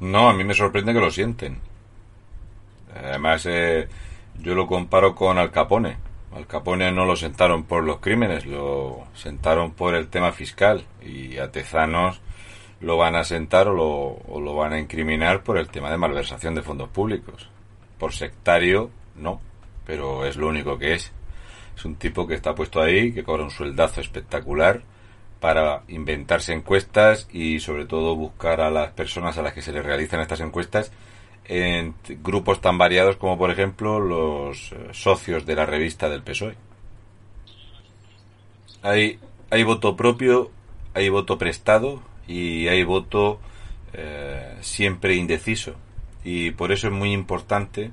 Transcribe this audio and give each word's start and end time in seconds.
No, 0.00 0.30
a 0.30 0.32
mí 0.32 0.44
me 0.44 0.54
sorprende 0.54 0.94
que 0.94 1.00
lo 1.00 1.10
sienten. 1.10 1.58
Además, 2.94 3.46
eh, 3.46 3.86
yo 4.38 4.54
lo 4.54 4.66
comparo 4.66 5.14
con 5.14 5.38
Al 5.38 5.50
Capone. 5.50 5.98
Al 6.34 6.46
Capone 6.46 6.90
no 6.90 7.04
lo 7.04 7.16
sentaron 7.16 7.64
por 7.64 7.84
los 7.84 7.98
crímenes, 7.98 8.46
lo 8.46 9.06
sentaron 9.14 9.72
por 9.72 9.94
el 9.94 10.08
tema 10.08 10.32
fiscal. 10.32 10.84
Y 11.02 11.36
a 11.38 11.50
lo 12.80 12.96
van 12.96 13.14
a 13.14 13.24
sentar 13.24 13.68
o 13.68 13.74
lo, 13.74 13.88
o 13.88 14.40
lo 14.40 14.54
van 14.54 14.72
a 14.72 14.78
incriminar 14.78 15.42
por 15.42 15.58
el 15.58 15.68
tema 15.68 15.90
de 15.90 15.98
malversación 15.98 16.54
de 16.54 16.62
fondos 16.62 16.88
públicos. 16.88 17.50
Por 17.98 18.14
sectario, 18.14 18.90
no, 19.16 19.40
pero 19.84 20.24
es 20.24 20.36
lo 20.36 20.48
único 20.48 20.78
que 20.78 20.94
es. 20.94 21.12
Es 21.76 21.84
un 21.84 21.96
tipo 21.96 22.26
que 22.26 22.34
está 22.34 22.54
puesto 22.54 22.80
ahí, 22.80 23.12
que 23.12 23.22
cobra 23.22 23.44
un 23.44 23.50
sueldazo 23.50 24.00
espectacular 24.00 24.82
para 25.40 25.82
inventarse 25.88 26.52
encuestas 26.52 27.26
y 27.32 27.60
sobre 27.60 27.86
todo 27.86 28.14
buscar 28.14 28.60
a 28.60 28.70
las 28.70 28.92
personas 28.92 29.38
a 29.38 29.42
las 29.42 29.54
que 29.54 29.62
se 29.62 29.72
les 29.72 29.84
realizan 29.84 30.20
estas 30.20 30.40
encuestas 30.40 30.92
en 31.46 31.94
grupos 32.22 32.60
tan 32.60 32.78
variados 32.78 33.16
como 33.16 33.36
por 33.38 33.50
ejemplo 33.50 33.98
los 33.98 34.70
eh, 34.72 34.88
socios 34.92 35.46
de 35.46 35.56
la 35.56 35.66
revista 35.66 36.08
del 36.08 36.22
PSOE. 36.22 36.54
Hay, 38.82 39.18
hay 39.50 39.62
voto 39.62 39.96
propio, 39.96 40.50
hay 40.94 41.08
voto 41.08 41.38
prestado 41.38 42.02
y 42.28 42.68
hay 42.68 42.84
voto 42.84 43.40
eh, 43.94 44.56
siempre 44.60 45.16
indeciso. 45.16 45.74
Y 46.22 46.50
por 46.50 46.70
eso 46.70 46.88
es 46.88 46.92
muy 46.92 47.12
importante 47.12 47.90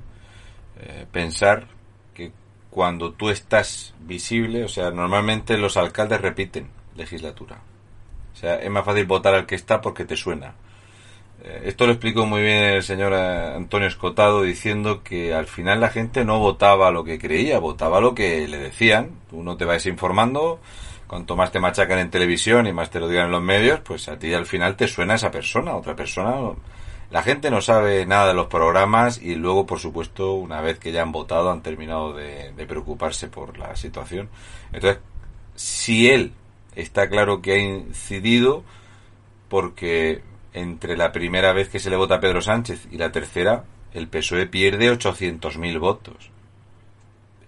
eh, 0.80 1.06
pensar 1.10 1.66
que 2.14 2.30
cuando 2.70 3.12
tú 3.12 3.30
estás 3.30 3.94
visible, 4.00 4.64
o 4.64 4.68
sea, 4.68 4.90
normalmente 4.90 5.56
los 5.56 5.76
alcaldes 5.76 6.20
repiten 6.20 6.77
legislatura. 6.98 7.58
O 8.34 8.36
sea, 8.36 8.56
es 8.56 8.70
más 8.70 8.84
fácil 8.84 9.06
votar 9.06 9.34
al 9.34 9.46
que 9.46 9.54
está 9.54 9.80
porque 9.80 10.04
te 10.04 10.16
suena. 10.16 10.54
Eh, 11.42 11.62
esto 11.66 11.86
lo 11.86 11.92
explicó 11.92 12.26
muy 12.26 12.42
bien 12.42 12.64
el 12.64 12.82
señor 12.82 13.12
eh, 13.12 13.54
Antonio 13.56 13.86
Escotado 13.88 14.42
diciendo 14.42 15.02
que 15.02 15.34
al 15.34 15.46
final 15.46 15.80
la 15.80 15.88
gente 15.88 16.24
no 16.24 16.38
votaba 16.40 16.90
lo 16.90 17.04
que 17.04 17.18
creía, 17.18 17.58
votaba 17.58 18.00
lo 18.00 18.14
que 18.14 18.46
le 18.48 18.58
decían. 18.58 19.10
Tú 19.30 19.42
no 19.42 19.56
te 19.56 19.64
vas 19.64 19.86
informando, 19.86 20.60
cuanto 21.06 21.36
más 21.36 21.52
te 21.52 21.60
machacan 21.60 21.98
en 21.98 22.10
televisión 22.10 22.66
y 22.66 22.72
más 22.72 22.90
te 22.90 23.00
lo 23.00 23.08
digan 23.08 23.26
en 23.26 23.32
los 23.32 23.42
medios, 23.42 23.80
pues 23.80 24.08
a 24.08 24.18
ti 24.18 24.34
al 24.34 24.46
final 24.46 24.76
te 24.76 24.88
suena 24.88 25.14
esa 25.14 25.30
persona, 25.30 25.76
otra 25.76 25.94
persona. 25.94 26.36
La 27.10 27.22
gente 27.22 27.50
no 27.50 27.62
sabe 27.62 28.04
nada 28.04 28.28
de 28.28 28.34
los 28.34 28.48
programas 28.48 29.22
y 29.22 29.34
luego, 29.34 29.64
por 29.64 29.78
supuesto, 29.80 30.34
una 30.34 30.60
vez 30.60 30.78
que 30.78 30.92
ya 30.92 31.02
han 31.02 31.12
votado, 31.12 31.50
han 31.50 31.62
terminado 31.62 32.12
de, 32.12 32.52
de 32.52 32.66
preocuparse 32.66 33.28
por 33.28 33.56
la 33.58 33.74
situación. 33.76 34.28
Entonces, 34.72 35.00
si 35.54 36.10
él 36.10 36.32
está 36.78 37.08
claro 37.08 37.42
que 37.42 37.52
ha 37.52 37.58
incidido 37.58 38.64
porque 39.48 40.22
entre 40.52 40.96
la 40.96 41.12
primera 41.12 41.52
vez 41.52 41.68
que 41.68 41.80
se 41.80 41.90
le 41.90 41.96
vota 41.96 42.16
a 42.16 42.20
Pedro 42.20 42.40
Sánchez 42.40 42.86
y 42.90 42.98
la 42.98 43.12
tercera, 43.12 43.64
el 43.92 44.08
PSOE 44.08 44.46
pierde 44.46 44.90
800.000 44.90 45.78
votos. 45.78 46.30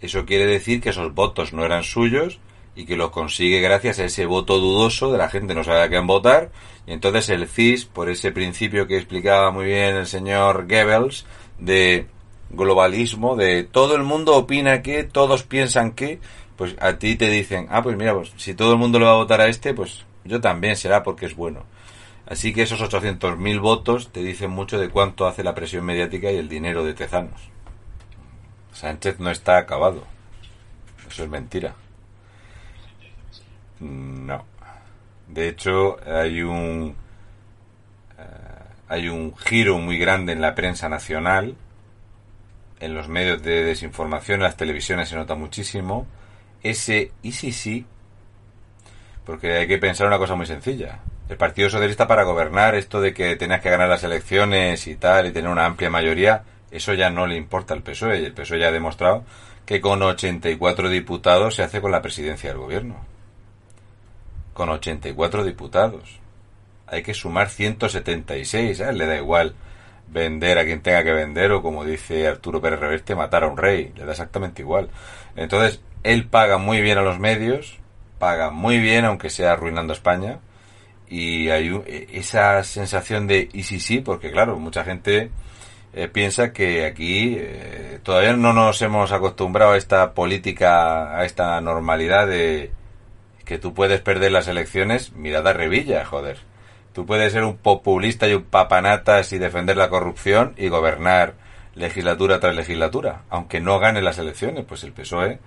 Eso 0.00 0.24
quiere 0.24 0.46
decir 0.46 0.80
que 0.80 0.90
esos 0.90 1.14
votos 1.14 1.52
no 1.52 1.64
eran 1.64 1.84
suyos 1.84 2.40
y 2.74 2.86
que 2.86 2.96
los 2.96 3.10
consigue 3.10 3.60
gracias 3.60 3.98
a 3.98 4.04
ese 4.04 4.26
voto 4.26 4.58
dudoso 4.58 5.12
de 5.12 5.18
la 5.18 5.28
gente 5.28 5.54
no 5.54 5.64
sabe 5.64 5.82
a 5.82 5.88
quién 5.88 6.06
votar 6.06 6.50
y 6.86 6.92
entonces 6.92 7.28
el 7.28 7.46
CIS, 7.46 7.84
por 7.84 8.08
ese 8.08 8.32
principio 8.32 8.86
que 8.86 8.96
explicaba 8.96 9.50
muy 9.50 9.66
bien 9.66 9.96
el 9.96 10.06
señor 10.06 10.66
Goebbels 10.66 11.26
de 11.58 12.06
globalismo, 12.50 13.36
de 13.36 13.64
todo 13.64 13.94
el 13.94 14.02
mundo 14.02 14.34
opina 14.36 14.82
que, 14.82 15.04
todos 15.04 15.42
piensan 15.42 15.92
que, 15.92 16.20
pues 16.60 16.76
a 16.78 16.98
ti 16.98 17.16
te 17.16 17.30
dicen, 17.30 17.68
ah, 17.70 17.82
pues 17.82 17.96
mira, 17.96 18.12
pues 18.12 18.34
si 18.36 18.52
todo 18.52 18.74
el 18.74 18.78
mundo 18.78 18.98
le 18.98 19.06
va 19.06 19.12
a 19.12 19.14
votar 19.14 19.40
a 19.40 19.48
este, 19.48 19.72
pues 19.72 20.04
yo 20.24 20.42
también 20.42 20.76
será 20.76 21.02
porque 21.02 21.24
es 21.24 21.34
bueno. 21.34 21.64
Así 22.26 22.52
que 22.52 22.60
esos 22.60 22.82
800.000 22.82 23.60
votos 23.62 24.12
te 24.12 24.22
dicen 24.22 24.50
mucho 24.50 24.78
de 24.78 24.90
cuánto 24.90 25.26
hace 25.26 25.42
la 25.42 25.54
presión 25.54 25.86
mediática 25.86 26.30
y 26.30 26.36
el 26.36 26.50
dinero 26.50 26.84
de 26.84 26.92
Tezanos. 26.92 27.48
Sánchez 28.74 29.20
no 29.20 29.30
está 29.30 29.56
acabado. 29.56 30.04
Eso 31.08 31.24
es 31.24 31.30
mentira. 31.30 31.74
No. 33.78 34.44
De 35.28 35.48
hecho, 35.48 35.96
hay 36.06 36.42
un 36.42 36.94
eh, 38.18 38.22
hay 38.86 39.08
un 39.08 39.34
giro 39.34 39.78
muy 39.78 39.96
grande 39.96 40.34
en 40.34 40.42
la 40.42 40.54
prensa 40.54 40.90
nacional, 40.90 41.56
en 42.80 42.92
los 42.92 43.08
medios 43.08 43.42
de 43.42 43.64
desinformación, 43.64 44.40
en 44.40 44.42
las 44.42 44.58
televisiones 44.58 45.08
se 45.08 45.16
nota 45.16 45.34
muchísimo 45.34 46.06
ese 46.62 47.12
y 47.22 47.32
sí 47.32 47.52
sí, 47.52 47.86
porque 49.24 49.58
hay 49.58 49.68
que 49.68 49.78
pensar 49.78 50.06
una 50.06 50.18
cosa 50.18 50.34
muy 50.34 50.46
sencilla. 50.46 51.00
El 51.28 51.36
Partido 51.36 51.70
Socialista 51.70 52.08
para 52.08 52.24
gobernar, 52.24 52.74
esto 52.74 53.00
de 53.00 53.14
que 53.14 53.36
tenías 53.36 53.60
que 53.60 53.70
ganar 53.70 53.88
las 53.88 54.02
elecciones 54.02 54.86
y 54.88 54.96
tal, 54.96 55.28
y 55.28 55.32
tener 55.32 55.50
una 55.50 55.66
amplia 55.66 55.88
mayoría, 55.88 56.42
eso 56.70 56.94
ya 56.94 57.10
no 57.10 57.26
le 57.26 57.36
importa 57.36 57.74
al 57.74 57.82
PSOE. 57.82 58.20
Y 58.20 58.24
el 58.24 58.32
PSOE 58.32 58.58
ya 58.58 58.68
ha 58.68 58.72
demostrado 58.72 59.24
que 59.64 59.80
con 59.80 60.02
84 60.02 60.88
diputados 60.88 61.54
se 61.54 61.62
hace 61.62 61.80
con 61.80 61.92
la 61.92 62.02
presidencia 62.02 62.50
del 62.50 62.58
gobierno. 62.58 62.96
Con 64.52 64.68
84 64.68 65.44
diputados. 65.44 66.18
Hay 66.88 67.04
que 67.04 67.14
sumar 67.14 67.48
176, 67.48 68.80
¿eh? 68.80 68.92
le 68.92 69.06
da 69.06 69.16
igual 69.16 69.54
vender 70.12 70.58
a 70.58 70.64
quien 70.64 70.80
tenga 70.82 71.04
que 71.04 71.12
vender 71.12 71.52
o 71.52 71.62
como 71.62 71.84
dice 71.84 72.26
Arturo 72.26 72.60
Pérez 72.60 72.80
Reverte, 72.80 73.14
matar 73.14 73.44
a 73.44 73.48
un 73.48 73.56
rey, 73.56 73.92
le 73.96 74.04
da 74.04 74.12
exactamente 74.12 74.62
igual. 74.62 74.90
Entonces, 75.36 75.80
él 76.02 76.26
paga 76.28 76.58
muy 76.58 76.80
bien 76.80 76.98
a 76.98 77.02
los 77.02 77.18
medios, 77.18 77.78
paga 78.18 78.50
muy 78.50 78.78
bien 78.78 79.04
aunque 79.04 79.30
sea 79.30 79.52
arruinando 79.52 79.92
España. 79.92 80.40
Y 81.08 81.50
hay 81.50 81.68
e, 81.86 82.08
esa 82.12 82.62
sensación 82.64 83.26
de 83.26 83.48
y 83.52 83.64
sí 83.64 83.80
sí 83.80 84.00
porque 84.00 84.30
claro 84.30 84.58
mucha 84.58 84.84
gente 84.84 85.30
eh, 85.92 86.08
piensa 86.08 86.52
que 86.52 86.86
aquí 86.86 87.36
eh, 87.38 87.98
todavía 88.04 88.34
no 88.34 88.52
nos 88.52 88.80
hemos 88.82 89.10
acostumbrado 89.12 89.72
a 89.72 89.76
esta 89.76 90.14
política 90.14 91.16
a 91.18 91.24
esta 91.24 91.60
normalidad 91.60 92.28
de 92.28 92.70
que 93.44 93.58
tú 93.58 93.74
puedes 93.74 94.00
perder 94.00 94.30
las 94.32 94.46
elecciones 94.46 95.12
mirada 95.14 95.52
revilla 95.52 96.04
joder 96.04 96.38
tú 96.92 97.06
puedes 97.06 97.32
ser 97.32 97.44
un 97.44 97.56
populista 97.56 98.28
y 98.28 98.34
un 98.34 98.44
papanatas 98.44 99.32
y 99.32 99.38
defender 99.38 99.76
la 99.76 99.88
corrupción 99.88 100.54
y 100.56 100.68
gobernar 100.68 101.34
legislatura 101.74 102.40
tras 102.40 102.54
legislatura 102.54 103.22
aunque 103.30 103.60
no 103.60 103.78
gane 103.78 104.02
las 104.02 104.18
elecciones 104.18 104.64
pues 104.66 104.84
el 104.84 104.92
PSOE 104.92 105.38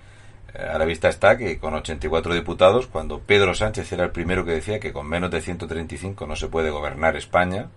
eh, 0.54 0.68
a 0.72 0.78
la 0.78 0.84
vista 0.84 1.08
está 1.08 1.36
que 1.36 1.58
con 1.58 1.74
84 1.74 2.32
diputados, 2.34 2.86
cuando 2.86 3.18
Pedro 3.20 3.54
Sánchez 3.54 3.92
era 3.92 4.04
el 4.04 4.10
primero 4.10 4.44
que 4.44 4.52
decía 4.52 4.78
que 4.78 4.92
con 4.92 5.08
menos 5.08 5.30
de 5.30 5.40
135 5.40 6.26
no 6.26 6.36
se 6.36 6.48
puede 6.48 6.70
gobernar 6.70 7.16
España, 7.16 7.68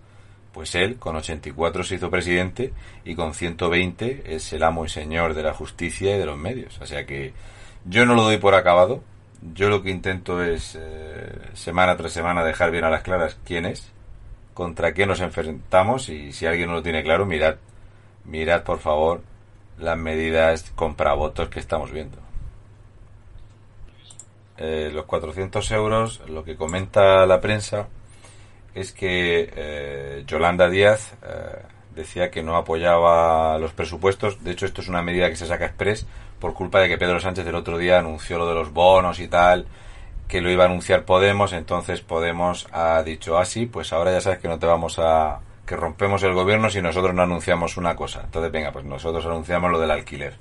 pues 0.53 0.75
él 0.75 0.97
con 0.97 1.15
84 1.15 1.83
se 1.83 1.95
hizo 1.95 2.09
presidente 2.09 2.73
y 3.03 3.15
con 3.15 3.33
120 3.33 4.35
es 4.35 4.53
el 4.53 4.63
amo 4.63 4.85
y 4.85 4.89
señor 4.89 5.33
de 5.33 5.43
la 5.43 5.53
justicia 5.53 6.15
y 6.15 6.19
de 6.19 6.25
los 6.25 6.37
medios. 6.37 6.79
O 6.79 6.85
sea 6.85 7.05
que 7.05 7.33
yo 7.85 8.05
no 8.05 8.13
lo 8.15 8.23
doy 8.23 8.37
por 8.37 8.53
acabado. 8.53 9.01
Yo 9.41 9.69
lo 9.69 9.83
que 9.83 9.91
intento 9.91 10.43
es 10.43 10.77
eh, 10.79 11.31
semana 11.53 11.95
tras 11.95 12.11
semana 12.11 12.43
dejar 12.43 12.71
bien 12.71 12.83
a 12.83 12.89
las 12.89 13.03
claras 13.03 13.37
quién 13.45 13.65
es, 13.65 13.91
contra 14.53 14.93
qué 14.93 15.05
nos 15.05 15.19
enfrentamos 15.21 16.09
y 16.09 16.33
si 16.33 16.45
alguien 16.45 16.69
no 16.69 16.75
lo 16.75 16.83
tiene 16.83 17.03
claro, 17.03 17.25
mirad, 17.25 17.57
mirad 18.25 18.63
por 18.63 18.79
favor 18.79 19.21
las 19.77 19.97
medidas 19.97 20.71
compra 20.75 21.13
votos 21.13 21.49
que 21.49 21.59
estamos 21.59 21.91
viendo. 21.91 22.17
Eh, 24.57 24.89
los 24.91 25.05
400 25.05 25.71
euros, 25.71 26.21
lo 26.27 26.43
que 26.43 26.55
comenta 26.55 27.27
la 27.27 27.39
prensa 27.39 27.87
es 28.73 28.91
que 28.91 29.51
eh, 29.55 30.23
Yolanda 30.25 30.67
Díaz 30.67 31.13
decía 31.97 32.31
que 32.31 32.43
no 32.43 32.55
apoyaba 32.55 33.57
los 33.57 33.73
presupuestos. 33.73 34.43
De 34.43 34.51
hecho, 34.51 34.65
esto 34.65 34.81
es 34.81 34.87
una 34.87 35.01
medida 35.01 35.29
que 35.29 35.35
se 35.35 35.47
saca 35.47 35.65
express 35.65 36.05
por 36.39 36.53
culpa 36.53 36.79
de 36.79 36.87
que 36.87 36.97
Pedro 36.97 37.19
Sánchez 37.19 37.45
el 37.45 37.55
otro 37.55 37.77
día 37.77 37.99
anunció 37.99 38.37
lo 38.37 38.47
de 38.47 38.53
los 38.53 38.71
bonos 38.71 39.19
y 39.19 39.27
tal, 39.27 39.65
que 40.27 40.39
lo 40.39 40.49
iba 40.49 40.63
a 40.63 40.67
anunciar 40.67 41.03
Podemos. 41.03 41.51
Entonces 41.51 42.01
Podemos 42.01 42.67
ha 42.71 43.03
dicho 43.03 43.37
así, 43.37 43.65
ah, 43.65 43.69
pues 43.73 43.91
ahora 43.91 44.11
ya 44.11 44.21
sabes 44.21 44.39
que 44.39 44.47
no 44.47 44.59
te 44.59 44.65
vamos 44.65 44.99
a 44.99 45.41
que 45.65 45.75
rompemos 45.75 46.23
el 46.23 46.33
gobierno 46.33 46.69
si 46.69 46.81
nosotros 46.81 47.13
no 47.13 47.23
anunciamos 47.23 47.75
una 47.75 47.95
cosa. 47.95 48.21
Entonces, 48.23 48.51
venga, 48.51 48.71
pues 48.71 48.85
nosotros 48.85 49.25
anunciamos 49.25 49.69
lo 49.69 49.79
del 49.79 49.91
alquiler. 49.91 50.35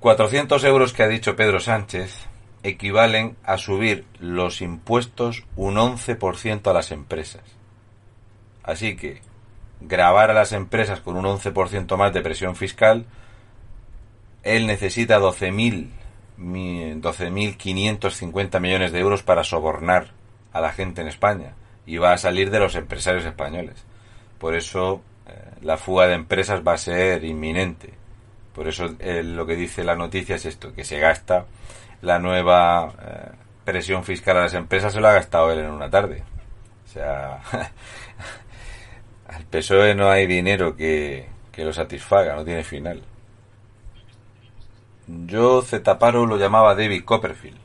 400 0.00 0.64
euros 0.64 0.94
que 0.94 1.02
ha 1.02 1.08
dicho 1.08 1.36
Pedro 1.36 1.60
Sánchez 1.60 2.26
equivalen 2.62 3.36
a 3.44 3.58
subir 3.58 4.06
los 4.18 4.62
impuestos 4.62 5.44
un 5.56 5.76
11% 5.76 6.68
a 6.68 6.72
las 6.72 6.90
empresas. 6.90 7.42
Así 8.62 8.96
que 8.96 9.20
grabar 9.80 10.30
a 10.30 10.34
las 10.34 10.52
empresas 10.52 11.00
con 11.00 11.16
un 11.16 11.24
11% 11.24 11.96
más 11.96 12.12
de 12.12 12.22
presión 12.22 12.56
fiscal, 12.56 13.06
él 14.42 14.66
necesita 14.66 15.18
12.000 15.18 15.90
12.550 16.38 18.60
millones 18.60 18.92
de 18.92 19.00
euros 19.00 19.22
para 19.22 19.42
sobornar 19.44 20.08
a 20.52 20.60
la 20.60 20.72
gente 20.72 21.00
en 21.00 21.08
España 21.08 21.54
y 21.86 21.96
va 21.98 22.12
a 22.12 22.18
salir 22.18 22.50
de 22.50 22.60
los 22.60 22.74
empresarios 22.74 23.24
españoles. 23.24 23.84
Por 24.38 24.54
eso 24.54 25.00
eh, 25.26 25.32
la 25.62 25.78
fuga 25.78 26.06
de 26.06 26.14
empresas 26.14 26.62
va 26.66 26.74
a 26.74 26.78
ser 26.78 27.24
inminente. 27.24 27.94
Por 28.54 28.68
eso 28.68 28.94
eh, 28.98 29.22
lo 29.22 29.46
que 29.46 29.56
dice 29.56 29.84
la 29.84 29.96
noticia 29.96 30.36
es 30.36 30.44
esto, 30.46 30.72
que 30.74 30.84
se 30.84 30.98
gasta 30.98 31.46
la 32.02 32.18
nueva 32.18 32.92
eh, 33.00 33.30
presión 33.64 34.04
fiscal 34.04 34.36
a 34.36 34.42
las 34.42 34.52
empresas 34.54 34.92
se 34.92 35.00
lo 35.00 35.08
ha 35.08 35.12
gastado 35.12 35.50
él 35.52 35.60
en 35.60 35.70
una 35.70 35.88
tarde. 35.90 36.22
O 36.84 36.88
sea, 36.88 37.40
al 39.36 39.44
PSOE 39.44 39.94
no 39.94 40.08
hay 40.08 40.26
dinero 40.26 40.74
que, 40.74 41.26
que 41.52 41.64
lo 41.64 41.72
satisfaga, 41.72 42.34
no 42.34 42.44
tiene 42.44 42.64
final. 42.64 43.02
Yo 45.06 45.60
Zetaparo 45.60 46.24
lo 46.24 46.38
llamaba 46.38 46.74
David 46.74 47.04
Copperfield. 47.04 47.58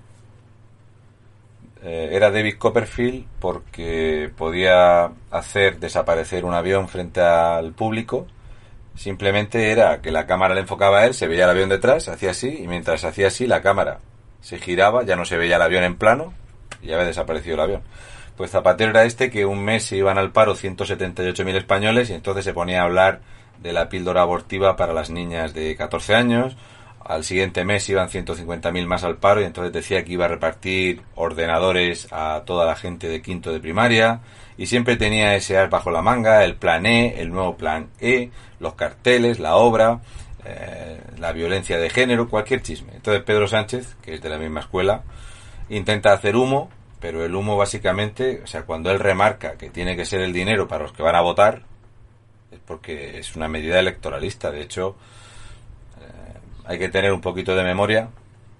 Eh, 1.83 2.09
era 2.11 2.29
David 2.29 2.57
Copperfield 2.57 3.25
porque 3.39 4.29
podía 4.37 5.11
hacer 5.31 5.79
desaparecer 5.79 6.43
un 6.43 6.53
avión 6.53 6.89
frente 6.89 7.21
al 7.21 7.71
público. 7.71 8.27
Simplemente 8.93 9.71
era 9.71 10.01
que 10.01 10.11
la 10.11 10.27
cámara 10.27 10.53
le 10.53 10.61
enfocaba 10.61 10.99
a 10.99 11.05
él, 11.05 11.13
se 11.13 11.27
veía 11.27 11.45
el 11.45 11.51
avión 11.51 11.69
detrás, 11.69 12.09
hacía 12.09 12.31
así, 12.31 12.63
y 12.63 12.67
mientras 12.67 13.05
hacía 13.05 13.27
así, 13.27 13.47
la 13.47 13.61
cámara 13.61 13.99
se 14.41 14.59
giraba, 14.59 15.03
ya 15.03 15.15
no 15.15 15.23
se 15.23 15.37
veía 15.37 15.55
el 15.55 15.61
avión 15.61 15.85
en 15.85 15.95
plano, 15.95 16.33
y 16.81 16.91
había 16.91 17.05
desaparecido 17.05 17.55
el 17.55 17.61
avión. 17.61 17.81
Pues 18.37 18.51
Zapatero 18.51 18.91
era 18.91 19.03
este 19.03 19.29
que 19.29 19.45
un 19.45 19.63
mes 19.63 19.83
se 19.83 19.97
iban 19.97 20.17
al 20.17 20.31
paro 20.31 20.55
178.000 20.55 21.55
españoles 21.55 22.09
y 22.09 22.13
entonces 22.13 22.45
se 22.45 22.53
ponía 22.53 22.81
a 22.81 22.85
hablar 22.85 23.21
de 23.61 23.73
la 23.73 23.89
píldora 23.89 24.21
abortiva 24.21 24.75
para 24.75 24.93
las 24.93 25.09
niñas 25.09 25.53
de 25.53 25.75
14 25.75 26.15
años, 26.15 26.57
al 27.03 27.23
siguiente 27.23 27.65
mes 27.65 27.87
iban 27.89 28.09
150.000 28.09 28.85
más 28.85 29.03
al 29.03 29.17
paro 29.17 29.41
y 29.41 29.45
entonces 29.45 29.73
decía 29.73 30.03
que 30.03 30.13
iba 30.13 30.25
a 30.25 30.29
repartir 30.29 31.01
ordenadores 31.15 32.07
a 32.11 32.43
toda 32.45 32.65
la 32.65 32.75
gente 32.75 33.07
de 33.09 33.21
quinto 33.21 33.51
de 33.51 33.59
primaria 33.59 34.21
y 34.57 34.67
siempre 34.67 34.97
tenía 34.97 35.35
ese 35.35 35.57
as 35.57 35.69
bajo 35.69 35.91
la 35.91 36.01
manga, 36.01 36.43
el 36.43 36.55
plan 36.55 36.85
E, 36.85 37.19
el 37.21 37.29
nuevo 37.31 37.57
plan 37.57 37.89
E, 37.99 38.29
los 38.59 38.75
carteles, 38.75 39.39
la 39.39 39.55
obra, 39.55 40.01
eh, 40.45 41.01
la 41.17 41.31
violencia 41.31 41.77
de 41.77 41.89
género, 41.89 42.29
cualquier 42.29 42.61
chisme. 42.61 42.93
Entonces 42.95 43.23
Pedro 43.23 43.47
Sánchez, 43.47 43.95
que 44.01 44.13
es 44.15 44.21
de 44.21 44.29
la 44.29 44.37
misma 44.37 44.59
escuela, 44.59 45.03
intenta 45.69 46.13
hacer 46.13 46.35
humo, 46.35 46.69
pero 47.01 47.25
el 47.25 47.35
humo 47.35 47.57
básicamente, 47.57 48.41
o 48.43 48.47
sea, 48.47 48.61
cuando 48.63 48.91
él 48.91 48.99
remarca 48.99 49.57
que 49.57 49.71
tiene 49.71 49.97
que 49.97 50.05
ser 50.05 50.21
el 50.21 50.31
dinero 50.31 50.67
para 50.67 50.83
los 50.83 50.93
que 50.93 51.01
van 51.01 51.15
a 51.15 51.21
votar, 51.21 51.63
es 52.51 52.59
porque 52.59 53.17
es 53.17 53.35
una 53.35 53.47
medida 53.47 53.79
electoralista. 53.79 54.51
De 54.51 54.61
hecho, 54.61 54.95
hay 56.63 56.77
que 56.77 56.89
tener 56.89 57.11
un 57.11 57.21
poquito 57.21 57.55
de 57.55 57.63
memoria 57.63 58.09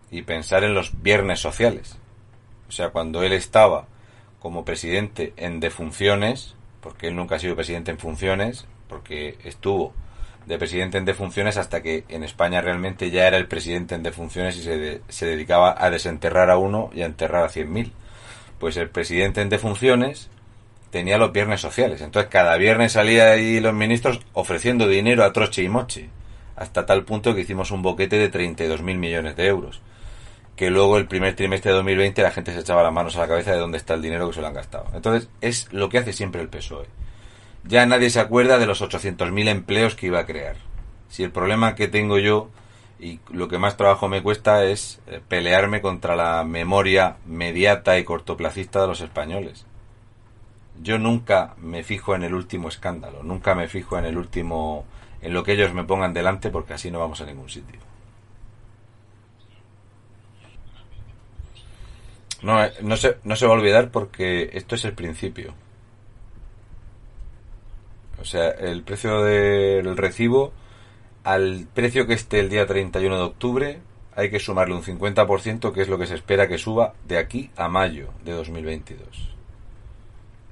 y 0.10 0.24
pensar 0.24 0.64
en 0.64 0.74
los 0.74 1.02
viernes 1.04 1.40
sociales. 1.40 1.98
O 2.68 2.72
sea, 2.72 2.90
cuando 2.90 3.22
él 3.22 3.32
estaba 3.32 3.86
como 4.40 4.66
presidente 4.66 5.34
en 5.38 5.60
defunciones, 5.60 6.56
porque 6.82 7.10
él 7.10 7.16
nunca 7.16 7.36
ha 7.36 7.40
sido 7.40 7.56
presidente 7.56 7.92
en 7.92 8.00
funciones, 8.00 8.66
porque 8.90 9.38
estuvo 9.44 9.94
de 10.48 10.58
presidente 10.58 10.98
en 10.98 11.06
defunciones 11.06 11.58
hasta 11.58 11.84
que 11.84 12.06
en 12.10 12.24
España 12.24 12.60
realmente 12.60 13.12
ya 13.12 13.28
era 13.28 13.38
el 13.38 13.48
presidente 13.48 13.94
en 13.94 14.02
defunciones 14.02 14.58
y 14.58 14.64
se, 14.64 15.02
se 15.08 15.26
dedicaba 15.28 15.76
a 15.78 15.92
desenterrar 15.92 16.50
a 16.50 16.58
uno 16.58 16.90
y 16.92 17.04
a 17.04 17.06
enterrar 17.06 17.46
a 17.46 17.50
cien 17.50 17.72
mil. 17.72 17.94
Pues 18.62 18.78
el 18.78 18.92
presidente 18.92 19.42
en 19.42 19.50
defunciones 19.50 20.30
tenía 20.92 21.18
los 21.18 21.34
viernes 21.34 21.62
sociales. 21.62 22.00
Entonces 22.00 22.30
cada 22.30 22.56
viernes 22.58 22.92
salía 22.92 23.32
ahí 23.32 23.60
los 23.60 23.74
ministros 23.74 24.20
ofreciendo 24.34 24.88
dinero 24.88 25.24
a 25.24 25.34
troche 25.34 25.64
y 25.64 25.68
moche 25.68 26.10
hasta 26.56 26.86
tal 26.86 27.04
punto 27.04 27.34
que 27.34 27.42
hicimos 27.42 27.72
un 27.72 27.82
boquete 27.82 28.20
de 28.20 28.32
32.000 28.32 28.84
millones 28.84 29.36
de 29.36 29.48
euros. 29.48 29.82
Que 30.56 30.70
luego 30.70 31.00
el 31.00 31.08
primer 31.08 31.36
trimestre 31.36 31.72
de 31.72 31.78
2020 31.78 32.22
la 32.22 32.30
gente 32.30 32.54
se 32.54 32.60
echaba 32.60 32.84
las 32.84 32.94
manos 32.94 33.16
a 33.16 33.22
la 33.22 33.28
cabeza 33.28 33.52
de 33.52 33.58
dónde 33.58 33.80
está 33.80 33.96
el 33.96 34.04
dinero 34.04 34.28
que 34.28 34.36
se 34.36 34.42
lo 34.42 34.48
han 34.48 34.54
gastado. 34.54 34.86
Entonces 34.94 35.28
es 35.42 35.74
lo 35.74 35.90
que 35.90 35.98
hace 35.98 36.14
siempre 36.14 36.40
el 36.40 36.50
PSOE. 36.50 36.86
Ya 37.64 37.88
nadie 37.88 38.12
se 38.12 38.20
acuerda 38.20 38.60
de 38.60 38.68
los 38.68 38.84
800.000 38.84 39.50
empleos 39.50 39.96
que 39.96 40.06
iba 40.06 40.20
a 40.20 40.28
crear. 40.28 40.58
Si 41.10 41.24
el 41.24 41.32
problema 41.32 41.74
que 41.74 41.88
tengo 41.88 42.20
yo 42.20 42.52
y 43.02 43.20
lo 43.32 43.48
que 43.48 43.58
más 43.58 43.78
trabajo 43.78 44.08
me 44.08 44.22
cuesta 44.22 44.64
es 44.64 45.02
eh, 45.08 45.20
pelearme 45.28 45.82
contra 45.82 46.16
la 46.16 46.44
memoria 46.44 47.18
mediata 47.26 47.98
y 47.98 48.04
cortoplacista 48.04 48.80
de 48.82 48.88
los 48.88 49.02
españoles. 49.02 49.66
Yo 50.84 51.00
nunca 51.00 51.56
me 51.58 51.84
fijo 51.84 52.14
en 52.16 52.24
el 52.24 52.36
último 52.36 52.70
escándalo, 52.70 53.24
nunca 53.24 53.56
me 53.56 53.68
fijo 53.68 53.98
en 53.98 54.06
el 54.06 54.18
último 54.18 54.86
en 55.22 55.34
lo 55.34 55.44
que 55.44 55.54
ellos 55.54 55.74
me 55.74 55.84
pongan 55.84 56.14
delante 56.14 56.52
porque 56.52 56.74
así 56.74 56.92
no 56.92 57.00
vamos 57.00 57.22
a 57.22 57.26
ningún 57.26 57.50
sitio. 57.50 57.80
No, 62.44 62.64
eh, 62.64 62.72
no, 62.82 62.98
se, 62.98 63.18
no 63.24 63.36
se 63.36 63.48
va 63.48 63.54
a 63.54 63.58
olvidar 63.58 63.90
porque 63.90 64.52
esto 64.54 64.76
es 64.76 64.86
el 64.86 64.94
principio. 64.94 65.56
O 68.20 68.26
sea, 68.26 68.50
el 68.50 68.84
precio 68.84 69.24
del 69.24 69.98
recibo 69.98 70.54
al 71.24 71.68
precio 71.74 72.08
que 72.08 72.14
esté 72.14 72.40
el 72.40 72.50
día 72.50 72.66
31 72.66 73.16
de 73.16 73.24
octubre 73.24 73.80
hay 74.16 74.30
que 74.30 74.40
sumarle 74.40 74.76
un 74.76 74.84
50% 74.84 75.72
que 75.72 75.82
es 75.82 75.88
lo 75.88 75.98
que 75.98 76.08
se 76.08 76.16
espera 76.16 76.48
que 76.48 76.58
suba 76.58 76.94
de 77.08 77.18
aquí 77.18 77.50
a 77.56 77.68
mayo 77.68 78.10
de 78.26 78.34
2022. 78.34 79.36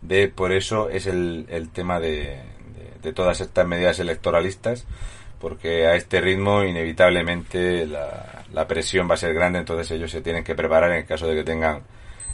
De, 0.02 0.30
por 0.30 0.52
eso 0.52 0.90
es 0.90 1.08
el, 1.08 1.46
el 1.50 1.70
tema 1.70 2.00
de, 2.00 2.42
de 3.02 3.14
todas 3.14 3.42
estas 3.42 3.68
medidas 3.68 4.00
electoralistas, 4.00 4.86
porque 5.40 5.88
a 5.88 5.96
este 5.96 6.22
ritmo 6.22 6.64
inevitablemente 6.64 7.86
la, 7.86 8.46
la, 8.54 8.68
presión 8.68 9.10
va 9.10 9.16
a 9.16 9.18
ser 9.18 9.34
grande, 9.34 9.60
entonces 9.60 9.92
ellos 9.92 10.12
se 10.12 10.22
tienen 10.22 10.44
que 10.44 10.56
preparar 10.56 10.92
en 10.92 11.06
caso 11.06 11.28
de 11.28 11.36
que 11.36 11.44
tengan 11.44 11.82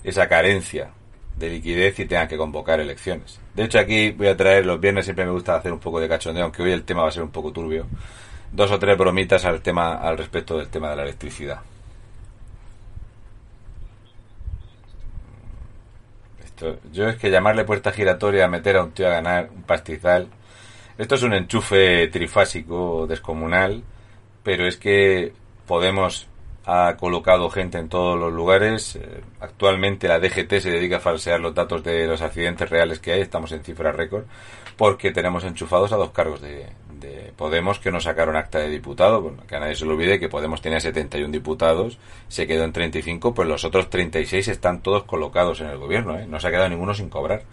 esa 0.04 0.28
carencia 0.28 0.92
de 1.38 1.50
liquidez 1.50 2.00
y 2.00 2.06
tengan 2.06 2.28
que 2.28 2.38
convocar 2.38 2.80
elecciones. 2.80 3.40
De 3.54 3.64
hecho, 3.64 3.80
aquí 3.80 4.12
voy 4.12 4.28
a 4.28 4.38
traer, 4.38 4.66
los 4.66 4.80
viernes 4.80 5.06
siempre 5.06 5.26
me 5.26 5.32
gusta 5.32 5.56
hacer 5.56 5.72
un 5.72 5.80
poco 5.80 6.00
de 6.00 6.08
cachondeo, 6.08 6.46
aunque 6.46 6.64
hoy 6.64 6.72
el 6.72 6.84
tema 6.84 7.04
va 7.04 7.10
a 7.10 7.12
ser 7.12 7.24
un 7.24 7.32
poco 7.32 7.52
turbio, 7.52 7.86
dos 8.56 8.72
o 8.72 8.80
tres 8.80 8.98
bromitas 8.98 9.46
al 9.46 9.62
tema 9.62 9.96
al 9.96 10.18
respecto 10.18 10.58
del 10.58 10.70
tema 10.70 10.90
de 10.90 10.96
la 10.98 11.04
electricidad. 11.04 11.62
Esto, 16.44 16.78
yo 16.92 17.10
es 17.10 17.18
que 17.18 17.30
llamarle 17.30 17.66
puerta 17.66 17.92
giratoria 17.92 18.46
a 18.46 18.48
meter 18.48 18.78
a 18.78 18.84
un 18.84 18.92
tío 18.92 19.08
a 19.08 19.12
ganar 19.12 19.50
un 19.54 19.64
pastizal 19.64 20.30
esto 20.98 21.16
es 21.16 21.24
un 21.24 21.34
enchufe 21.34 22.08
trifásico 22.08 23.06
descomunal, 23.06 23.84
pero 24.44 24.66
es 24.66 24.78
que 24.78 25.34
Podemos 25.68 26.28
ha 26.66 26.96
colocado 26.98 27.50
gente 27.50 27.80
en 27.80 27.90
todos 27.90 28.20
los 28.20 28.32
lugares. 28.32 28.96
Eh, 28.96 29.22
actualmente 29.40 30.08
la 30.08 30.20
DGT 30.20 30.60
se 30.60 30.70
dedica 30.70 30.98
a 30.98 31.00
falsear 31.00 31.40
los 31.40 31.56
datos 31.56 31.84
de 31.84 32.06
los 32.06 32.22
accidentes 32.22 32.70
reales 32.70 33.00
que 33.00 33.14
hay, 33.14 33.22
estamos 33.22 33.52
en 33.52 33.64
cifra 33.64 33.92
récord, 33.92 34.26
porque 34.78 35.12
tenemos 35.12 35.44
enchufados 35.44 35.92
a 35.92 35.98
dos 35.98 36.12
cargos 36.12 36.42
de, 36.42 36.68
Podemos 37.36 37.80
que 37.80 37.92
nos 37.92 38.04
sacaron 38.04 38.36
acta 38.36 38.60
de 38.60 38.70
diputado, 38.70 39.36
que 39.48 39.56
a 39.56 39.60
nadie 39.60 39.76
se 39.76 39.86
lo 39.86 39.92
olvide 39.94 40.20
que 40.20 40.30
Podemos 40.30 40.62
tenía 40.62 40.80
71 40.80 41.32
diputados, 41.32 41.98
se 42.28 42.48
quedó 42.48 42.64
en 42.64 42.74
35, 42.74 43.34
pues 43.34 43.48
los 43.48 43.64
otros 43.64 43.90
36 43.90 44.48
están 44.48 44.82
todos 44.82 45.04
colocados 45.04 45.62
en 45.62 45.68
el 45.68 45.78
gobierno, 45.78 46.18
¿eh? 46.18 46.26
no 46.28 46.40
se 46.40 46.48
ha 46.48 46.52
quedado 46.52 46.70
ninguno 46.70 46.94
sin 46.94 47.10
cobrar. 47.10 47.44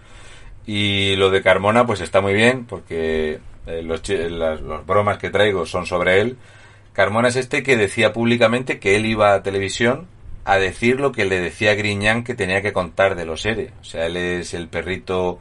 Y 0.66 1.16
lo 1.16 1.30
de 1.30 1.42
Carmona, 1.42 1.86
pues 1.86 2.00
está 2.00 2.20
muy 2.20 2.34
bien, 2.34 2.66
porque 2.66 3.40
eh, 3.66 3.82
los, 3.82 4.08
las, 4.08 4.60
bromas 4.86 5.18
que 5.18 5.30
traigo 5.30 5.66
son 5.66 5.86
sobre 5.86 6.20
él. 6.20 6.36
Carmona 6.92 7.28
es 7.28 7.36
este 7.36 7.62
que 7.62 7.76
decía 7.76 8.12
públicamente 8.12 8.78
que 8.78 8.96
él 8.96 9.06
iba 9.06 9.34
a 9.34 9.42
televisión 9.42 10.06
a 10.44 10.58
decir 10.58 11.00
lo 11.00 11.12
que 11.12 11.24
le 11.24 11.40
decía 11.40 11.74
Griñán 11.74 12.24
que 12.24 12.34
tenía 12.34 12.62
que 12.62 12.72
contar 12.72 13.14
de 13.14 13.24
los 13.24 13.44
ERE. 13.46 13.72
O 13.80 13.84
sea, 13.84 14.06
él 14.06 14.16
es 14.16 14.54
el 14.54 14.68
perrito. 14.68 15.38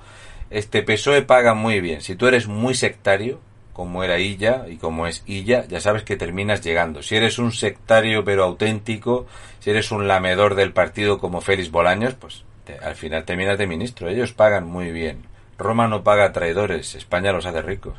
Este 0.50 0.84
PSOE 0.84 1.24
paga 1.24 1.54
muy 1.54 1.82
bien. 1.82 2.02
Si 2.02 2.16
tú 2.16 2.28
eres 2.28 2.48
muy 2.48 2.76
sectario, 2.76 3.40
como 3.74 4.04
era 4.04 4.20
Illa 4.20 4.66
y 4.68 4.78
como 4.78 5.08
es 5.08 5.24
Illa, 5.26 5.66
ya 5.68 5.80
sabes 5.80 6.04
que 6.04 6.18
terminas 6.18 6.62
llegando. 6.62 7.04
Si 7.04 7.16
eres 7.16 7.40
un 7.40 7.52
sectario 7.52 8.24
pero 8.24 8.44
auténtico, 8.44 9.28
si 9.60 9.70
eres 9.70 9.92
un 9.92 10.08
lamedor 10.08 10.56
del 10.56 10.74
partido 10.74 11.20
como 11.20 11.42
Félix 11.42 11.72
Bolaños, 11.72 12.16
pues 12.16 12.44
al 12.82 12.96
final 12.96 13.26
terminas 13.26 13.58
de 13.58 13.68
ministro. 13.68 14.10
Ellos 14.10 14.34
pagan 14.34 14.66
muy 14.66 14.92
bien. 14.92 15.24
Roma 15.58 15.88
no 15.88 16.04
paga 16.04 16.32
traidores, 16.32 16.96
España 16.96 17.32
los 17.32 17.46
hace 17.46 17.62
ricos. 17.62 17.96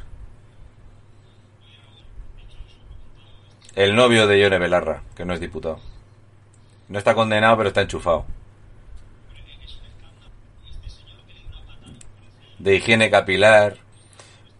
El 3.74 3.94
novio 3.94 4.26
de 4.26 4.38
Ione 4.38 4.58
Belarra, 4.58 5.02
que 5.16 5.24
no 5.24 5.32
es 5.32 5.40
diputado. 5.40 5.80
No 6.88 6.98
está 6.98 7.14
condenado, 7.14 7.56
pero 7.56 7.68
está 7.68 7.82
enchufado. 7.82 8.26
De 12.58 12.76
higiene 12.76 13.10
capilar. 13.10 13.81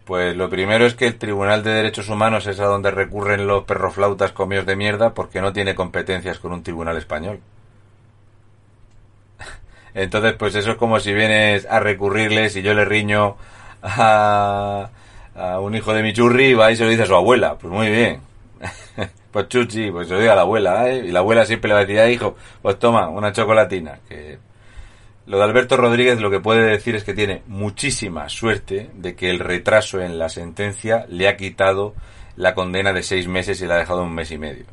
Pues 0.05 0.35
lo 0.35 0.49
primero 0.49 0.85
es 0.85 0.95
que 0.95 1.07
el 1.07 1.17
Tribunal 1.17 1.63
de 1.63 1.71
Derechos 1.71 2.09
Humanos 2.09 2.45
es 2.47 2.59
a 2.59 2.65
donde 2.65 2.91
recurren 2.91 3.47
los 3.47 3.63
perroflautas 3.63 4.33
comidos 4.33 4.65
de 4.65 4.75
mierda 4.75 5.13
porque 5.13 5.39
no 5.41 5.53
tiene 5.53 5.75
competencias 5.75 6.39
con 6.39 6.51
un 6.51 6.61
tribunal 6.61 6.97
español. 6.97 7.39
Entonces, 9.93 10.33
pues 10.33 10.55
eso 10.55 10.71
es 10.71 10.77
como 10.77 10.99
si 10.99 11.13
vienes 11.13 11.65
a 11.69 11.79
recurrirles 11.79 12.55
y 12.57 12.61
yo 12.61 12.73
le 12.73 12.83
riño 12.83 13.37
a, 13.81 14.89
un 15.61 15.75
hijo 15.75 15.93
de 15.93 16.03
mi 16.03 16.13
churri 16.13 16.53
va 16.53 16.71
y 16.71 16.75
se 16.75 16.83
lo 16.83 16.89
dice 16.89 17.03
a 17.03 17.07
su 17.07 17.15
abuela. 17.15 17.55
Pues 17.57 17.71
muy 17.71 17.89
bien. 17.89 18.19
pues 19.31 19.47
chuchi, 19.47 19.89
pues 19.89 20.09
se 20.09 20.15
lo 20.15 20.19
diga 20.19 20.33
a 20.33 20.35
la 20.35 20.41
abuela, 20.41 20.89
¿eh? 20.89 21.05
Y 21.05 21.11
la 21.11 21.19
abuela 21.19 21.45
siempre 21.45 21.69
le 21.69 21.75
va 21.75 21.79
a 21.81 21.85
decir, 21.85 22.11
hijo, 22.11 22.35
pues 22.61 22.77
toma, 22.77 23.07
una 23.07 23.31
chocolatina. 23.31 23.99
Que 24.09 24.37
lo 25.25 25.37
de 25.37 25.43
Alberto 25.43 25.77
Rodríguez 25.77 26.19
lo 26.19 26.29
que 26.29 26.39
puede 26.39 26.63
decir 26.63 26.95
es 26.95 27.03
que 27.03 27.13
tiene 27.13 27.43
muchísima 27.47 28.29
suerte 28.29 28.89
de 28.93 29.15
que 29.15 29.29
el 29.29 29.39
retraso 29.39 30.01
en 30.01 30.19
la 30.19 30.29
sentencia 30.29 31.05
le 31.09 31.27
ha 31.27 31.37
quitado 31.37 31.95
la 32.35 32.53
condena 32.53 32.93
de 32.93 33.03
seis 33.03 33.27
meses 33.27 33.61
y 33.61 33.67
la 33.67 33.75
ha 33.75 33.79
dejado 33.79 34.03
un 34.03 34.13
mes 34.13 34.31
y 34.31 34.37
medio. 34.37 34.65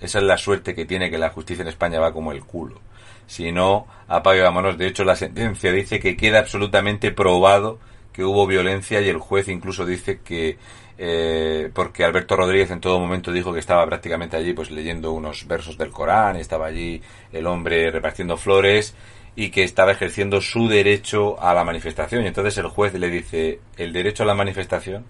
Esa 0.00 0.18
es 0.18 0.24
la 0.24 0.38
suerte 0.38 0.74
que 0.74 0.84
tiene 0.84 1.10
que 1.10 1.18
la 1.18 1.30
justicia 1.30 1.62
en 1.62 1.68
España 1.68 1.98
va 1.98 2.12
como 2.12 2.32
el 2.32 2.44
culo 2.44 2.80
si 3.28 3.52
no, 3.52 3.86
apague 4.08 4.40
vámonos. 4.40 4.78
De 4.78 4.86
hecho, 4.86 5.04
la 5.04 5.14
sentencia 5.14 5.70
dice 5.70 6.00
que 6.00 6.16
queda 6.16 6.40
absolutamente 6.40 7.12
probado 7.12 7.78
que 8.12 8.24
hubo 8.24 8.46
violencia 8.46 9.00
y 9.00 9.08
el 9.08 9.18
juez 9.18 9.48
incluso 9.48 9.86
dice 9.86 10.20
que 10.24 10.58
eh, 10.96 11.70
porque 11.72 12.04
Alberto 12.04 12.34
Rodríguez 12.34 12.70
en 12.72 12.80
todo 12.80 12.98
momento 12.98 13.30
dijo 13.30 13.52
que 13.52 13.60
estaba 13.60 13.86
prácticamente 13.86 14.36
allí 14.36 14.54
pues 14.54 14.72
leyendo 14.72 15.12
unos 15.12 15.46
versos 15.46 15.78
del 15.78 15.90
Corán, 15.90 16.36
estaba 16.36 16.66
allí 16.66 17.00
el 17.30 17.46
hombre 17.46 17.90
repartiendo 17.90 18.36
flores 18.36 18.94
y 19.38 19.50
que 19.50 19.62
estaba 19.62 19.92
ejerciendo 19.92 20.40
su 20.40 20.66
derecho 20.66 21.40
a 21.40 21.54
la 21.54 21.62
manifestación. 21.62 22.24
Y 22.24 22.26
entonces 22.26 22.58
el 22.58 22.66
juez 22.66 22.92
le 22.94 23.08
dice, 23.08 23.60
el 23.76 23.92
derecho 23.92 24.24
a 24.24 24.26
la 24.26 24.34
manifestación 24.34 25.04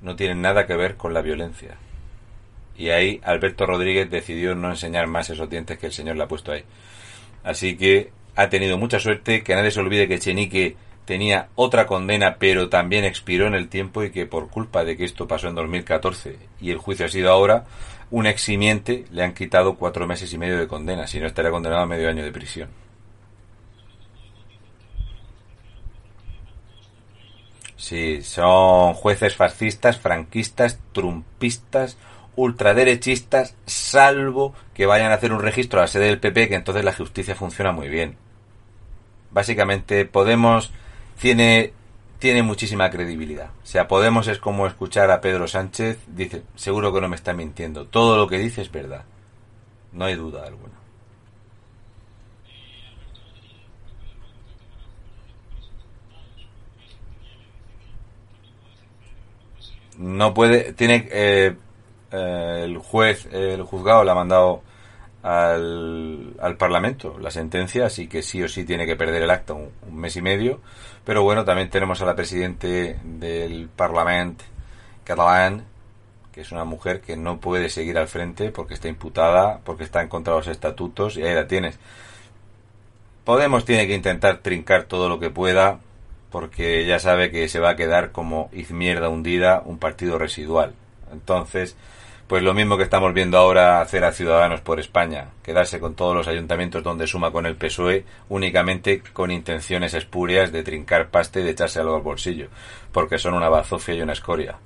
no 0.00 0.16
tiene 0.16 0.36
nada 0.36 0.66
que 0.66 0.74
ver 0.74 0.96
con 0.96 1.12
la 1.12 1.20
violencia. 1.20 1.76
Y 2.78 2.88
ahí 2.88 3.20
Alberto 3.22 3.66
Rodríguez 3.66 4.08
decidió 4.08 4.54
no 4.54 4.70
enseñar 4.70 5.06
más 5.06 5.28
esos 5.28 5.50
dientes 5.50 5.76
que 5.76 5.84
el 5.84 5.92
señor 5.92 6.16
le 6.16 6.22
ha 6.22 6.28
puesto 6.28 6.50
ahí. 6.50 6.64
Así 7.44 7.76
que 7.76 8.10
ha 8.36 8.48
tenido 8.48 8.78
mucha 8.78 9.00
suerte, 9.00 9.42
que 9.42 9.54
nadie 9.54 9.70
se 9.70 9.80
olvide 9.80 10.08
que 10.08 10.18
Chenique 10.18 10.76
tenía 11.04 11.48
otra 11.54 11.86
condena, 11.86 12.36
pero 12.38 12.70
también 12.70 13.04
expiró 13.04 13.48
en 13.48 13.54
el 13.54 13.68
tiempo 13.68 14.02
y 14.02 14.10
que 14.10 14.24
por 14.24 14.48
culpa 14.48 14.82
de 14.82 14.96
que 14.96 15.04
esto 15.04 15.28
pasó 15.28 15.46
en 15.46 15.56
2014 15.56 16.38
y 16.62 16.70
el 16.70 16.78
juicio 16.78 17.04
ha 17.04 17.10
sido 17.10 17.30
ahora, 17.30 17.66
un 18.10 18.24
eximiente 18.24 19.04
le 19.12 19.24
han 19.24 19.34
quitado 19.34 19.74
cuatro 19.74 20.06
meses 20.06 20.32
y 20.32 20.38
medio 20.38 20.56
de 20.56 20.66
condena, 20.66 21.06
si 21.06 21.20
no 21.20 21.26
estaría 21.26 21.50
condenado 21.50 21.82
a 21.82 21.86
medio 21.86 22.08
año 22.08 22.24
de 22.24 22.32
prisión. 22.32 22.87
Sí, 27.78 28.22
son 28.22 28.92
jueces 28.94 29.36
fascistas, 29.36 29.98
franquistas, 29.98 30.80
trumpistas, 30.92 31.96
ultraderechistas, 32.34 33.54
salvo 33.66 34.52
que 34.74 34.84
vayan 34.84 35.12
a 35.12 35.14
hacer 35.14 35.32
un 35.32 35.40
registro 35.40 35.78
a 35.78 35.82
la 35.82 35.88
sede 35.88 36.06
del 36.06 36.18
PP, 36.18 36.48
que 36.48 36.54
entonces 36.56 36.84
la 36.84 36.92
justicia 36.92 37.36
funciona 37.36 37.70
muy 37.70 37.88
bien. 37.88 38.16
Básicamente, 39.30 40.04
Podemos 40.06 40.72
tiene, 41.20 41.72
tiene 42.18 42.42
muchísima 42.42 42.90
credibilidad. 42.90 43.50
O 43.62 43.66
sea, 43.66 43.86
Podemos 43.86 44.26
es 44.26 44.38
como 44.38 44.66
escuchar 44.66 45.12
a 45.12 45.20
Pedro 45.20 45.46
Sánchez, 45.46 45.98
dice, 46.08 46.42
seguro 46.56 46.92
que 46.92 47.00
no 47.00 47.08
me 47.08 47.16
está 47.16 47.32
mintiendo. 47.32 47.86
Todo 47.86 48.16
lo 48.16 48.26
que 48.26 48.38
dice 48.38 48.60
es 48.60 48.72
verdad. 48.72 49.04
No 49.92 50.04
hay 50.04 50.16
duda 50.16 50.44
alguna. 50.44 50.77
No 59.98 60.32
puede, 60.32 60.72
tiene, 60.72 61.08
eh, 61.10 61.56
eh, 62.12 62.60
el 62.64 62.78
juez, 62.78 63.28
el 63.32 63.62
juzgado 63.64 64.04
le 64.04 64.10
ha 64.10 64.14
mandado 64.14 64.62
al, 65.22 66.34
al, 66.40 66.56
Parlamento 66.56 67.18
la 67.18 67.30
sentencia, 67.30 67.86
así 67.86 68.06
que 68.06 68.22
sí 68.22 68.42
o 68.42 68.48
sí 68.48 68.64
tiene 68.64 68.86
que 68.86 68.96
perder 68.96 69.22
el 69.22 69.30
acta 69.30 69.54
un, 69.54 69.70
mes 69.92 70.16
y 70.16 70.22
medio. 70.22 70.60
Pero 71.04 71.22
bueno, 71.22 71.44
también 71.44 71.68
tenemos 71.70 72.00
a 72.00 72.06
la 72.06 72.14
presidente 72.14 72.98
del 73.02 73.68
Parlamento 73.68 74.44
catalán, 75.04 75.64
que 76.32 76.42
es 76.42 76.52
una 76.52 76.64
mujer 76.64 77.00
que 77.00 77.16
no 77.16 77.40
puede 77.40 77.68
seguir 77.68 77.98
al 77.98 78.08
frente 78.08 78.50
porque 78.50 78.74
está 78.74 78.88
imputada, 78.88 79.60
porque 79.64 79.84
está 79.84 80.02
en 80.02 80.08
contra 80.08 80.34
de 80.34 80.40
los 80.40 80.48
estatutos, 80.48 81.16
y 81.16 81.22
ahí 81.24 81.34
la 81.34 81.48
tienes. 81.48 81.78
Podemos 83.24 83.64
tiene 83.64 83.86
que 83.86 83.94
intentar 83.94 84.38
trincar 84.38 84.84
todo 84.84 85.08
lo 85.08 85.18
que 85.18 85.30
pueda, 85.30 85.80
porque 86.30 86.84
ya 86.86 86.98
sabe 86.98 87.30
que 87.30 87.48
se 87.48 87.60
va 87.60 87.70
a 87.70 87.76
quedar 87.76 88.12
como 88.12 88.50
izmierda 88.52 89.08
hundida, 89.08 89.62
un 89.64 89.78
partido 89.78 90.18
residual. 90.18 90.74
Entonces, 91.12 91.76
pues 92.28 92.42
lo 92.42 92.52
mismo 92.52 92.76
que 92.76 92.82
estamos 92.82 93.14
viendo 93.14 93.38
ahora 93.38 93.80
hacer 93.80 94.04
a 94.04 94.12
Ciudadanos 94.12 94.60
por 94.60 94.78
España, 94.78 95.28
quedarse 95.42 95.80
con 95.80 95.94
todos 95.94 96.14
los 96.14 96.28
ayuntamientos 96.28 96.82
donde 96.82 97.06
suma 97.06 97.30
con 97.30 97.46
el 97.46 97.56
PSOE 97.56 98.04
únicamente 98.28 99.02
con 99.14 99.30
intenciones 99.30 99.94
espurias 99.94 100.52
de 100.52 100.62
trincar 100.62 101.08
paste 101.08 101.40
y 101.40 101.44
de 101.44 101.50
echarse 101.52 101.80
algo 101.80 101.96
al 101.96 102.02
bolsillo, 102.02 102.48
porque 102.92 103.16
son 103.16 103.32
una 103.32 103.48
bazofia 103.48 103.94
y 103.94 104.02
una 104.02 104.12
escoria. 104.12 104.58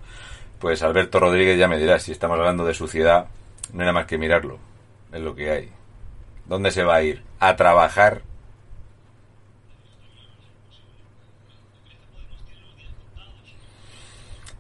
Pues 0.59 0.83
Alberto 0.83 1.21
Rodríguez 1.21 1.57
ya 1.57 1.69
me 1.69 1.79
dirá, 1.79 2.01
si 2.01 2.11
estamos 2.11 2.37
hablando 2.37 2.65
de 2.65 2.75
suciedad, 2.75 3.27
no 3.73 3.79
nada 3.79 3.93
más 3.93 4.07
que 4.07 4.19
mirarlo, 4.19 4.59
es 5.13 5.21
lo 5.21 5.37
que 5.37 5.53
hay. 5.53 5.69
¿Dónde 6.47 6.73
se 6.73 6.83
va 6.83 6.97
a 6.97 7.03
ir? 7.03 7.23
A 7.39 7.55
trabajar 7.55 8.23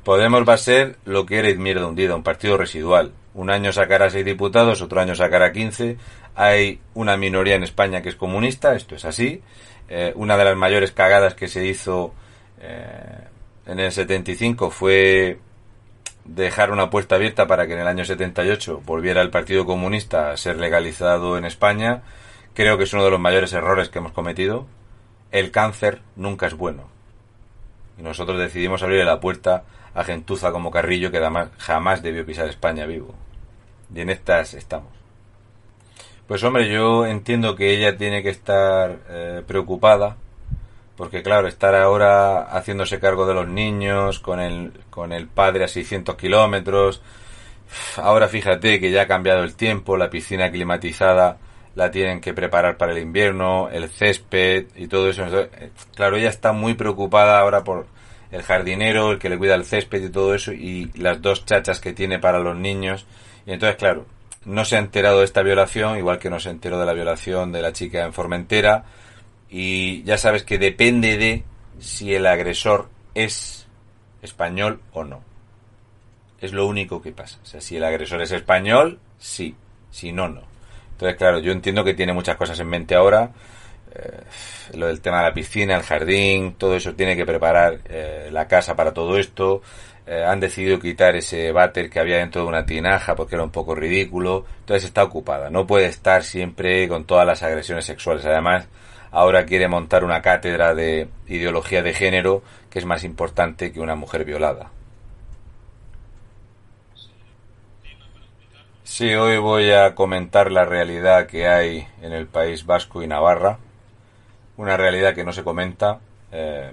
Podemos 0.04 0.48
va 0.48 0.54
a 0.54 0.58
ser 0.58 0.96
lo 1.04 1.26
que 1.26 1.38
era 1.38 1.48
Izmierda 1.48 1.86
hundida, 1.86 2.16
un 2.16 2.24
partido 2.24 2.56
residual. 2.56 3.12
Un 3.34 3.50
año 3.50 3.72
sacará 3.72 4.10
seis 4.10 4.24
diputados, 4.24 4.82
otro 4.82 5.00
año 5.00 5.14
sacará 5.14 5.52
quince. 5.52 5.96
Hay 6.34 6.80
una 6.94 7.16
minoría 7.16 7.54
en 7.54 7.62
España 7.62 8.02
que 8.02 8.08
es 8.08 8.16
comunista, 8.16 8.74
esto 8.74 8.96
es 8.96 9.04
así. 9.04 9.42
Eh, 9.88 10.12
una 10.16 10.36
de 10.36 10.44
las 10.44 10.56
mayores 10.56 10.90
cagadas 10.90 11.34
que 11.34 11.48
se 11.48 11.66
hizo 11.66 12.14
eh, 12.60 13.28
en 13.66 13.78
el 13.78 13.92
75 13.92 14.70
fue 14.70 15.38
dejar 16.24 16.70
una 16.72 16.90
puerta 16.90 17.14
abierta 17.14 17.46
para 17.46 17.66
que 17.66 17.74
en 17.74 17.80
el 17.80 17.86
año 17.86 18.04
78 18.04 18.82
volviera 18.84 19.22
el 19.22 19.30
Partido 19.30 19.66
Comunista 19.66 20.30
a 20.30 20.36
ser 20.36 20.56
legalizado 20.56 21.38
en 21.38 21.44
España. 21.44 22.02
Creo 22.54 22.76
que 22.76 22.84
es 22.84 22.92
uno 22.92 23.04
de 23.04 23.10
los 23.10 23.20
mayores 23.20 23.52
errores 23.52 23.88
que 23.88 23.98
hemos 23.98 24.12
cometido. 24.12 24.66
El 25.30 25.52
cáncer 25.52 26.02
nunca 26.16 26.46
es 26.46 26.54
bueno. 26.54 26.88
Y 27.98 28.02
nosotros 28.02 28.38
decidimos 28.38 28.82
abrir 28.82 29.04
la 29.04 29.20
puerta 29.20 29.64
a 29.94 30.04
gentuza 30.04 30.52
como 30.52 30.70
Carrillo 30.70 31.10
que 31.10 31.20
jamás 31.58 32.02
debió 32.02 32.24
pisar 32.24 32.48
España 32.48 32.86
vivo. 32.86 33.14
Y 33.94 34.00
en 34.00 34.10
estas 34.10 34.54
estamos. 34.54 34.90
Pues 36.26 36.42
hombre, 36.44 36.70
yo 36.72 37.04
entiendo 37.04 37.56
que 37.56 37.76
ella 37.76 37.96
tiene 37.96 38.22
que 38.22 38.30
estar 38.30 39.00
eh, 39.08 39.42
preocupada 39.46 40.16
porque 40.96 41.22
claro, 41.22 41.48
estar 41.48 41.74
ahora 41.74 42.42
haciéndose 42.42 43.00
cargo 43.00 43.26
de 43.26 43.34
los 43.34 43.48
niños 43.48 44.20
con 44.20 44.40
el, 44.40 44.72
con 44.90 45.12
el 45.12 45.26
padre 45.26 45.64
a 45.64 45.68
600 45.68 46.16
kilómetros, 46.16 47.02
ahora 47.96 48.28
fíjate 48.28 48.78
que 48.78 48.90
ya 48.90 49.02
ha 49.02 49.06
cambiado 49.06 49.42
el 49.42 49.56
tiempo, 49.56 49.96
la 49.96 50.10
piscina 50.10 50.50
climatizada 50.50 51.38
la 51.74 51.90
tienen 51.90 52.20
que 52.20 52.34
preparar 52.34 52.76
para 52.76 52.92
el 52.92 52.98
invierno, 52.98 53.70
el 53.70 53.88
césped 53.88 54.66
y 54.76 54.88
todo 54.88 55.08
eso. 55.08 55.24
Eh, 55.26 55.70
claro, 55.96 56.16
ella 56.16 56.28
está 56.28 56.52
muy 56.52 56.74
preocupada 56.74 57.40
ahora 57.40 57.64
por 57.64 57.86
el 58.32 58.42
jardinero, 58.42 59.12
el 59.12 59.18
que 59.18 59.28
le 59.28 59.38
cuida 59.38 59.54
el 59.54 59.64
césped 59.64 60.02
y 60.02 60.08
todo 60.08 60.34
eso, 60.34 60.52
y 60.52 60.90
las 60.94 61.22
dos 61.22 61.44
chachas 61.44 61.80
que 61.80 61.92
tiene 61.92 62.18
para 62.18 62.40
los 62.40 62.56
niños. 62.56 63.06
Y 63.46 63.52
entonces, 63.52 63.76
claro, 63.76 64.06
no 64.44 64.64
se 64.64 64.76
ha 64.76 64.78
enterado 64.80 65.20
de 65.20 65.26
esta 65.26 65.42
violación, 65.42 65.98
igual 65.98 66.18
que 66.18 66.30
no 66.30 66.40
se 66.40 66.50
enteró 66.50 66.80
de 66.80 66.86
la 66.86 66.94
violación 66.94 67.52
de 67.52 67.62
la 67.62 67.72
chica 67.72 68.04
en 68.04 68.12
Formentera. 68.12 68.84
Y 69.50 70.02
ya 70.04 70.16
sabes 70.16 70.44
que 70.44 70.58
depende 70.58 71.18
de 71.18 71.44
si 71.78 72.14
el 72.14 72.26
agresor 72.26 72.88
es 73.14 73.66
español 74.22 74.80
o 74.92 75.04
no. 75.04 75.20
Es 76.40 76.52
lo 76.52 76.66
único 76.66 77.02
que 77.02 77.12
pasa. 77.12 77.38
O 77.42 77.46
sea, 77.46 77.60
si 77.60 77.76
el 77.76 77.84
agresor 77.84 78.22
es 78.22 78.32
español, 78.32 78.98
sí. 79.18 79.54
Si 79.90 80.10
no, 80.10 80.28
no. 80.28 80.40
Entonces, 80.92 81.18
claro, 81.18 81.38
yo 81.38 81.52
entiendo 81.52 81.84
que 81.84 81.94
tiene 81.94 82.14
muchas 82.14 82.36
cosas 82.36 82.58
en 82.58 82.68
mente 82.68 82.94
ahora. 82.94 83.30
Eh, 83.94 84.22
lo 84.74 84.86
del 84.86 85.00
tema 85.00 85.18
de 85.18 85.24
la 85.24 85.34
piscina, 85.34 85.76
el 85.76 85.82
jardín, 85.82 86.54
todo 86.54 86.76
eso 86.76 86.94
tiene 86.94 87.16
que 87.16 87.26
preparar 87.26 87.80
eh, 87.88 88.30
la 88.32 88.46
casa 88.48 88.74
para 88.74 88.92
todo 88.92 89.18
esto. 89.18 89.62
Eh, 90.06 90.24
han 90.24 90.40
decidido 90.40 90.80
quitar 90.80 91.14
ese 91.14 91.52
váter 91.52 91.88
que 91.88 92.00
había 92.00 92.18
dentro 92.18 92.42
de 92.42 92.48
una 92.48 92.66
tinaja 92.66 93.14
porque 93.14 93.36
era 93.36 93.44
un 93.44 93.50
poco 93.50 93.74
ridículo. 93.74 94.46
Entonces 94.60 94.84
está 94.84 95.04
ocupada. 95.04 95.50
No 95.50 95.66
puede 95.66 95.86
estar 95.86 96.24
siempre 96.24 96.88
con 96.88 97.04
todas 97.04 97.26
las 97.26 97.42
agresiones 97.42 97.84
sexuales. 97.84 98.24
Además, 98.24 98.66
ahora 99.10 99.44
quiere 99.44 99.68
montar 99.68 100.04
una 100.04 100.22
cátedra 100.22 100.74
de 100.74 101.08
ideología 101.28 101.82
de 101.82 101.94
género 101.94 102.42
que 102.70 102.78
es 102.78 102.86
más 102.86 103.04
importante 103.04 103.72
que 103.72 103.80
una 103.80 103.94
mujer 103.94 104.24
violada. 104.24 104.70
Sí, 108.84 109.14
hoy 109.14 109.38
voy 109.38 109.70
a 109.70 109.94
comentar 109.94 110.50
la 110.50 110.64
realidad 110.64 111.26
que 111.26 111.46
hay 111.48 111.86
en 112.02 112.12
el 112.12 112.26
País 112.26 112.66
Vasco 112.66 113.02
y 113.02 113.06
Navarra 113.06 113.58
una 114.56 114.76
realidad 114.76 115.14
que 115.14 115.24
no 115.24 115.32
se 115.32 115.44
comenta, 115.44 116.00
eh, 116.30 116.72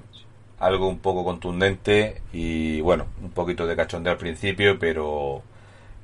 algo 0.60 0.88
un 0.88 1.00
poco 1.00 1.24
contundente 1.24 2.22
y 2.34 2.82
bueno, 2.82 3.06
un 3.22 3.32
poquito 3.32 3.66
de 3.66 3.76
cachondeo 3.76 4.14
al 4.14 4.20
principio, 4.20 4.78
pero 4.78 5.42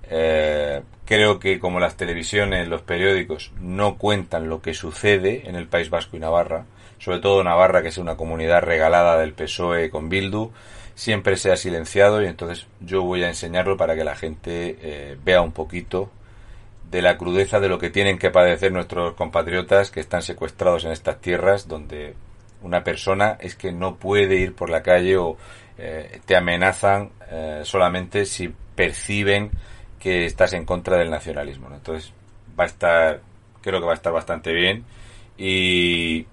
eh, 0.10 0.82
creo 1.06 1.40
que 1.40 1.60
como 1.60 1.80
las 1.80 1.98
televisiones, 1.98 2.68
los 2.68 2.82
periódicos 2.82 3.52
no 3.60 3.98
cuentan 3.98 4.50
lo 4.50 4.62
que 4.62 4.74
sucede 4.74 5.48
en 5.50 5.56
el 5.56 5.68
País 5.68 5.90
Vasco 5.90 6.16
y 6.18 6.20
Navarra, 6.20 6.66
sobre 7.00 7.20
todo 7.20 7.44
Navarra, 7.44 7.82
que 7.82 7.90
es 7.90 7.98
una 7.98 8.16
comunidad 8.16 8.62
regalada 8.62 9.18
del 9.20 9.34
PSOE 9.34 9.90
con 9.90 10.10
Bildu, 10.10 10.52
siempre 10.96 11.36
se 11.36 11.52
ha 11.52 11.58
silenciado 11.58 12.24
y 12.24 12.28
entonces 12.28 12.68
yo 12.80 13.04
voy 13.04 13.24
a 13.24 13.28
enseñarlo 13.28 13.76
para 13.76 13.96
que 13.96 14.06
la 14.06 14.16
gente 14.16 14.78
eh, 14.82 15.18
vea 15.24 15.42
un 15.42 15.52
poquito 15.52 16.10
de 16.92 17.02
la 17.02 17.18
crudeza 17.18 17.60
de 17.60 17.70
lo 17.70 17.80
que 17.80 17.90
tienen 17.90 18.18
que 18.18 18.30
padecer 18.30 18.72
nuestros 18.72 19.16
compatriotas 19.16 19.92
que 19.92 20.00
están 20.00 20.22
secuestrados 20.22 20.86
en 20.86 20.92
estas 20.92 21.20
tierras 21.20 21.68
donde 21.68 22.16
una 22.62 22.84
persona 22.84 23.38
es 23.40 23.56
que 23.56 23.72
no 23.72 23.96
puede 23.96 24.36
ir 24.38 24.56
por 24.56 24.70
la 24.70 24.82
calle 24.82 25.18
o 25.18 25.38
eh, 25.78 26.20
te 26.26 26.36
amenazan 26.36 27.12
eh, 27.30 27.62
solamente 27.64 28.26
si 28.26 28.54
perciben 28.76 29.52
que 30.00 30.26
estás 30.26 30.54
en 30.54 30.66
contra 30.66 30.98
del 30.98 31.10
nacionalismo. 31.10 31.70
Entonces 31.74 32.14
va 32.58 32.64
a 32.64 32.68
estar, 32.68 33.22
creo 33.62 33.80
que 33.80 33.86
va 33.86 33.94
a 33.94 33.96
estar 33.96 34.14
bastante 34.14 34.54
bien 34.54 34.86
y 35.38 36.28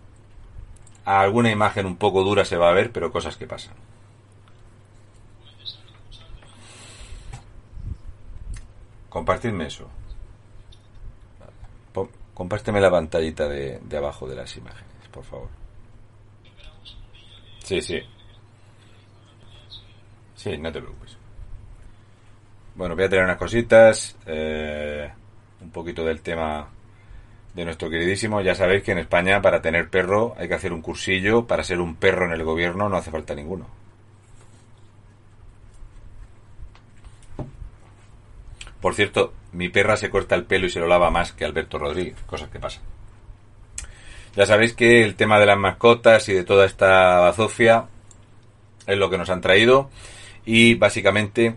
alguna 1.04 1.50
imagen 1.50 1.86
un 1.86 1.96
poco 1.96 2.22
dura 2.22 2.44
se 2.44 2.56
va 2.56 2.70
a 2.70 2.72
ver, 2.72 2.92
pero 2.92 3.10
cosas 3.10 3.36
que 3.36 3.46
pasan. 3.46 3.74
Compartidme 9.08 9.66
eso 9.66 9.90
compárteme 12.42 12.80
la 12.80 12.90
pantallita 12.90 13.48
de, 13.48 13.78
de 13.78 13.96
abajo 13.96 14.26
de 14.26 14.34
las 14.34 14.56
imágenes, 14.56 15.08
por 15.12 15.22
favor. 15.22 15.48
Sí, 17.62 17.80
sí. 17.80 18.00
Sí, 20.34 20.58
no 20.58 20.72
te 20.72 20.80
preocupes. 20.80 21.16
Bueno, 22.74 22.96
voy 22.96 23.04
a 23.04 23.08
traer 23.08 23.24
unas 23.24 23.36
cositas. 23.36 24.16
Eh, 24.26 25.08
un 25.60 25.70
poquito 25.70 26.04
del 26.04 26.20
tema 26.20 26.68
de 27.54 27.64
nuestro 27.64 27.88
queridísimo. 27.88 28.40
Ya 28.40 28.56
sabéis 28.56 28.82
que 28.82 28.90
en 28.90 28.98
España 28.98 29.40
para 29.40 29.62
tener 29.62 29.88
perro 29.88 30.34
hay 30.36 30.48
que 30.48 30.54
hacer 30.54 30.72
un 30.72 30.82
cursillo. 30.82 31.46
Para 31.46 31.62
ser 31.62 31.80
un 31.80 31.94
perro 31.94 32.26
en 32.26 32.32
el 32.32 32.42
gobierno 32.42 32.88
no 32.88 32.96
hace 32.96 33.12
falta 33.12 33.36
ninguno. 33.36 33.68
Por 38.82 38.96
cierto, 38.96 39.32
mi 39.52 39.68
perra 39.68 39.96
se 39.96 40.10
corta 40.10 40.34
el 40.34 40.44
pelo 40.44 40.66
y 40.66 40.70
se 40.70 40.80
lo 40.80 40.88
lava 40.88 41.08
más 41.08 41.32
que 41.32 41.44
Alberto 41.44 41.78
Rodríguez, 41.78 42.16
cosas 42.26 42.50
que 42.50 42.58
pasan. 42.58 42.82
Ya 44.34 44.44
sabéis 44.44 44.74
que 44.74 45.04
el 45.04 45.14
tema 45.14 45.38
de 45.38 45.46
las 45.46 45.56
mascotas 45.56 46.28
y 46.28 46.32
de 46.32 46.42
toda 46.42 46.66
esta 46.66 47.20
bazofia 47.20 47.86
es 48.86 48.98
lo 48.98 49.08
que 49.08 49.18
nos 49.18 49.30
han 49.30 49.40
traído 49.40 49.88
y 50.44 50.74
básicamente 50.74 51.54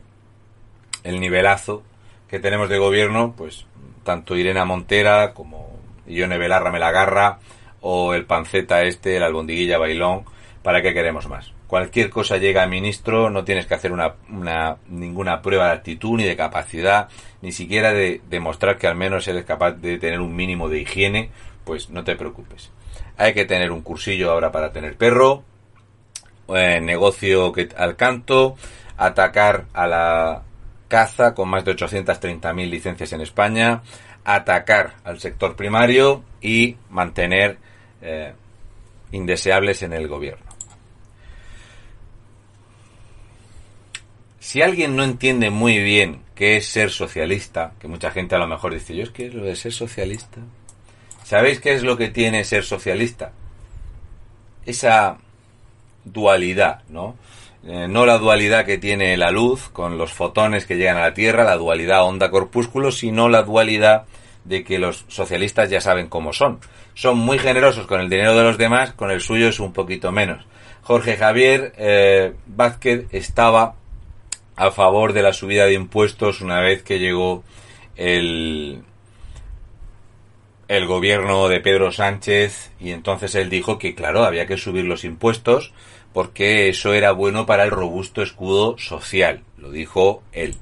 el 1.03 1.19
nivelazo 1.19 1.81
que 2.29 2.39
tenemos 2.39 2.69
de 2.69 2.77
gobierno, 2.77 3.33
pues 3.35 3.65
tanto 4.03 4.37
Irena 4.37 4.65
Montera 4.65 5.33
como 5.33 5.79
Ione 6.05 6.37
Belarra 6.37 6.71
me 6.71 6.79
la 6.79 6.89
agarra 6.89 7.39
o 7.81 8.13
el 8.13 8.25
panceta 8.25 8.83
este, 8.83 9.17
el 9.17 9.23
albondiguilla 9.23 9.79
bailón, 9.79 10.25
¿para 10.61 10.83
qué 10.83 10.93
queremos 10.93 11.27
más? 11.27 11.54
Cualquier 11.67 12.09
cosa 12.09 12.37
llega 12.37 12.63
a 12.63 12.67
ministro, 12.67 13.29
no 13.29 13.43
tienes 13.43 13.65
que 13.65 13.73
hacer 13.73 13.91
una, 13.91 14.15
ninguna 14.87 15.41
prueba 15.41 15.67
de 15.67 15.73
actitud 15.73 16.17
ni 16.17 16.23
de 16.23 16.35
capacidad, 16.35 17.09
ni 17.41 17.51
siquiera 17.51 17.93
de 17.93 18.21
demostrar 18.29 18.77
que 18.77 18.87
al 18.87 18.95
menos 18.95 19.27
eres 19.27 19.45
capaz 19.45 19.73
de 19.73 19.97
tener 19.97 20.19
un 20.19 20.35
mínimo 20.35 20.69
de 20.69 20.81
higiene, 20.81 21.29
pues 21.63 21.89
no 21.89 22.03
te 22.03 22.15
preocupes. 22.15 22.71
Hay 23.17 23.33
que 23.33 23.45
tener 23.45 23.71
un 23.71 23.81
cursillo 23.81 24.31
ahora 24.31 24.51
para 24.51 24.71
tener 24.71 24.95
perro, 24.95 25.43
eh, 26.49 26.79
negocio 26.81 27.51
que, 27.51 27.69
al 27.75 27.95
canto, 27.95 28.55
atacar 28.97 29.65
a 29.73 29.87
la 29.87 30.43
caza 30.87 31.33
con 31.33 31.49
más 31.49 31.65
de 31.65 31.75
830.000 31.75 32.69
licencias 32.69 33.11
en 33.13 33.21
España, 33.21 33.81
atacar 34.23 34.95
al 35.03 35.19
sector 35.19 35.55
primario 35.55 36.23
y 36.41 36.77
mantener 36.89 37.57
eh, 38.01 38.33
indeseables 39.11 39.81
en 39.83 39.93
el 39.93 40.07
gobierno. 40.07 40.44
Si 44.45 44.61
alguien 44.61 44.95
no 44.95 45.03
entiende 45.03 45.49
muy 45.49 45.79
bien 45.79 46.21
qué 46.35 46.57
es 46.57 46.67
ser 46.67 46.91
socialista, 46.91 47.71
que 47.79 47.87
mucha 47.87 48.11
gente 48.11 48.35
a 48.35 48.37
lo 48.37 48.45
mejor 48.45 48.75
dice, 48.75 48.95
yo 48.95 49.01
es 49.01 49.09
que 49.09 49.25
es 49.25 49.33
lo 49.33 49.43
de 49.43 49.55
ser 49.55 49.73
socialista. 49.73 50.37
¿Sabéis 51.23 51.59
qué 51.59 51.73
es 51.73 51.81
lo 51.81 51.97
que 51.97 52.09
tiene 52.09 52.43
ser 52.43 52.63
socialista? 52.63 53.31
Esa 54.63 55.17
dualidad, 56.03 56.83
¿no? 56.89 57.15
Eh, 57.65 57.87
no 57.89 58.05
la 58.05 58.19
dualidad 58.19 58.67
que 58.67 58.77
tiene 58.77 59.17
la 59.17 59.31
luz 59.31 59.67
con 59.69 59.97
los 59.97 60.13
fotones 60.13 60.67
que 60.67 60.77
llegan 60.77 60.97
a 60.97 61.07
la 61.07 61.15
Tierra, 61.15 61.43
la 61.43 61.57
dualidad 61.57 62.03
onda-corpúsculo, 62.03 62.91
sino 62.91 63.27
la 63.29 63.41
dualidad 63.41 64.03
de 64.43 64.63
que 64.63 64.77
los 64.77 65.05
socialistas 65.07 65.71
ya 65.71 65.81
saben 65.81 66.07
cómo 66.07 66.33
son. 66.33 66.59
Son 66.93 67.17
muy 67.17 67.39
generosos 67.39 67.87
con 67.87 67.99
el 67.99 68.11
dinero 68.11 68.37
de 68.37 68.43
los 68.43 68.59
demás, 68.59 68.93
con 68.93 69.09
el 69.09 69.21
suyo 69.21 69.47
es 69.47 69.59
un 69.59 69.73
poquito 69.73 70.11
menos. 70.11 70.45
Jorge 70.83 71.17
Javier 71.17 71.73
eh, 71.77 72.35
Vázquez 72.45 73.07
estaba 73.09 73.73
a 74.55 74.71
favor 74.71 75.13
de 75.13 75.21
la 75.21 75.33
subida 75.33 75.65
de 75.65 75.73
impuestos 75.73 76.41
una 76.41 76.59
vez 76.59 76.83
que 76.83 76.99
llegó 76.99 77.43
el, 77.95 78.83
el 80.67 80.87
gobierno 80.87 81.47
de 81.47 81.59
Pedro 81.59 81.91
Sánchez 81.91 82.71
y 82.79 82.91
entonces 82.91 83.35
él 83.35 83.49
dijo 83.49 83.77
que 83.77 83.95
claro, 83.95 84.23
había 84.23 84.47
que 84.47 84.57
subir 84.57 84.85
los 84.85 85.03
impuestos 85.03 85.73
porque 86.13 86.69
eso 86.69 86.93
era 86.93 87.11
bueno 87.11 87.45
para 87.45 87.65
el 87.65 87.71
robusto 87.71 88.21
escudo 88.21 88.77
social, 88.77 89.43
lo 89.57 89.71
dijo 89.71 90.23
él. 90.31 90.55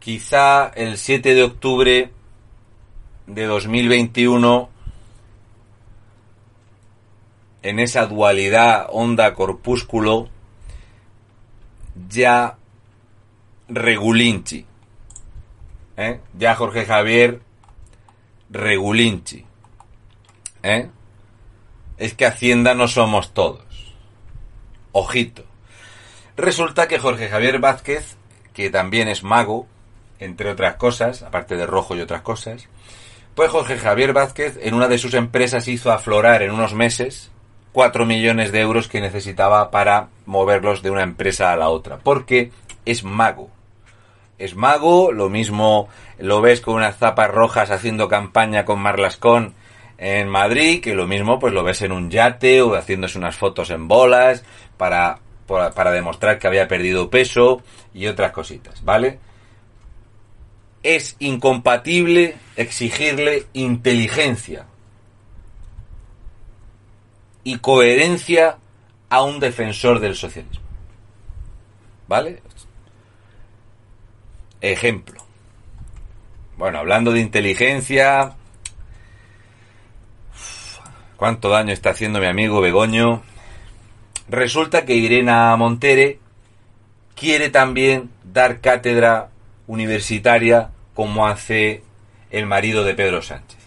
Quizá 0.00 0.72
el 0.74 0.98
7 0.98 1.34
de 1.34 1.44
octubre 1.44 2.10
de 3.28 3.44
2021 3.44 4.68
en 7.62 7.78
esa 7.78 8.06
dualidad 8.06 8.88
onda-corpúsculo 8.90 10.28
ya 12.08 12.56
Regulinchi. 13.68 14.66
¿eh? 15.96 16.20
Ya 16.38 16.54
Jorge 16.54 16.84
Javier 16.84 17.40
Regulinchi. 18.50 19.46
¿eh? 20.62 20.90
Es 21.98 22.14
que 22.14 22.26
Hacienda 22.26 22.74
no 22.74 22.88
somos 22.88 23.34
todos. 23.34 23.94
Ojito. 24.92 25.44
Resulta 26.36 26.88
que 26.88 26.98
Jorge 26.98 27.28
Javier 27.28 27.58
Vázquez, 27.58 28.16
que 28.52 28.70
también 28.70 29.08
es 29.08 29.22
mago, 29.22 29.66
entre 30.18 30.50
otras 30.50 30.76
cosas, 30.76 31.22
aparte 31.22 31.56
de 31.56 31.66
rojo 31.66 31.96
y 31.96 32.00
otras 32.00 32.22
cosas, 32.22 32.68
pues 33.34 33.50
Jorge 33.50 33.78
Javier 33.78 34.12
Vázquez 34.12 34.58
en 34.62 34.74
una 34.74 34.88
de 34.88 34.98
sus 34.98 35.14
empresas 35.14 35.66
hizo 35.68 35.90
aflorar 35.90 36.42
en 36.42 36.50
unos 36.50 36.74
meses 36.74 37.31
4 37.72 38.04
millones 38.04 38.52
de 38.52 38.60
euros 38.60 38.88
que 38.88 39.00
necesitaba 39.00 39.70
para 39.70 40.08
moverlos 40.26 40.82
de 40.82 40.90
una 40.90 41.02
empresa 41.02 41.52
a 41.52 41.56
la 41.56 41.70
otra. 41.70 41.98
Porque 41.98 42.50
es 42.84 43.02
mago. 43.02 43.50
Es 44.38 44.54
mago, 44.54 45.12
lo 45.12 45.30
mismo 45.30 45.88
lo 46.18 46.40
ves 46.40 46.60
con 46.60 46.74
unas 46.74 46.98
zapas 46.98 47.30
rojas 47.30 47.70
haciendo 47.70 48.08
campaña 48.08 48.64
con 48.64 48.80
Marlascón 48.80 49.54
en 49.98 50.28
Madrid, 50.28 50.80
que 50.82 50.94
lo 50.94 51.06
mismo 51.06 51.38
pues 51.38 51.54
lo 51.54 51.62
ves 51.62 51.82
en 51.82 51.92
un 51.92 52.10
yate 52.10 52.60
o 52.60 52.74
haciéndose 52.74 53.18
unas 53.18 53.36
fotos 53.36 53.70
en 53.70 53.86
bolas 53.86 54.44
para, 54.76 55.20
para, 55.46 55.70
para 55.70 55.92
demostrar 55.92 56.38
que 56.38 56.48
había 56.48 56.66
perdido 56.66 57.08
peso 57.08 57.62
y 57.94 58.06
otras 58.06 58.32
cositas, 58.32 58.84
¿vale? 58.84 59.20
Es 60.82 61.14
incompatible 61.20 62.34
exigirle 62.56 63.46
inteligencia 63.52 64.66
y 67.44 67.58
coherencia 67.58 68.58
a 69.08 69.22
un 69.22 69.40
defensor 69.40 70.00
del 70.00 70.16
socialismo. 70.16 70.64
¿Vale? 72.08 72.42
Ejemplo. 74.60 75.20
Bueno, 76.56 76.78
hablando 76.78 77.12
de 77.12 77.20
inteligencia, 77.20 78.34
cuánto 81.16 81.48
daño 81.48 81.72
está 81.72 81.90
haciendo 81.90 82.20
mi 82.20 82.26
amigo 82.26 82.60
Begoño. 82.60 83.22
Resulta 84.28 84.84
que 84.84 84.94
Irena 84.94 85.54
Montere 85.56 86.18
quiere 87.14 87.48
también 87.48 88.10
dar 88.24 88.60
cátedra 88.60 89.30
universitaria 89.66 90.70
como 90.94 91.26
hace 91.26 91.82
el 92.30 92.46
marido 92.46 92.84
de 92.84 92.94
Pedro 92.94 93.22
Sánchez. 93.22 93.61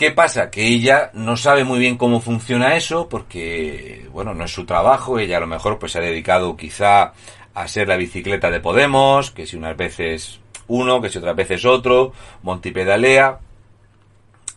¿Qué 0.00 0.12
pasa? 0.12 0.50
Que 0.50 0.66
ella 0.66 1.10
no 1.12 1.36
sabe 1.36 1.62
muy 1.62 1.78
bien 1.78 1.98
cómo 1.98 2.22
funciona 2.22 2.74
eso 2.74 3.06
porque, 3.06 4.08
bueno, 4.10 4.32
no 4.32 4.44
es 4.44 4.50
su 4.50 4.64
trabajo. 4.64 5.18
Ella 5.18 5.36
a 5.36 5.40
lo 5.40 5.46
mejor 5.46 5.78
pues 5.78 5.92
se 5.92 5.98
ha 5.98 6.00
dedicado 6.00 6.56
quizá 6.56 7.12
a 7.52 7.68
ser 7.68 7.86
la 7.86 7.98
bicicleta 7.98 8.50
de 8.50 8.60
Podemos, 8.60 9.30
que 9.30 9.46
si 9.46 9.58
unas 9.58 9.76
veces 9.76 10.40
uno, 10.68 11.02
que 11.02 11.10
si 11.10 11.18
otras 11.18 11.36
veces 11.36 11.66
otro, 11.66 12.14
montipedalea. 12.42 13.40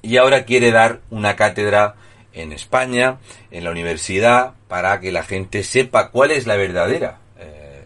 Y 0.01 0.15
ahora 0.15 0.45
quiere 0.45 0.71
dar 0.71 1.01
una 1.09 1.35
cátedra 1.35 1.95
en 2.31 2.53
España, 2.53 3.17
en 3.51 3.65
la 3.65 3.71
universidad, 3.71 4.53
para 4.69 5.01
que 5.01 5.11
la 5.11 5.23
gente 5.23 5.63
sepa 5.63 6.09
cuál 6.09 6.31
es 6.31 6.47
la 6.47 6.55
verdadera 6.55 7.19
eh, 7.37 7.83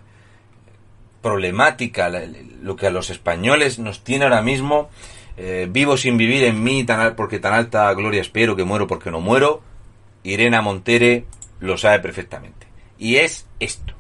problemática, 1.24 2.12
lo 2.62 2.76
que 2.76 2.86
a 2.86 2.92
los 2.92 3.10
españoles 3.10 3.80
nos 3.80 4.04
tiene 4.04 4.26
ahora 4.26 4.44
mismo 4.44 4.92
eh, 5.38 5.68
vivo 5.70 5.96
sin 5.98 6.18
vivir 6.18 6.44
en 6.44 6.64
mí, 6.64 6.84
tan 6.84 7.16
porque 7.16 7.40
tan 7.40 7.54
alta 7.54 7.94
gloria 7.94 8.22
espero 8.22 8.56
que 8.56 8.64
muero 8.64 8.88
porque 8.88 9.12
no 9.12 9.22
muero. 9.22 9.62
Irena 10.24 10.62
Montere 10.62 11.26
lo 11.60 11.78
sabe 11.78 12.00
perfectamente. 12.00 12.68
Y 12.98 13.18
es 13.18 13.48
esto. 13.60 13.94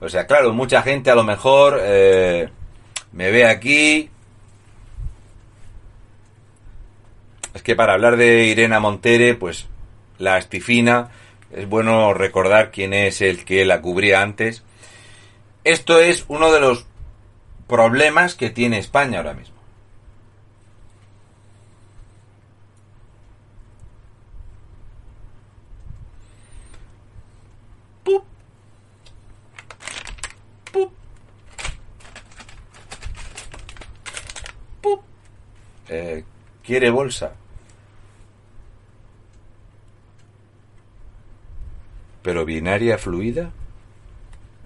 O 0.00 0.08
sea, 0.08 0.26
claro, 0.26 0.52
mucha 0.52 0.82
gente 0.82 1.10
a 1.10 1.14
lo 1.14 1.24
mejor 1.24 1.78
eh, 1.82 2.48
me 3.12 3.30
ve 3.30 3.46
aquí. 3.46 4.10
Es 7.54 7.62
que 7.62 7.76
para 7.76 7.94
hablar 7.94 8.16
de 8.16 8.44
Irena 8.46 8.80
Montere, 8.80 9.34
pues 9.34 9.66
la 10.18 10.36
astifina, 10.36 11.10
es 11.52 11.68
bueno 11.68 12.12
recordar 12.14 12.70
quién 12.70 12.92
es 12.92 13.20
el 13.20 13.44
que 13.44 13.64
la 13.64 13.80
cubría 13.80 14.22
antes. 14.22 14.62
Esto 15.64 16.00
es 16.00 16.24
uno 16.28 16.52
de 16.52 16.60
los 16.60 16.86
problemas 17.66 18.34
que 18.34 18.50
tiene 18.50 18.78
España 18.78 19.18
ahora 19.18 19.34
mismo. 19.34 19.55
Eh, 35.88 36.24
quiere 36.64 36.90
bolsa. 36.90 37.34
Pero 42.22 42.44
binaria 42.44 42.98
fluida, 42.98 43.50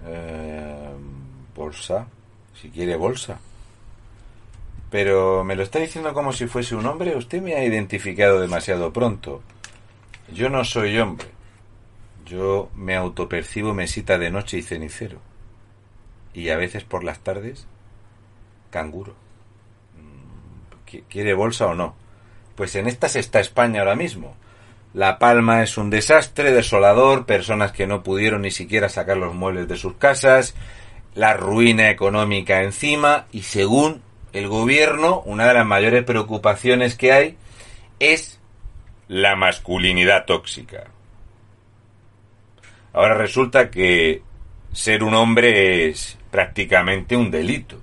eh, 0.06 0.90
bolsa, 1.54 2.06
si 2.54 2.70
quiere 2.70 2.96
bolsa. 2.96 3.38
Pero 4.90 5.44
me 5.44 5.54
lo 5.54 5.62
está 5.62 5.78
diciendo 5.78 6.12
como 6.14 6.32
si 6.32 6.46
fuese 6.46 6.74
un 6.74 6.86
hombre. 6.86 7.16
Usted 7.16 7.40
me 7.40 7.54
ha 7.54 7.64
identificado 7.64 8.40
demasiado 8.40 8.92
pronto. 8.92 9.42
Yo 10.32 10.48
no 10.48 10.64
soy 10.64 10.98
hombre. 10.98 11.28
Yo 12.26 12.70
me 12.74 12.96
autopercibo 12.96 13.74
mesita 13.74 14.18
de 14.18 14.30
noche 14.30 14.58
y 14.58 14.62
cenicero. 14.62 15.18
Y 16.32 16.48
a 16.50 16.56
veces 16.56 16.84
por 16.84 17.04
las 17.04 17.20
tardes, 17.20 17.66
canguro. 18.70 19.14
¿Quiere 21.08 21.34
bolsa 21.34 21.66
o 21.66 21.74
no? 21.74 21.94
Pues 22.54 22.74
en 22.76 22.86
estas 22.86 23.16
está 23.16 23.40
España 23.40 23.80
ahora 23.80 23.96
mismo. 23.96 24.36
La 24.92 25.18
Palma 25.18 25.62
es 25.62 25.78
un 25.78 25.88
desastre 25.88 26.52
desolador, 26.52 27.24
personas 27.24 27.72
que 27.72 27.86
no 27.86 28.02
pudieron 28.02 28.42
ni 28.42 28.50
siquiera 28.50 28.88
sacar 28.88 29.16
los 29.16 29.34
muebles 29.34 29.68
de 29.68 29.76
sus 29.76 29.94
casas, 29.94 30.54
la 31.14 31.34
ruina 31.34 31.90
económica 31.90 32.62
encima 32.62 33.26
y 33.30 33.42
según 33.42 34.02
el 34.32 34.48
gobierno, 34.48 35.22
una 35.24 35.46
de 35.46 35.54
las 35.54 35.66
mayores 35.66 36.04
preocupaciones 36.04 36.96
que 36.96 37.12
hay 37.12 37.36
es 37.98 38.40
la 39.08 39.36
masculinidad 39.36 40.24
tóxica. 40.24 40.84
Ahora 42.92 43.14
resulta 43.14 43.70
que 43.70 44.22
ser 44.72 45.02
un 45.02 45.14
hombre 45.14 45.88
es 45.88 46.18
prácticamente 46.30 47.16
un 47.16 47.30
delito. 47.30 47.78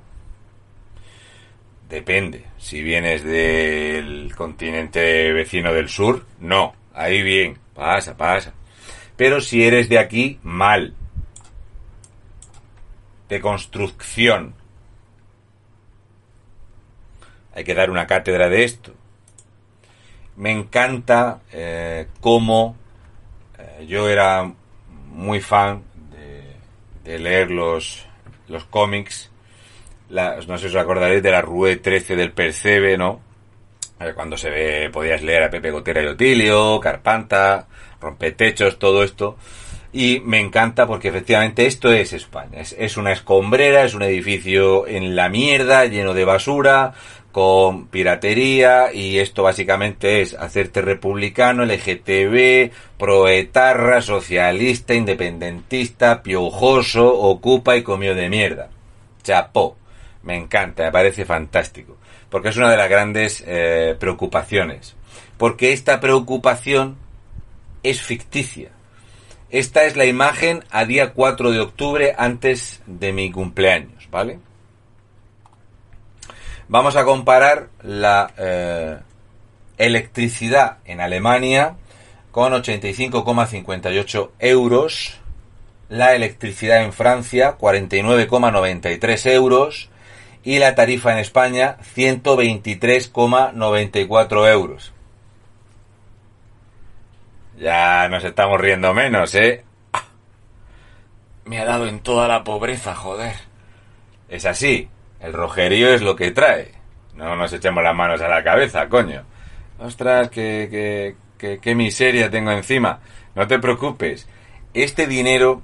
Depende. 1.89 2.43
Si 2.67 2.83
vienes 2.83 3.23
del 3.23 4.35
continente 4.35 5.31
vecino 5.31 5.71
del 5.71 5.87
sur, 5.87 6.25
no. 6.41 6.75
Ahí 6.93 7.21
bien. 7.21 7.57
Pasa, 7.73 8.17
pasa. 8.17 8.51
Pero 9.15 9.39
si 9.39 9.63
eres 9.63 9.87
de 9.87 9.97
aquí, 9.97 10.37
mal. 10.43 10.93
De 13.29 13.39
construcción. 13.39 14.53
Hay 17.55 17.63
que 17.63 17.73
dar 17.73 17.89
una 17.89 18.05
cátedra 18.05 18.49
de 18.49 18.65
esto. 18.65 18.93
Me 20.35 20.51
encanta 20.51 21.39
eh, 21.53 22.09
cómo 22.19 22.75
eh, 23.57 23.85
yo 23.87 24.09
era 24.09 24.51
muy 25.05 25.39
fan 25.39 25.83
de, 27.05 27.17
leer 27.17 27.49
los, 27.49 28.05
los 28.49 28.65
cómics. 28.65 29.31
No 30.09 30.57
sé 30.57 30.69
si 30.69 30.75
os 30.75 30.81
acordaréis 30.81 31.23
de 31.23 31.31
la 31.31 31.41
Rue 31.41 31.77
13 31.77 32.15
del 32.15 32.31
Percebe, 32.31 32.97
¿no? 32.97 33.21
Cuando 34.15 34.37
se 34.37 34.49
ve, 34.49 34.89
podías 34.91 35.23
leer 35.23 35.43
a 35.43 35.49
Pepe 35.49 35.71
Gotera 35.71 36.03
y 36.03 36.05
Otilio, 36.05 36.79
Carpanta, 36.79 37.67
Rompetechos, 37.99 38.77
todo 38.77 39.03
esto. 39.03 39.37
Y 39.91 40.19
me 40.19 40.39
encanta 40.39 40.85
porque 40.85 41.07
efectivamente 41.07 41.65
esto 41.65 41.91
es 41.91 42.13
España. 42.13 42.59
Es, 42.59 42.75
es, 42.77 42.97
una 42.97 43.11
escombrera, 43.11 43.83
es 43.83 43.95
un 43.95 44.03
edificio 44.03 44.85
en 44.85 45.15
la 45.15 45.29
mierda, 45.29 45.85
lleno 45.85 46.13
de 46.13 46.25
basura, 46.25 46.93
con 47.37 47.87
piratería 47.87 48.91
y 48.91 49.19
esto 49.19 49.43
básicamente 49.43 50.21
es 50.21 50.33
hacerte 50.33 50.81
republicano, 50.81 51.65
LGTB, 51.65 52.71
proetarra, 52.97 54.01
socialista, 54.01 54.95
independentista, 54.95 56.23
piojoso, 56.23 57.13
ocupa 57.15 57.77
y 57.77 57.83
comió 57.83 58.15
de 58.15 58.29
mierda. 58.29 58.69
Chapó. 59.21 59.77
Me 60.27 60.35
encanta, 60.35 60.83
me 60.83 60.91
parece 60.91 61.23
fantástico. 61.23 61.95
Porque 62.29 62.49
es 62.49 62.57
una 62.57 62.69
de 62.69 62.75
las 62.75 62.89
grandes 62.89 63.41
eh, 63.47 63.95
preocupaciones. 63.97 64.97
Porque 65.37 65.71
esta 65.71 66.01
preocupación 66.01 66.97
es 67.81 68.01
ficticia. 68.01 68.71
Esta 69.49 69.85
es 69.85 69.95
la 69.95 70.03
imagen 70.03 70.65
a 70.69 70.83
día 70.83 71.13
4 71.13 71.51
de 71.51 71.61
octubre 71.61 72.13
antes 72.17 72.81
de 72.85 73.13
mi 73.13 73.31
cumpleaños, 73.31 74.09
¿vale? 74.11 74.39
Vamos 76.67 76.97
a 76.97 77.05
comparar 77.05 77.69
la 77.81 78.33
eh, 78.37 78.97
electricidad 79.77 80.79
en 80.83 80.99
Alemania 80.99 81.77
con 82.31 82.51
85,58 82.51 84.31
euros, 84.39 85.21
la 85.87 86.13
electricidad 86.15 86.83
en 86.83 86.91
Francia 86.91 87.57
49,93 87.57 89.31
euros 89.31 89.89
y 90.47 90.57
la 90.59 90.75
tarifa 90.75 91.11
en 91.11 91.17
España 91.17 91.75
123,94 91.93 94.49
euros. 94.49 94.93
Ya 97.57 98.07
nos 98.07 98.23
estamos 98.23 98.61
riendo 98.61 98.93
menos, 98.93 99.35
¿eh? 99.35 99.65
Me 101.43 101.59
ha 101.59 101.65
dado 101.65 101.85
en 101.85 101.99
toda 101.99 102.29
la 102.29 102.45
pobreza, 102.45 102.95
joder. 102.95 103.35
Es 104.29 104.45
así, 104.45 104.87
el 105.19 105.33
rojerío 105.33 105.89
es 105.89 106.01
lo 106.01 106.15
que 106.15 106.31
trae. 106.31 106.71
No 107.13 107.35
nos 107.35 107.51
echemos 107.51 107.83
las 107.83 107.93
manos 107.93 108.21
a 108.21 108.29
la 108.29 108.41
cabeza, 108.41 108.87
coño. 108.87 109.25
Ostras, 109.79 110.29
qué, 110.29 111.17
qué, 111.37 111.59
qué, 111.59 111.75
miseria 111.75 112.29
tengo 112.29 112.51
encima. 112.51 113.01
No 113.35 113.47
te 113.47 113.59
preocupes. 113.59 114.29
Este 114.73 115.07
dinero, 115.07 115.61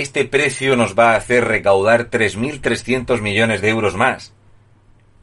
este 0.00 0.24
precio 0.24 0.76
nos 0.76 0.98
va 0.98 1.12
a 1.12 1.16
hacer 1.16 1.44
recaudar 1.44 2.10
3.300 2.10 3.20
millones 3.20 3.60
de 3.60 3.68
euros 3.68 3.96
más. 3.96 4.32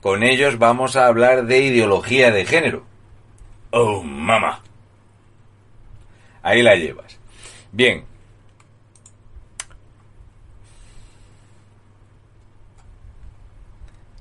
Con 0.01 0.23
ellos 0.23 0.59
vamos 0.59 0.95
a 0.95 1.07
hablar 1.07 1.45
de 1.45 1.59
ideología 1.59 2.31
de 2.31 2.45
género. 2.45 2.85
Oh, 3.71 4.03
mamá. 4.03 4.61
Ahí 6.43 6.61
la 6.61 6.75
llevas. 6.75 7.19
Bien, 7.71 8.05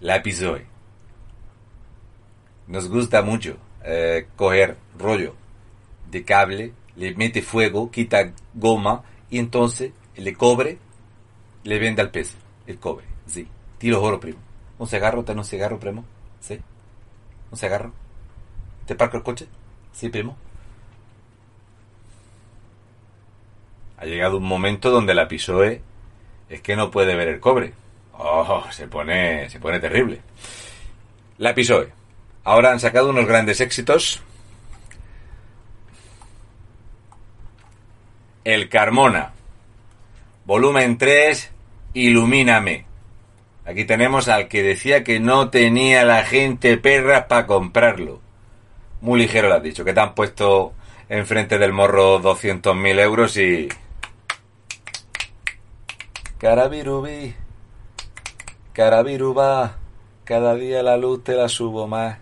la 0.01 0.23
PISOE. 0.23 0.67
Nos 2.67 2.88
gusta 2.88 3.23
mucho 3.23 3.57
eh, 3.85 4.27
coger 4.37 4.77
rollo 4.99 5.35
de 6.11 6.25
cable, 6.25 6.73
le 6.97 7.14
mete 7.14 7.43
fuego, 7.43 7.90
quita 7.90 8.33
goma 8.55 9.03
y 9.31 9.38
entonces 9.38 9.93
le 10.16 10.35
cobre 10.35 10.79
le 11.64 11.79
vende 11.79 12.03
al 12.03 12.11
peso, 12.11 12.37
el 12.66 12.79
cobre, 12.79 13.07
sí. 13.27 13.48
Tiro 13.79 14.03
oro, 14.03 14.20
primo. 14.20 14.38
¿Un 14.79 14.87
cigarro? 14.87 15.24
¿Ten 15.24 15.38
un 15.38 15.44
cigarro, 15.44 15.81
primo? 15.81 16.05
¿Sí? 16.40 16.61
¿Un 17.50 17.59
cigarro? 17.59 17.92
¿Te 18.87 18.94
parco 18.94 19.16
el 19.16 19.22
coche? 19.22 19.46
Sí, 19.92 20.09
primo. 20.09 20.37
Ha 23.96 24.05
llegado 24.05 24.37
un 24.37 24.44
momento 24.44 24.90
donde 24.90 25.14
la 25.14 25.29
PISOE 25.29 25.81
es 26.48 26.61
que 26.61 26.77
no 26.77 26.90
puede 26.90 27.14
ver 27.14 27.29
el 27.29 27.40
cobre. 27.40 27.72
Oh, 28.12 28.64
se 28.70 28.87
pone, 28.87 29.48
se 29.48 29.59
pone 29.59 29.81
terrible. 29.81 30.20
La 31.38 31.55
PISOE. 31.55 31.92
Ahora 32.44 32.72
han 32.72 32.81
sacado 32.81 33.11
unos 33.11 33.27
grandes 33.27 33.61
éxitos. 33.61 34.20
El 38.44 38.68
Carmona. 38.68 39.33
Volumen 40.44 40.98
3. 40.98 41.50
Ilumíname. 41.94 42.85
Aquí 43.64 43.85
tenemos 43.85 44.28
al 44.28 44.48
que 44.48 44.62
decía 44.62 45.02
que 45.04 45.20
no 45.20 45.48
tenía 45.48 46.04
la 46.04 46.24
gente 46.24 46.76
perras 46.76 47.24
para 47.26 47.46
comprarlo. 47.46 48.20
Muy 49.00 49.20
ligero 49.20 49.48
lo 49.48 49.54
has 49.54 49.62
dicho, 49.62 49.85
que 49.85 49.94
te 49.94 50.00
han 50.00 50.14
puesto 50.14 50.74
enfrente 51.09 51.59
del 51.59 51.72
morro 51.72 52.20
200.000 52.20 53.00
euros 53.00 53.37
y... 53.37 53.68
Carabirubi. 56.38 57.35
Carabiruba, 58.74 59.76
cada 60.24 60.54
día 60.57 60.83
la 60.83 60.96
luz 60.96 61.24
te 61.24 61.35
la 61.35 61.48
subo 61.48 61.87
más. 61.87 62.18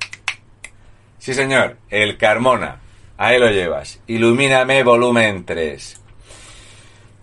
Sí, 1.19 1.35
señor, 1.35 1.77
el 1.89 2.19
Carmona. 2.19 2.81
Ahí 3.17 3.39
lo 3.39 3.49
llevas. 3.51 4.01
Ilumíname 4.07 4.83
volumen 4.83 5.45
3. 5.45 6.02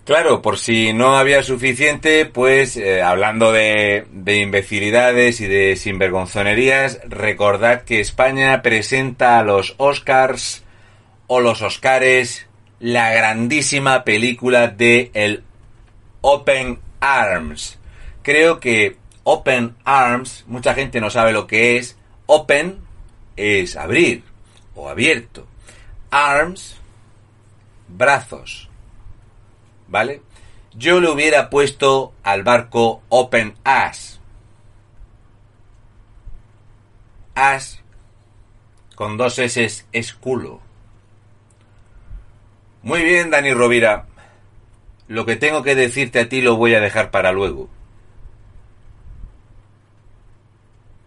Claro, 0.09 0.41
por 0.41 0.57
si 0.57 0.91
no 0.91 1.17
había 1.17 1.43
suficiente, 1.43 2.25
pues 2.25 2.75
eh, 2.77 3.03
hablando 3.03 3.51
de, 3.51 4.07
de, 4.11 4.39
imbecilidades 4.39 5.39
y 5.39 5.45
de 5.45 5.75
sinvergonzonerías, 5.75 6.99
recordad 7.07 7.83
que 7.83 7.99
España 7.99 8.63
presenta 8.63 9.37
a 9.37 9.43
los 9.43 9.75
Oscars 9.77 10.63
o 11.27 11.41
los 11.41 11.61
Oscares 11.61 12.47
la 12.79 13.11
grandísima 13.13 14.03
película 14.03 14.69
de 14.69 15.11
el 15.13 15.43
Open 16.21 16.79
Arms. 16.99 17.77
Creo 18.23 18.59
que 18.59 18.97
Open 19.21 19.75
Arms, 19.83 20.43
mucha 20.47 20.73
gente 20.73 20.99
no 20.99 21.11
sabe 21.11 21.33
lo 21.33 21.45
que 21.45 21.77
es. 21.77 21.99
Open 22.25 22.79
es 23.37 23.75
abrir 23.75 24.23
o 24.73 24.89
abierto. 24.89 25.45
Arms, 26.09 26.77
brazos. 27.87 28.68
¿Vale? 29.89 30.21
Yo 30.73 31.01
le 31.01 31.09
hubiera 31.09 31.49
puesto 31.49 32.13
al 32.23 32.43
barco 32.43 33.01
Open 33.09 33.55
As. 33.63 34.19
As 37.33 37.81
con 38.95 39.15
dos 39.15 39.39
S 39.39 39.85
es 39.93 40.13
culo. 40.13 40.59
Muy 42.83 43.01
bien, 43.01 43.29
Dani 43.29 43.53
Rovira. 43.53 44.07
Lo 45.07 45.25
que 45.25 45.37
tengo 45.37 45.63
que 45.63 45.73
decirte 45.73 46.19
a 46.19 46.27
ti 46.29 46.41
lo 46.41 46.57
voy 46.57 46.75
a 46.75 46.81
dejar 46.81 47.09
para 47.09 47.31
luego. 47.31 47.69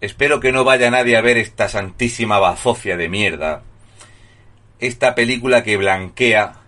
Espero 0.00 0.40
que 0.40 0.52
no 0.52 0.64
vaya 0.64 0.90
nadie 0.90 1.18
a 1.18 1.20
ver 1.20 1.36
esta 1.36 1.68
santísima 1.68 2.38
bazofia 2.38 2.96
de 2.96 3.10
mierda. 3.10 3.62
Esta 4.80 5.14
película 5.14 5.62
que 5.62 5.76
blanquea 5.76 6.61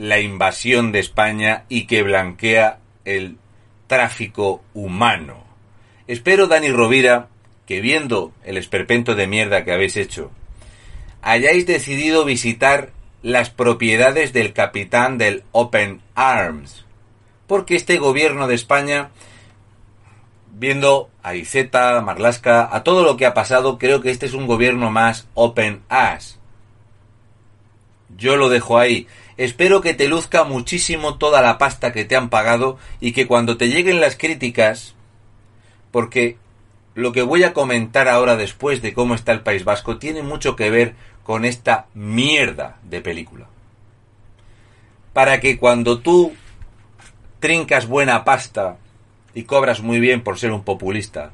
la 0.00 0.18
invasión 0.18 0.92
de 0.92 0.98
España 0.98 1.66
y 1.68 1.86
que 1.86 2.02
blanquea 2.02 2.78
el 3.04 3.36
tráfico 3.86 4.62
humano. 4.72 5.44
Espero, 6.06 6.46
Dani 6.46 6.70
Rovira, 6.70 7.28
que 7.66 7.82
viendo 7.82 8.32
el 8.42 8.56
esperpento 8.56 9.14
de 9.14 9.26
mierda 9.26 9.62
que 9.62 9.72
habéis 9.72 9.98
hecho, 9.98 10.30
hayáis 11.20 11.66
decidido 11.66 12.24
visitar 12.24 12.92
las 13.20 13.50
propiedades 13.50 14.32
del 14.32 14.54
capitán 14.54 15.18
del 15.18 15.44
Open 15.52 16.00
Arms. 16.14 16.86
Porque 17.46 17.76
este 17.76 17.98
gobierno 17.98 18.46
de 18.46 18.54
España, 18.54 19.10
viendo 20.54 21.10
a 21.22 21.34
Iseta, 21.34 21.98
a 21.98 22.00
Marlasca, 22.00 22.74
a 22.74 22.82
todo 22.84 23.04
lo 23.04 23.18
que 23.18 23.26
ha 23.26 23.34
pasado, 23.34 23.76
creo 23.76 24.00
que 24.00 24.10
este 24.10 24.24
es 24.24 24.32
un 24.32 24.46
gobierno 24.46 24.90
más 24.90 25.28
Open 25.34 25.82
Arms. 25.90 26.38
Yo 28.16 28.36
lo 28.36 28.48
dejo 28.48 28.78
ahí. 28.78 29.06
Espero 29.40 29.80
que 29.80 29.94
te 29.94 30.06
luzca 30.06 30.44
muchísimo 30.44 31.16
toda 31.16 31.40
la 31.40 31.56
pasta 31.56 31.94
que 31.94 32.04
te 32.04 32.14
han 32.14 32.28
pagado 32.28 32.76
y 33.00 33.12
que 33.12 33.26
cuando 33.26 33.56
te 33.56 33.70
lleguen 33.70 33.98
las 33.98 34.14
críticas, 34.14 34.94
porque 35.90 36.36
lo 36.94 37.12
que 37.12 37.22
voy 37.22 37.44
a 37.44 37.54
comentar 37.54 38.06
ahora 38.06 38.36
después 38.36 38.82
de 38.82 38.92
cómo 38.92 39.14
está 39.14 39.32
el 39.32 39.40
País 39.40 39.64
Vasco 39.64 39.96
tiene 39.96 40.22
mucho 40.22 40.56
que 40.56 40.68
ver 40.68 40.94
con 41.22 41.46
esta 41.46 41.86
mierda 41.94 42.76
de 42.82 43.00
película. 43.00 43.46
Para 45.14 45.40
que 45.40 45.56
cuando 45.56 46.00
tú 46.00 46.34
trincas 47.38 47.86
buena 47.86 48.26
pasta 48.26 48.76
y 49.32 49.44
cobras 49.44 49.80
muy 49.80 50.00
bien 50.00 50.20
por 50.20 50.38
ser 50.38 50.52
un 50.52 50.64
populista, 50.64 51.30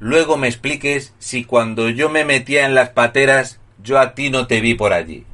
luego 0.00 0.38
me 0.38 0.48
expliques 0.48 1.12
si 1.18 1.44
cuando 1.44 1.90
yo 1.90 2.08
me 2.08 2.24
metía 2.24 2.64
en 2.64 2.74
las 2.74 2.88
pateras 2.88 3.60
yo 3.82 3.98
a 3.98 4.14
ti 4.14 4.30
no 4.30 4.46
te 4.46 4.62
vi 4.62 4.72
por 4.72 4.94
allí. 4.94 5.26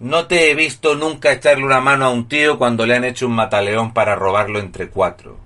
No 0.00 0.26
te 0.26 0.50
he 0.50 0.54
visto 0.54 0.94
nunca 0.94 1.32
echarle 1.32 1.64
una 1.64 1.80
mano 1.80 2.04
a 2.04 2.10
un 2.10 2.28
tío 2.28 2.56
cuando 2.56 2.86
le 2.86 2.94
han 2.94 3.04
hecho 3.04 3.26
un 3.26 3.34
mataleón 3.34 3.92
para 3.92 4.14
robarlo 4.14 4.60
entre 4.60 4.88
cuatro. 4.88 5.38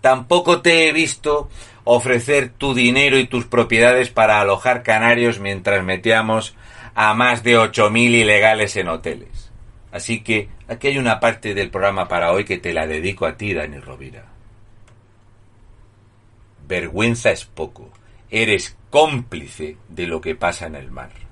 Tampoco 0.00 0.60
te 0.60 0.88
he 0.88 0.92
visto 0.92 1.48
ofrecer 1.84 2.48
tu 2.48 2.74
dinero 2.74 3.16
y 3.16 3.28
tus 3.28 3.44
propiedades 3.44 4.10
para 4.10 4.40
alojar 4.40 4.82
canarios 4.82 5.38
mientras 5.38 5.84
metíamos 5.84 6.56
a 6.96 7.14
más 7.14 7.44
de 7.44 7.58
8.000 7.58 8.10
ilegales 8.10 8.76
en 8.76 8.88
hoteles. 8.88 9.52
Así 9.92 10.20
que 10.20 10.48
aquí 10.66 10.88
hay 10.88 10.98
una 10.98 11.20
parte 11.20 11.54
del 11.54 11.70
programa 11.70 12.08
para 12.08 12.32
hoy 12.32 12.44
que 12.44 12.58
te 12.58 12.72
la 12.72 12.88
dedico 12.88 13.24
a 13.24 13.36
ti, 13.36 13.54
Dani 13.54 13.78
Rovira. 13.78 14.24
Vergüenza 16.66 17.30
es 17.30 17.44
poco. 17.44 17.90
Eres 18.30 18.76
cómplice 18.90 19.76
de 19.88 20.06
lo 20.08 20.20
que 20.20 20.34
pasa 20.34 20.66
en 20.66 20.74
el 20.74 20.90
mar. 20.90 21.25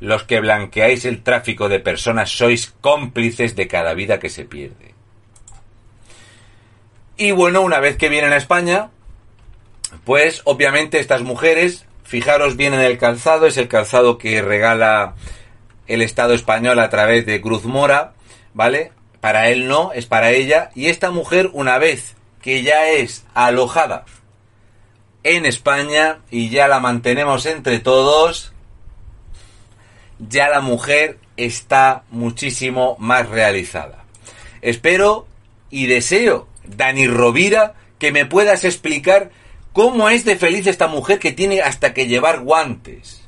Los 0.00 0.24
que 0.24 0.40
blanqueáis 0.40 1.04
el 1.04 1.22
tráfico 1.22 1.68
de 1.68 1.78
personas 1.78 2.30
sois 2.30 2.74
cómplices 2.80 3.54
de 3.54 3.68
cada 3.68 3.94
vida 3.94 4.18
que 4.18 4.30
se 4.30 4.44
pierde. 4.44 4.94
Y 7.16 7.32
bueno, 7.32 7.60
una 7.60 7.80
vez 7.80 7.98
que 7.98 8.08
vienen 8.08 8.32
a 8.32 8.38
España, 8.38 8.90
pues 10.04 10.40
obviamente 10.44 10.98
estas 10.98 11.20
mujeres, 11.20 11.84
fijaros 12.02 12.56
bien 12.56 12.72
en 12.72 12.80
el 12.80 12.96
calzado, 12.96 13.46
es 13.46 13.58
el 13.58 13.68
calzado 13.68 14.16
que 14.16 14.40
regala 14.40 15.14
el 15.86 16.02
Estado 16.02 16.32
español 16.32 16.78
a 16.78 16.88
través 16.88 17.26
de 17.26 17.40
Cruz 17.40 17.64
Mora, 17.64 18.14
¿vale? 18.54 18.92
Para 19.20 19.50
él 19.50 19.68
no, 19.68 19.92
es 19.92 20.06
para 20.06 20.30
ella. 20.30 20.70
Y 20.74 20.86
esta 20.86 21.10
mujer, 21.10 21.50
una 21.52 21.78
vez 21.78 22.16
que 22.40 22.62
ya 22.62 22.88
es 22.88 23.26
alojada 23.34 24.06
en 25.22 25.44
España 25.44 26.20
y 26.30 26.48
ya 26.48 26.68
la 26.68 26.80
mantenemos 26.80 27.44
entre 27.46 27.80
todos, 27.80 28.52
ya 30.28 30.48
la 30.48 30.60
mujer 30.60 31.18
está 31.36 32.04
muchísimo 32.10 32.96
más 32.98 33.28
realizada. 33.28 34.04
Espero 34.62 35.26
y 35.70 35.86
deseo, 35.86 36.48
Dani 36.64 37.06
Rovira, 37.06 37.74
que 37.98 38.12
me 38.12 38.26
puedas 38.26 38.64
explicar 38.64 39.30
¿Cómo 39.72 40.08
es 40.08 40.24
de 40.24 40.36
feliz 40.36 40.66
esta 40.66 40.88
mujer 40.88 41.18
que 41.20 41.32
tiene 41.32 41.60
hasta 41.60 41.94
que 41.94 42.08
llevar 42.08 42.40
guantes? 42.40 43.22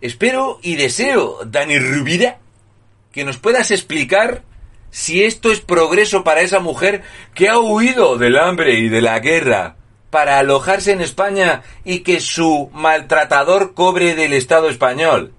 Espero 0.00 0.58
y 0.62 0.76
deseo, 0.76 1.40
Dani 1.44 1.78
Rubira, 1.78 2.38
que 3.12 3.24
nos 3.24 3.36
puedas 3.36 3.70
explicar 3.70 4.42
si 4.90 5.24
esto 5.24 5.52
es 5.52 5.60
progreso 5.60 6.24
para 6.24 6.40
esa 6.40 6.60
mujer 6.60 7.02
que 7.34 7.48
ha 7.48 7.58
huido 7.58 8.16
del 8.16 8.38
hambre 8.38 8.78
y 8.78 8.88
de 8.88 9.02
la 9.02 9.18
guerra 9.18 9.76
para 10.10 10.38
alojarse 10.38 10.92
en 10.92 11.00
España 11.00 11.62
y 11.84 12.00
que 12.00 12.20
su 12.20 12.70
maltratador 12.72 13.74
cobre 13.74 14.14
del 14.14 14.32
Estado 14.32 14.68
español. 14.68 15.32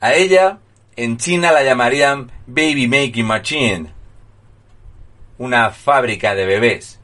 A 0.00 0.14
ella, 0.14 0.58
en 0.96 1.16
China 1.18 1.52
la 1.52 1.62
llamarían 1.62 2.30
Baby 2.46 2.88
Making 2.88 3.26
Machine, 3.26 3.92
una 5.38 5.70
fábrica 5.70 6.34
de 6.34 6.46
bebés. 6.46 7.00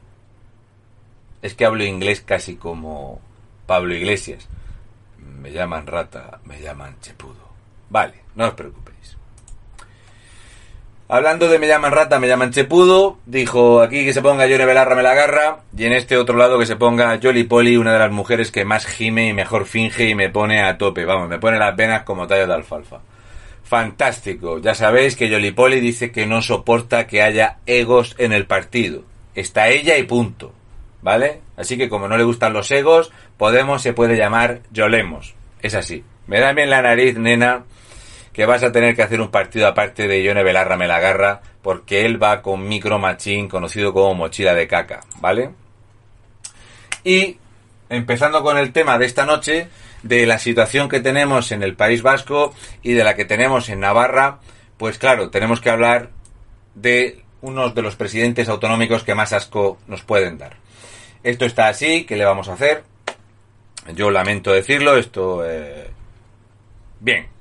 Es 1.41 1.53
que 1.53 1.65
hablo 1.65 1.83
inglés 1.83 2.21
casi 2.21 2.55
como 2.55 3.21
Pablo 3.65 3.93
Iglesias. 3.93 4.47
Me 5.17 5.51
llaman 5.51 5.87
rata, 5.87 6.39
me 6.43 6.59
llaman 6.59 6.99
chepudo. 6.99 7.49
Vale, 7.89 8.15
no 8.35 8.47
os 8.47 8.53
preocupéis. 8.53 8.88
Hablando 11.11 11.49
de 11.49 11.57
me 11.57 11.67
llaman 11.67 11.91
rata, 11.91 12.19
me 12.19 12.27
llaman 12.27 12.51
chepudo, 12.51 13.17
dijo 13.25 13.81
aquí 13.81 14.05
que 14.05 14.13
se 14.13 14.21
ponga 14.21 14.45
Yone 14.45 14.65
Belarra 14.65 14.95
me 14.95 15.01
la 15.01 15.11
agarra, 15.11 15.57
y 15.75 15.85
en 15.85 15.93
este 15.93 16.15
otro 16.17 16.37
lado 16.37 16.59
que 16.59 16.67
se 16.67 16.75
ponga 16.75 17.19
Jolly 17.21 17.77
una 17.77 17.93
de 17.93 17.99
las 17.99 18.11
mujeres 18.11 18.51
que 18.51 18.63
más 18.63 18.85
gime 18.85 19.27
y 19.27 19.33
mejor 19.33 19.65
finge 19.65 20.07
y 20.07 20.13
me 20.13 20.29
pone 20.29 20.61
a 20.61 20.77
tope, 20.77 21.05
vamos, 21.05 21.27
me 21.27 21.39
pone 21.39 21.57
las 21.57 21.75
venas 21.75 22.03
como 22.03 22.27
tallo 22.27 22.45
de 22.45 22.53
alfalfa. 22.53 22.99
Fantástico, 23.63 24.59
ya 24.59 24.75
sabéis 24.75 25.15
que 25.15 25.29
Jolly 25.29 25.79
dice 25.79 26.11
que 26.11 26.27
no 26.27 26.43
soporta 26.43 27.07
que 27.07 27.23
haya 27.23 27.57
egos 27.65 28.15
en 28.19 28.31
el 28.31 28.45
partido. 28.45 29.03
Está 29.33 29.69
ella 29.69 29.97
y 29.97 30.03
punto. 30.03 30.53
¿vale? 31.01 31.41
Así 31.57 31.77
que 31.77 31.89
como 31.89 32.07
no 32.07 32.17
le 32.17 32.23
gustan 32.23 32.53
los 32.53 32.69
egos, 32.71 33.11
Podemos 33.37 33.81
se 33.81 33.93
puede 33.93 34.17
llamar 34.17 34.63
Yolemos. 34.71 35.33
Es 35.61 35.73
así. 35.73 36.03
Me 36.27 36.41
da 36.41 36.51
bien 36.51 36.69
la 36.69 36.81
nariz, 36.81 37.17
nena, 37.17 37.63
que 38.39 38.45
vas 38.45 38.63
a 38.63 38.71
tener 38.71 38.95
que 38.95 39.03
hacer 39.03 39.19
un 39.19 39.31
partido 39.31 39.67
aparte 39.67 40.07
de 40.07 40.23
Yone 40.23 40.43
Belarra 40.43 40.77
me 40.77 40.87
la 40.87 40.95
agarra, 40.95 41.41
porque 41.61 42.05
él 42.05 42.23
va 42.23 42.41
con 42.41 42.69
Micro 42.69 42.97
Machín, 42.97 43.49
conocido 43.49 43.91
como 43.91 44.13
mochila 44.13 44.53
de 44.53 44.65
caca, 44.65 45.01
¿vale? 45.17 45.49
Y 47.03 47.35
empezando 47.89 48.41
con 48.41 48.57
el 48.57 48.71
tema 48.71 48.97
de 48.97 49.07
esta 49.07 49.25
noche, 49.25 49.67
de 50.03 50.25
la 50.25 50.39
situación 50.39 50.87
que 50.87 51.01
tenemos 51.01 51.51
en 51.51 51.63
el 51.63 51.75
País 51.75 52.01
Vasco 52.01 52.53
y 52.81 52.93
de 52.93 53.03
la 53.03 53.17
que 53.17 53.25
tenemos 53.25 53.67
en 53.67 53.81
Navarra, 53.81 54.39
pues 54.77 54.97
claro, 54.97 55.29
tenemos 55.31 55.59
que 55.59 55.71
hablar 55.71 56.09
de 56.75 57.25
unos 57.41 57.75
de 57.75 57.81
los 57.81 57.97
presidentes 57.97 58.47
autonómicos 58.47 59.03
que 59.03 59.15
más 59.15 59.33
asco 59.33 59.79
nos 59.85 60.03
pueden 60.03 60.37
dar. 60.37 60.55
Esto 61.23 61.43
está 61.43 61.67
así, 61.67 62.05
¿qué 62.05 62.15
le 62.15 62.23
vamos 62.23 62.47
a 62.47 62.53
hacer? 62.53 62.85
Yo 63.93 64.09
lamento 64.09 64.53
decirlo, 64.53 64.95
esto... 64.95 65.43
Eh... 65.45 65.89
Bien. 67.01 67.38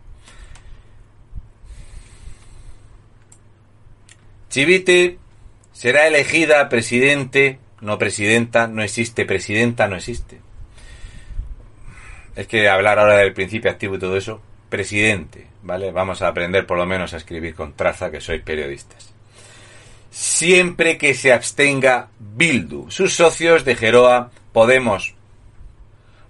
Chivite 4.58 5.18
será 5.72 6.08
elegida 6.08 6.68
presidente, 6.68 7.60
no 7.80 7.96
presidenta, 7.96 8.66
no 8.66 8.82
existe 8.82 9.24
presidenta, 9.24 9.86
no 9.86 9.94
existe. 9.94 10.40
Es 12.34 12.48
que 12.48 12.68
hablar 12.68 12.98
ahora 12.98 13.18
del 13.18 13.34
principio 13.34 13.70
activo 13.70 13.94
y 13.94 13.98
todo 14.00 14.16
eso, 14.16 14.42
presidente, 14.68 15.46
¿vale? 15.62 15.92
Vamos 15.92 16.22
a 16.22 16.26
aprender 16.26 16.66
por 16.66 16.76
lo 16.76 16.86
menos 16.86 17.14
a 17.14 17.18
escribir 17.18 17.54
con 17.54 17.74
traza, 17.74 18.10
que 18.10 18.20
soy 18.20 18.40
periodistas 18.40 19.14
siempre 20.10 20.98
que 20.98 21.14
se 21.14 21.32
abstenga 21.32 22.08
Bildu. 22.18 22.90
Sus 22.90 23.14
socios 23.14 23.64
de 23.64 23.76
Geroa, 23.76 24.32
Podemos, 24.52 25.14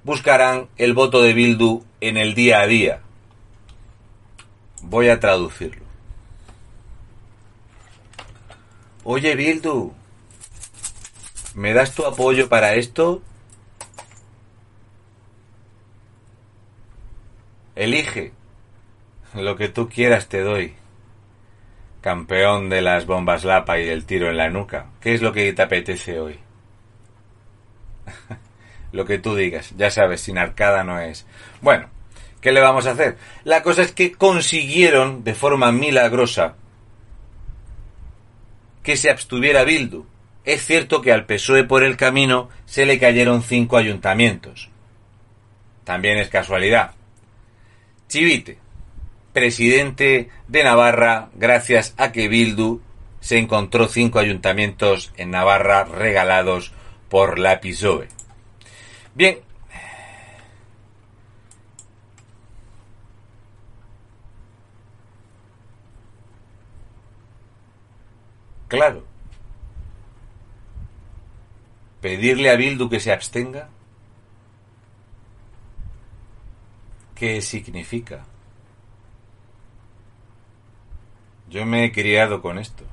buscarán 0.05 0.69
el 0.77 0.93
voto 0.93 1.23
de 1.23 1.33
Bildu 1.33 1.83
en 2.03 2.19
el 2.19 2.35
día 2.35 2.61
a 2.61 2.67
día. 2.67 3.01
Voy 4.83 5.09
a 5.09 5.19
traducirlo. 5.19 5.88
Oye, 9.11 9.35
Bildu, 9.37 9.95
¿me 11.55 11.73
das 11.73 11.95
tu 11.95 12.05
apoyo 12.05 12.51
para 12.51 12.75
esto? 12.75 13.23
Elige. 17.75 18.33
Lo 19.33 19.57
que 19.57 19.71
tú 19.71 19.89
quieras 19.89 20.29
te 20.29 20.43
doy 20.43 20.75
campeón 22.03 22.69
de 22.69 22.83
las 22.83 23.07
bombas 23.07 23.45
Lapa 23.45 23.79
y 23.79 23.87
del 23.87 24.05
tiro 24.05 24.29
en 24.29 24.37
la 24.37 24.51
nuca. 24.51 24.91
¿Qué 25.01 25.15
es 25.15 25.23
lo 25.23 25.33
que 25.33 25.55
te 25.55 25.63
apetece 25.63 26.21
hoy? 26.21 26.39
lo 28.93 29.07
que 29.07 29.17
tú 29.19 29.35
digas. 29.35 29.73
Ya 29.79 29.91
sabes, 29.91 30.21
sin 30.21 30.37
arcada 30.37 30.85
no 30.85 31.01
es. 31.01 31.25
Bueno, 31.63 31.89
¿qué 32.43 32.53
le 32.53 32.61
vamos 32.61 32.87
a 32.87 32.91
hacer? 32.91 33.17
La 33.45 33.63
cosa 33.63 33.81
es 33.81 33.93
que 33.93 34.13
consiguieron 34.13 35.25
de 35.25 35.35
forma 35.35 35.73
milagrosa 35.73 36.57
que 38.89 38.97
se 38.97 39.11
abstuviera 39.11 39.65
Bildu. 39.65 40.07
Es 40.47 40.65
cierto 40.65 41.03
que 41.03 41.13
al 41.13 41.27
PSOE 41.27 41.65
por 41.65 41.83
el 41.83 41.99
camino 41.99 42.49
se 42.65 42.87
le 42.87 42.99
cayeron 42.99 43.43
cinco 43.43 43.77
ayuntamientos. 43.77 44.71
También 45.85 46.17
es 46.17 46.31
casualidad. 46.31 46.93
Chivite, 48.09 48.57
presidente 49.35 50.31
de 50.47 50.65
Navarra, 50.65 51.29
gracias 51.35 51.93
a 51.99 52.13
que 52.13 52.29
Bildu 52.29 52.81
se 53.21 53.37
encontró 53.37 53.89
cinco 53.89 54.21
ayuntamientos 54.21 55.13
en 55.19 55.33
Navarra 55.33 55.85
regalados 55.85 56.73
por 57.11 57.39
la 57.39 57.61
PSOE. 57.61 58.09
Bien. 59.15 59.48
Claro. 68.69 69.03
Pedirle 72.01 72.51
a 72.51 72.57
Bildu 72.57 72.89
que 72.89 73.01
se 73.01 73.13
abstenga. 73.13 73.69
¿Qué 77.15 77.43
significa? 77.43 78.25
Yo 81.49 81.65
me 81.65 81.85
he 81.85 81.93
criado 81.93 82.41
con 82.43 82.59
esto. 82.59 82.85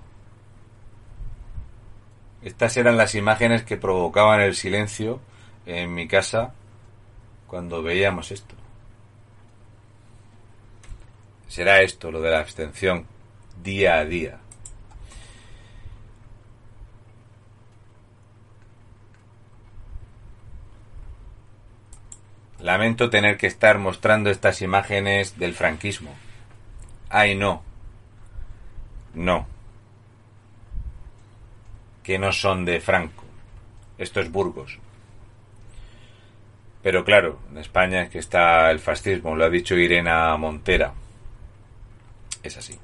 Estas 2.42 2.78
eran 2.78 2.96
las 2.96 3.14
imágenes 3.16 3.64
que 3.64 3.76
provocaban 3.76 4.40
el 4.40 4.56
silencio 4.56 5.20
en 5.66 5.94
mi 5.94 6.08
casa 6.08 6.54
cuando 7.48 7.84
veíamos 7.84 8.32
esto. 8.32 8.56
Será 11.48 11.82
esto 11.82 12.12
lo 12.12 12.22
de 12.22 12.32
la 12.32 12.40
abstención 12.40 13.06
día 13.62 13.96
a 13.96 14.06
día. 14.06 14.40
Lamento 22.65 23.12
tener 23.12 23.38
que 23.38 23.45
estar 23.45 23.78
mostrando 23.78 24.32
estas 24.32 24.63
imágenes 24.63 25.38
del 25.38 25.54
franquismo. 25.54 26.15
Ay, 27.10 27.36
no. 27.36 27.62
No. 29.13 29.45
Que 32.01 32.17
no 32.17 32.32
son 32.32 32.65
de 32.65 32.82
Franco. 32.82 33.23
Esto 33.99 34.19
es 34.19 34.32
Burgos. 34.32 34.80
Pero 36.82 37.06
claro, 37.06 37.38
en 37.51 37.60
España 37.60 38.01
es 38.01 38.10
que 38.10 38.17
está 38.17 38.71
el 38.71 38.80
fascismo, 38.80 39.36
lo 39.36 39.45
ha 39.45 39.49
dicho 39.51 39.75
Irena 39.75 40.36
Montera. 40.36 40.91
Es 42.41 42.58
así. 42.58 42.80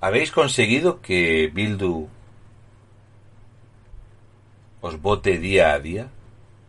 ¿Habéis 0.00 0.30
conseguido 0.30 1.00
que 1.00 1.50
Bildu 1.52 2.08
os 4.80 5.00
vote 5.00 5.38
día 5.38 5.72
a 5.72 5.80
día? 5.80 6.08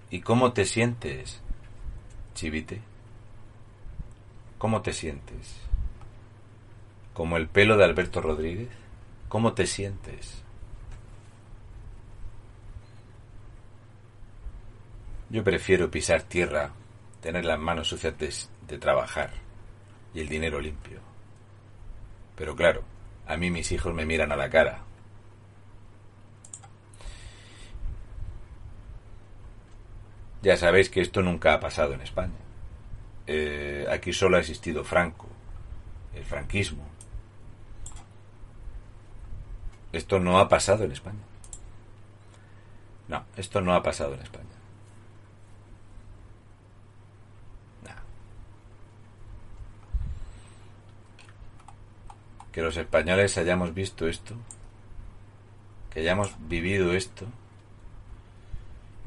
¿Y 0.09 0.21
cómo 0.21 0.53
te 0.53 0.65
sientes, 0.65 1.41
Chivite? 2.33 2.81
¿Cómo 4.57 4.81
te 4.81 4.93
sientes? 4.93 5.55
¿Como 7.13 7.37
el 7.37 7.47
pelo 7.47 7.77
de 7.77 7.85
Alberto 7.85 8.21
Rodríguez? 8.21 8.69
¿Cómo 9.27 9.53
te 9.53 9.67
sientes? 9.67 10.43
Yo 15.29 15.43
prefiero 15.43 15.91
pisar 15.91 16.23
tierra, 16.23 16.71
tener 17.21 17.45
las 17.45 17.59
manos 17.59 17.87
sucias 17.87 18.15
de, 18.17 18.77
trabajar 18.79 19.31
y 20.13 20.21
el 20.21 20.27
dinero 20.27 20.59
limpio. 20.59 20.99
Pero 22.35 22.55
claro, 22.55 22.81
a 23.27 23.37
mí 23.37 23.51
mis 23.51 23.71
hijos 23.71 23.93
me 23.93 24.05
miran 24.05 24.31
a 24.31 24.35
la 24.35 24.49
cara. 24.49 24.81
Ya 30.41 30.57
sabéis 30.57 30.89
que 30.89 31.01
esto 31.01 31.21
nunca 31.21 31.53
ha 31.53 31.59
pasado 31.59 31.93
en 31.93 32.01
España. 32.01 32.39
Eh, 33.27 33.85
aquí 33.89 34.13
solo 34.13 34.37
ha 34.37 34.39
existido 34.39 34.83
Franco, 34.83 35.27
el 36.15 36.23
franquismo. 36.23 36.83
Esto 39.91 40.19
no 40.19 40.39
ha 40.39 40.47
pasado 40.47 40.83
en 40.83 40.91
España. 40.91 41.19
No, 43.07 43.25
esto 43.35 43.59
no 43.61 43.73
ha 43.73 43.83
pasado 43.83 44.13
en 44.13 44.21
España. 44.21 44.59
que 52.51 52.61
los 52.61 52.77
españoles 52.77 53.37
hayamos 53.37 53.73
visto 53.73 54.07
esto, 54.07 54.35
que 55.91 56.01
hayamos 56.01 56.33
vivido 56.47 56.93
esto, 56.93 57.25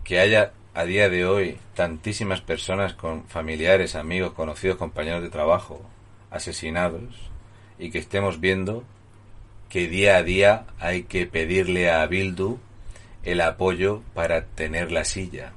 que 0.04 0.20
haya 0.20 0.52
a 0.74 0.84
día 0.84 1.10
de 1.10 1.26
hoy 1.26 1.58
tantísimas 1.74 2.40
personas 2.40 2.94
con 2.94 3.24
familiares, 3.28 3.94
amigos, 3.94 4.32
conocidos, 4.32 4.78
compañeros 4.78 5.22
de 5.22 5.30
trabajo 5.30 5.82
asesinados 6.30 7.30
y 7.78 7.90
que 7.90 7.98
estemos 7.98 8.40
viendo 8.40 8.84
que 9.68 9.88
día 9.88 10.16
a 10.16 10.22
día 10.22 10.66
hay 10.78 11.04
que 11.04 11.26
pedirle 11.26 11.90
a 11.90 12.06
Bildu 12.06 12.58
el 13.22 13.40
apoyo 13.40 14.02
para 14.14 14.46
tener 14.46 14.92
la 14.92 15.04
silla. 15.04 15.52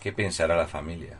¿Qué 0.00 0.12
pensará 0.12 0.56
la 0.56 0.66
familia? 0.66 1.18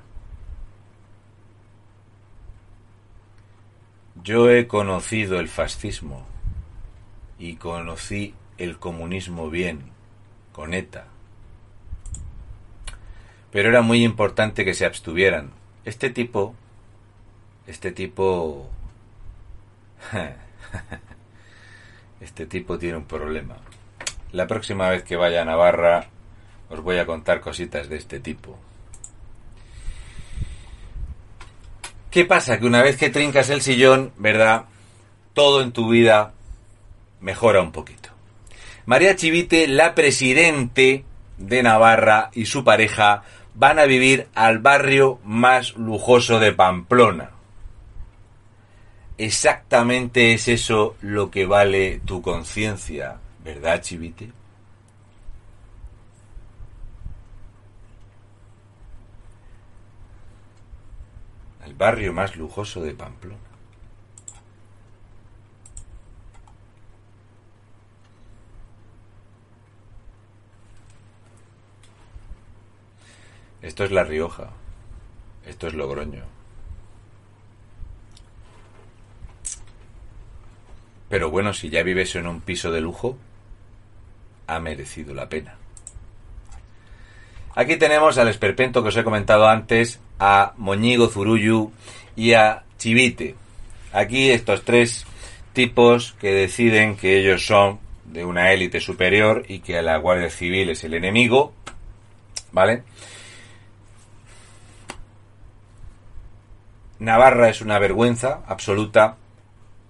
Yo 4.22 4.50
he 4.50 4.66
conocido 4.66 5.40
el 5.40 5.48
fascismo 5.48 6.33
y 7.38 7.56
conocí 7.56 8.34
el 8.58 8.78
comunismo 8.78 9.50
bien, 9.50 9.90
con 10.52 10.74
ETA. 10.74 11.06
Pero 13.50 13.68
era 13.68 13.82
muy 13.82 14.04
importante 14.04 14.64
que 14.64 14.74
se 14.74 14.86
abstuvieran. 14.86 15.50
Este 15.84 16.10
tipo, 16.10 16.54
este 17.66 17.92
tipo, 17.92 18.68
este 22.20 22.46
tipo 22.46 22.78
tiene 22.78 22.96
un 22.96 23.04
problema. 23.04 23.56
La 24.32 24.46
próxima 24.46 24.88
vez 24.88 25.04
que 25.04 25.16
vaya 25.16 25.42
a 25.42 25.44
Navarra 25.44 26.08
os 26.68 26.80
voy 26.80 26.98
a 26.98 27.06
contar 27.06 27.40
cositas 27.40 27.88
de 27.88 27.96
este 27.96 28.20
tipo. 28.20 28.58
¿Qué 32.10 32.24
pasa? 32.24 32.58
Que 32.58 32.66
una 32.66 32.82
vez 32.82 32.96
que 32.96 33.10
trincas 33.10 33.50
el 33.50 33.60
sillón, 33.60 34.12
¿verdad? 34.18 34.66
Todo 35.34 35.62
en 35.62 35.72
tu 35.72 35.88
vida 35.88 36.32
mejora 37.24 37.62
un 37.62 37.72
poquito. 37.72 38.10
María 38.84 39.16
Chivite, 39.16 39.66
la 39.66 39.94
presidente 39.94 41.04
de 41.38 41.62
Navarra 41.62 42.30
y 42.34 42.44
su 42.44 42.62
pareja 42.64 43.22
van 43.54 43.78
a 43.78 43.87
vivir 43.87 44.28
al 44.34 44.58
barrio 44.58 45.18
más 45.24 45.74
lujoso 45.76 46.38
de 46.38 46.52
Pamplona. 46.52 47.30
Exactamente 49.16 50.34
es 50.34 50.48
eso 50.48 50.96
lo 51.00 51.31
que 51.31 51.46
vale 51.46 52.00
tu 52.04 52.20
conciencia, 52.20 53.16
¿verdad, 53.42 53.81
Chivite? 53.81 54.31
el 61.64 61.72
barrio 61.72 62.12
más 62.12 62.37
lujoso 62.37 62.83
de 62.83 62.92
Pamplona. 62.92 63.54
Esto 73.65 73.85
es 73.85 73.90
La 73.90 74.04
Rioja. 74.04 74.50
Esto 75.46 75.67
es 75.67 75.73
Logroño. 75.73 76.23
Pero 81.08 81.31
bueno, 81.31 81.54
si 81.54 81.71
ya 81.71 81.83
vives 81.83 82.15
en 82.15 82.27
un 82.27 82.42
piso 82.42 82.71
de 82.71 82.83
lujo, 82.83 83.17
ha 84.46 84.60
merecido 84.60 85.15
la 85.15 85.31
pena. 85.31 85.56
Aquí 87.54 87.77
tenemos 87.77 88.19
al 88.19 88.29
esperpento 88.29 88.83
que 88.83 88.90
os 88.90 88.96
he 88.98 89.04
comentado 89.04 89.48
antes, 89.48 89.98
a 90.19 90.52
Moñigo 90.58 91.08
Zurullu 91.08 91.73
y 92.17 92.35
a 92.35 92.65
Chivite. 92.77 93.35
Aquí 93.94 94.31
estos 94.31 94.62
tres 94.65 95.06
tipos 95.54 96.15
que 96.21 96.35
deciden 96.35 96.96
que 96.96 97.19
ellos 97.19 97.46
son 97.46 97.79
de 98.04 98.27
una 98.27 98.52
élite 98.52 98.81
superior 98.81 99.46
y 99.48 99.60
que 99.60 99.81
la 99.81 99.96
Guardia 99.96 100.29
Civil 100.29 100.69
es 100.69 100.85
el 100.85 100.92
enemigo, 100.92 101.54
¿vale? 102.52 102.83
Navarra 106.98 107.48
es 107.48 107.60
una 107.60 107.78
vergüenza 107.78 108.42
absoluta 108.46 109.16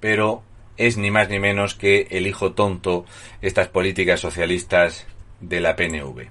pero 0.05 0.43
es 0.77 0.99
ni 0.99 1.11
más 1.11 1.31
ni 1.31 1.39
menos 1.39 1.75
que 1.75 2.09
el 2.11 2.27
hijo 2.27 2.53
tonto 2.53 3.07
estas 3.41 3.69
políticas 3.69 4.21
socialistas 4.21 5.07
de 5.41 5.63
la 5.63 5.77
PNV. 5.77 6.29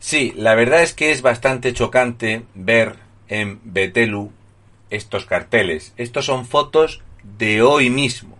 Sí, 0.00 0.32
la 0.34 0.56
verdad 0.56 0.82
es 0.82 0.92
que 0.92 1.12
es 1.12 1.22
bastante 1.22 1.72
chocante 1.72 2.42
ver 2.56 2.96
en 3.28 3.60
Betelu 3.62 4.32
estos 4.90 5.26
carteles. 5.26 5.92
Estos 5.96 6.26
son 6.26 6.44
fotos 6.44 7.04
de 7.22 7.62
hoy 7.62 7.88
mismo. 7.88 8.36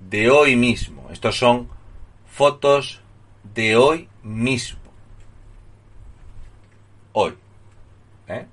De 0.00 0.30
hoy 0.30 0.56
mismo. 0.56 1.10
Estos 1.12 1.36
son 1.36 1.68
fotos 2.26 3.02
de 3.54 3.76
hoy 3.76 4.08
mismo. 4.22 4.79
Hoy. 7.12 7.36
¿Eh? 8.28 8.46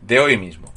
De 0.00 0.20
hoy 0.20 0.36
mismo. 0.36 0.72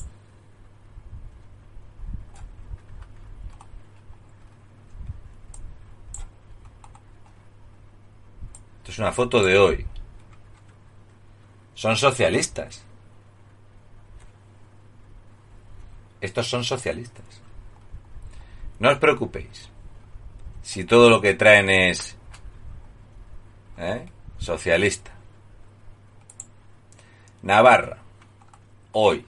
Esto 8.77 8.91
es 8.91 8.99
una 8.99 9.11
foto 9.11 9.43
de 9.43 9.57
hoy. 9.57 9.85
Son 11.73 11.95
socialistas. 11.95 12.83
Estos 16.21 16.47
son 16.47 16.63
socialistas. 16.63 17.25
No 18.79 18.91
os 18.91 18.97
preocupéis. 18.97 19.69
Si 20.61 20.83
todo 20.85 21.09
lo 21.09 21.21
que 21.21 21.33
traen 21.33 21.69
es 21.69 22.15
¿eh? 23.77 24.05
socialista. 24.37 25.16
Navarra. 27.41 27.97
Hoy. 28.91 29.25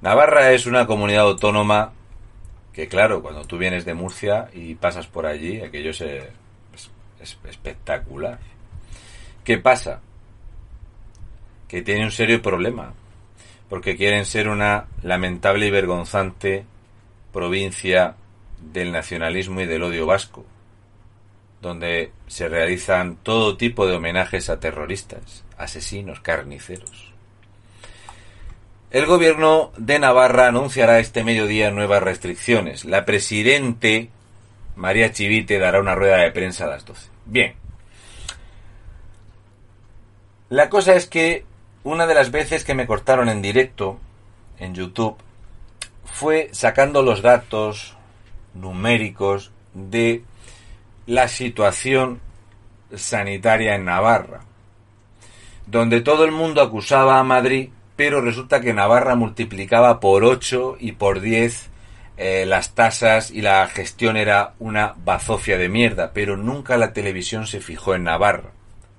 Navarra 0.00 0.52
es 0.52 0.66
una 0.66 0.86
comunidad 0.86 1.22
autónoma 1.22 1.92
que, 2.72 2.88
claro, 2.88 3.22
cuando 3.22 3.44
tú 3.44 3.56
vienes 3.56 3.84
de 3.84 3.94
Murcia 3.94 4.50
y 4.52 4.74
pasas 4.74 5.06
por 5.06 5.24
allí, 5.24 5.60
aquello 5.60 5.90
es, 5.90 6.00
es 6.02 7.38
espectacular. 7.44 8.38
¿Qué 9.44 9.58
pasa? 9.58 10.00
Que 11.68 11.82
tiene 11.82 12.04
un 12.04 12.10
serio 12.10 12.42
problema, 12.42 12.92
porque 13.70 13.96
quieren 13.96 14.26
ser 14.26 14.48
una 14.48 14.88
lamentable 15.02 15.66
y 15.66 15.70
vergonzante 15.70 16.66
provincia 17.32 18.16
del 18.60 18.92
nacionalismo 18.92 19.60
y 19.60 19.66
del 19.66 19.82
odio 19.84 20.06
vasco 20.06 20.44
donde 21.64 22.12
se 22.26 22.48
realizan 22.48 23.16
todo 23.16 23.56
tipo 23.56 23.86
de 23.86 23.96
homenajes 23.96 24.50
a 24.50 24.60
terroristas, 24.60 25.44
asesinos, 25.56 26.20
carniceros. 26.20 27.12
El 28.90 29.06
gobierno 29.06 29.72
de 29.78 29.98
Navarra 29.98 30.46
anunciará 30.46 31.00
este 31.00 31.24
mediodía 31.24 31.70
nuevas 31.70 32.02
restricciones. 32.02 32.84
La 32.84 33.06
presidente 33.06 34.10
María 34.76 35.10
Chivite 35.10 35.58
dará 35.58 35.80
una 35.80 35.94
rueda 35.94 36.18
de 36.18 36.32
prensa 36.32 36.66
a 36.66 36.68
las 36.68 36.84
12. 36.84 37.08
Bien. 37.24 37.54
La 40.50 40.68
cosa 40.68 40.94
es 40.94 41.06
que 41.06 41.44
una 41.82 42.06
de 42.06 42.14
las 42.14 42.30
veces 42.30 42.62
que 42.62 42.74
me 42.74 42.86
cortaron 42.86 43.28
en 43.30 43.40
directo 43.40 43.98
en 44.58 44.74
YouTube 44.74 45.16
fue 46.04 46.50
sacando 46.52 47.02
los 47.02 47.22
datos 47.22 47.96
numéricos 48.52 49.50
de 49.72 50.22
la 51.06 51.28
situación 51.28 52.20
sanitaria 52.94 53.74
en 53.74 53.84
Navarra, 53.84 54.40
donde 55.66 56.00
todo 56.00 56.24
el 56.24 56.32
mundo 56.32 56.62
acusaba 56.62 57.18
a 57.18 57.24
Madrid, 57.24 57.70
pero 57.96 58.20
resulta 58.20 58.60
que 58.60 58.72
Navarra 58.72 59.14
multiplicaba 59.14 60.00
por 60.00 60.24
8 60.24 60.78
y 60.80 60.92
por 60.92 61.20
10 61.20 61.70
eh, 62.16 62.46
las 62.46 62.74
tasas 62.74 63.30
y 63.30 63.42
la 63.42 63.66
gestión 63.66 64.16
era 64.16 64.54
una 64.58 64.94
bazofia 65.04 65.58
de 65.58 65.68
mierda, 65.68 66.12
pero 66.14 66.36
nunca 66.36 66.76
la 66.76 66.92
televisión 66.92 67.46
se 67.46 67.60
fijó 67.60 67.94
en 67.94 68.04
Navarra. 68.04 68.52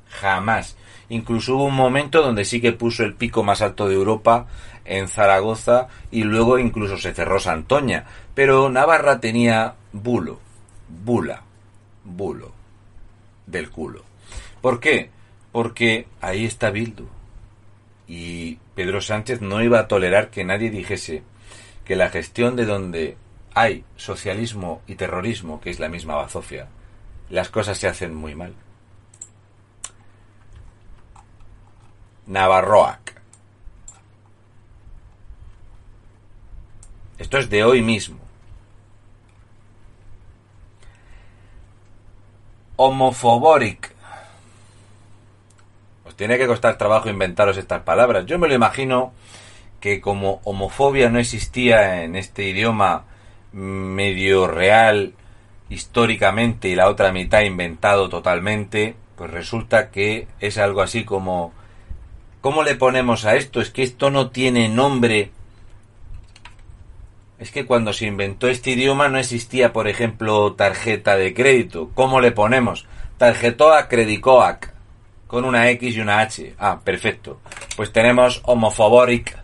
Jamás. 0.09 0.77
Incluso 1.09 1.55
hubo 1.55 1.65
un 1.65 1.75
momento 1.75 2.21
donde 2.21 2.45
sí 2.45 2.61
que 2.61 2.71
puso 2.71 3.03
el 3.03 3.13
pico 3.13 3.43
más 3.43 3.61
alto 3.61 3.87
de 3.87 3.95
Europa 3.95 4.47
en 4.85 5.07
Zaragoza 5.07 5.87
y 6.09 6.23
luego 6.23 6.57
incluso 6.57 6.97
se 6.97 7.13
cerró 7.13 7.39
Santoña. 7.39 8.05
Pero 8.33 8.69
Navarra 8.69 9.19
tenía 9.19 9.75
bulo, 9.91 10.39
bula 10.87 11.44
bulo 12.05 12.53
del 13.45 13.69
culo. 13.69 14.03
¿Por 14.61 14.79
qué? 14.79 15.09
Porque 15.51 16.07
ahí 16.21 16.45
está 16.45 16.69
Bildu. 16.69 17.07
Y 18.07 18.59
Pedro 18.75 19.01
Sánchez 19.01 19.41
no 19.41 19.61
iba 19.61 19.79
a 19.79 19.87
tolerar 19.87 20.29
que 20.29 20.43
nadie 20.43 20.69
dijese 20.69 21.23
que 21.83 21.95
la 21.95 22.09
gestión 22.09 22.55
de 22.55 22.65
donde 22.65 23.17
hay 23.53 23.83
socialismo 23.95 24.81
y 24.87 24.95
terrorismo, 24.95 25.61
que 25.61 25.69
es 25.69 25.79
la 25.79 25.89
misma 25.89 26.15
bazofia, 26.15 26.67
las 27.29 27.49
cosas 27.49 27.77
se 27.77 27.87
hacen 27.87 28.13
muy 28.13 28.35
mal. 28.35 28.53
Navarroac. 32.27 33.21
Esto 37.17 37.37
es 37.37 37.49
de 37.49 37.63
hoy 37.63 37.81
mismo. 37.81 38.19
Homofoboric. 42.78 43.93
Os 46.05 46.15
tiene 46.15 46.38
que 46.38 46.47
costar 46.47 46.78
trabajo 46.78 47.09
inventaros 47.09 47.57
estas 47.57 47.82
palabras. 47.84 48.26
Yo 48.26 48.38
me 48.38 48.47
lo 48.47 48.53
imagino 48.53 49.13
que 49.80 50.01
como 50.01 50.41
homofobia 50.43 51.09
no 51.09 51.19
existía 51.19 52.03
en 52.03 52.15
este 52.15 52.49
idioma 52.49 53.05
medio 53.51 54.47
real 54.47 55.13
históricamente 55.69 56.69
y 56.69 56.76
la 56.76 56.89
otra 56.89 57.11
mitad 57.11 57.41
inventado 57.41 58.09
totalmente, 58.09 58.95
pues 59.15 59.32
resulta 59.32 59.89
que 59.89 60.28
es 60.39 60.57
algo 60.57 60.82
así 60.82 61.05
como 61.05 61.53
¿cómo 62.41 62.63
le 62.63 62.76
ponemos 62.76 63.26
a 63.26 63.36
esto? 63.36 63.61
Es 63.61 63.71
que 63.71 63.84
esto 63.84 64.09
no 64.09 64.30
tiene 64.30 64.69
nombre 64.69 65.32
es 67.45 67.51
que 67.51 67.67
cuando 67.67 67.93
se 67.93 68.07
inventó 68.07 68.47
este 68.47 68.71
idioma 68.71 69.07
no 69.07 69.19
existía, 69.19 69.71
por 69.71 69.87
ejemplo, 69.87 70.53
tarjeta 70.53 71.15
de 71.15 71.35
crédito. 71.35 71.91
¿Cómo 71.93 72.19
le 72.19 72.31
ponemos? 72.31 72.87
Tarjetoa 73.19 73.87
Credicoac. 73.87 74.73
Con 75.27 75.45
una 75.45 75.69
X 75.69 75.95
y 75.95 75.99
una 75.99 76.21
H. 76.21 76.55
Ah, 76.57 76.79
perfecto. 76.83 77.39
Pues 77.75 77.91
tenemos 77.91 78.41
homofoboric. 78.45 79.37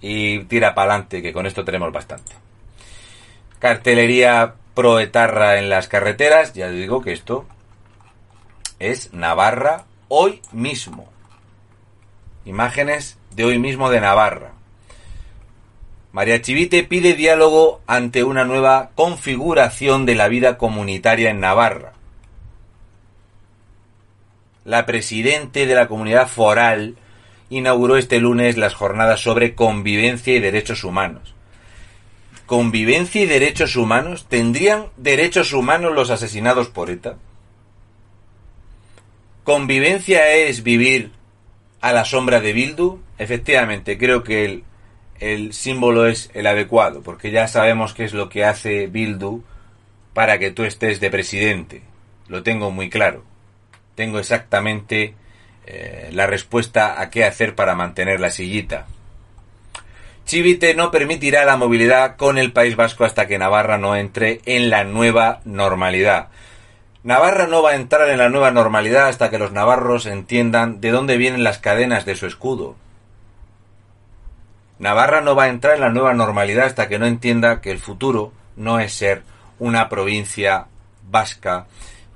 Y 0.00 0.44
tira 0.44 0.72
para 0.72 0.92
adelante, 0.92 1.22
que 1.22 1.32
con 1.32 1.44
esto 1.44 1.64
tenemos 1.64 1.92
bastante. 1.92 2.32
Cartelería 3.58 4.54
proetarra 4.74 5.58
en 5.58 5.70
las 5.70 5.88
carreteras. 5.88 6.54
Ya 6.54 6.70
digo 6.70 7.02
que 7.02 7.12
esto 7.12 7.46
es 8.78 9.12
Navarra 9.12 9.86
hoy 10.06 10.40
mismo. 10.52 11.10
Imágenes 12.44 13.18
de 13.32 13.44
hoy 13.44 13.58
mismo 13.58 13.90
de 13.90 14.00
Navarra. 14.00 14.52
María 16.12 16.42
Chivite 16.42 16.82
pide 16.82 17.14
diálogo 17.14 17.80
ante 17.86 18.24
una 18.24 18.44
nueva 18.44 18.90
configuración 18.96 20.06
de 20.06 20.16
la 20.16 20.26
vida 20.26 20.58
comunitaria 20.58 21.30
en 21.30 21.38
Navarra. 21.38 21.92
La 24.64 24.86
presidente 24.86 25.66
de 25.66 25.74
la 25.74 25.86
comunidad 25.86 26.26
foral 26.26 26.96
inauguró 27.48 27.96
este 27.96 28.18
lunes 28.18 28.56
las 28.56 28.74
jornadas 28.74 29.20
sobre 29.20 29.54
convivencia 29.54 30.34
y 30.34 30.40
derechos 30.40 30.82
humanos. 30.82 31.34
¿Convivencia 32.44 33.22
y 33.22 33.26
derechos 33.26 33.76
humanos? 33.76 34.26
¿Tendrían 34.28 34.86
derechos 34.96 35.52
humanos 35.52 35.94
los 35.94 36.10
asesinados 36.10 36.68
por 36.68 36.90
ETA? 36.90 37.16
¿Convivencia 39.44 40.32
es 40.32 40.64
vivir 40.64 41.12
a 41.80 41.92
la 41.92 42.04
sombra 42.04 42.40
de 42.40 42.52
Bildu? 42.52 42.98
Efectivamente, 43.18 43.96
creo 43.96 44.24
que 44.24 44.44
el 44.44 44.64
el 45.20 45.52
símbolo 45.52 46.06
es 46.06 46.30
el 46.34 46.46
adecuado, 46.46 47.02
porque 47.02 47.30
ya 47.30 47.46
sabemos 47.46 47.94
qué 47.94 48.04
es 48.04 48.14
lo 48.14 48.28
que 48.28 48.44
hace 48.44 48.86
Bildu 48.86 49.42
para 50.14 50.38
que 50.38 50.50
tú 50.50 50.64
estés 50.64 50.98
de 50.98 51.10
presidente. 51.10 51.82
Lo 52.28 52.42
tengo 52.42 52.70
muy 52.70 52.90
claro. 52.90 53.22
Tengo 53.94 54.18
exactamente 54.18 55.14
eh, 55.66 56.10
la 56.12 56.26
respuesta 56.26 57.00
a 57.00 57.10
qué 57.10 57.24
hacer 57.24 57.54
para 57.54 57.74
mantener 57.74 58.18
la 58.18 58.30
sillita. 58.30 58.86
Chivite 60.24 60.74
no 60.74 60.90
permitirá 60.90 61.44
la 61.44 61.56
movilidad 61.56 62.16
con 62.16 62.38
el 62.38 62.52
País 62.52 62.76
Vasco 62.76 63.04
hasta 63.04 63.26
que 63.26 63.38
Navarra 63.38 63.78
no 63.78 63.96
entre 63.96 64.40
en 64.46 64.70
la 64.70 64.84
nueva 64.84 65.40
normalidad. 65.44 66.28
Navarra 67.02 67.46
no 67.46 67.62
va 67.62 67.70
a 67.70 67.76
entrar 67.76 68.08
en 68.10 68.18
la 68.18 68.28
nueva 68.28 68.50
normalidad 68.50 69.08
hasta 69.08 69.30
que 69.30 69.38
los 69.38 69.52
navarros 69.52 70.04
entiendan 70.06 70.80
de 70.80 70.90
dónde 70.90 71.16
vienen 71.16 71.42
las 71.42 71.58
cadenas 71.58 72.04
de 72.04 72.14
su 72.14 72.26
escudo. 72.26 72.76
Navarra 74.80 75.20
no 75.20 75.36
va 75.36 75.44
a 75.44 75.48
entrar 75.48 75.74
en 75.74 75.82
la 75.82 75.90
nueva 75.90 76.14
normalidad 76.14 76.64
hasta 76.64 76.88
que 76.88 76.98
no 76.98 77.06
entienda 77.06 77.60
que 77.60 77.70
el 77.70 77.78
futuro 77.78 78.32
no 78.56 78.80
es 78.80 78.92
ser 78.92 79.22
una 79.58 79.88
provincia 79.88 80.66
vasca 81.08 81.66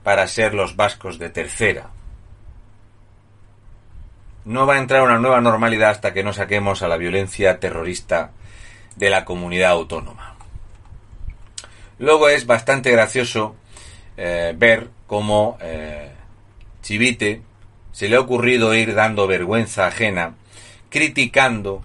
para 0.03 0.27
ser 0.27 0.55
los 0.55 0.75
vascos 0.75 1.19
de 1.19 1.31
tercera. 1.31 1.91
no 4.45 4.67
va 4.67 4.75
a 4.75 4.79
entrar 4.79 5.03
una 5.03 5.19
nueva 5.19 5.41
normalidad 5.41 5.91
hasta 5.91 6.13
que 6.13 6.23
no 6.23 6.33
saquemos 6.33 6.83
a 6.83 6.89
la 6.89 6.97
violencia 6.97 7.61
terrorista 7.61 8.33
de 8.97 9.11
la 9.11 9.25
comunidad 9.25 9.71
autónoma. 9.71 10.35
Luego 11.99 12.29
es 12.29 12.47
bastante 12.47 12.91
gracioso 12.91 13.57
eh, 14.17 14.55
ver 14.57 14.89
cómo 15.07 15.57
eh, 15.61 16.13
Chivite 16.83 17.43
se 17.93 18.09
le 18.09 18.17
ha 18.17 18.21
ocurrido 18.21 18.75
ir 18.75 18.95
dando 18.95 19.27
vergüenza 19.27 19.87
ajena, 19.87 20.35
criticando 20.91 21.85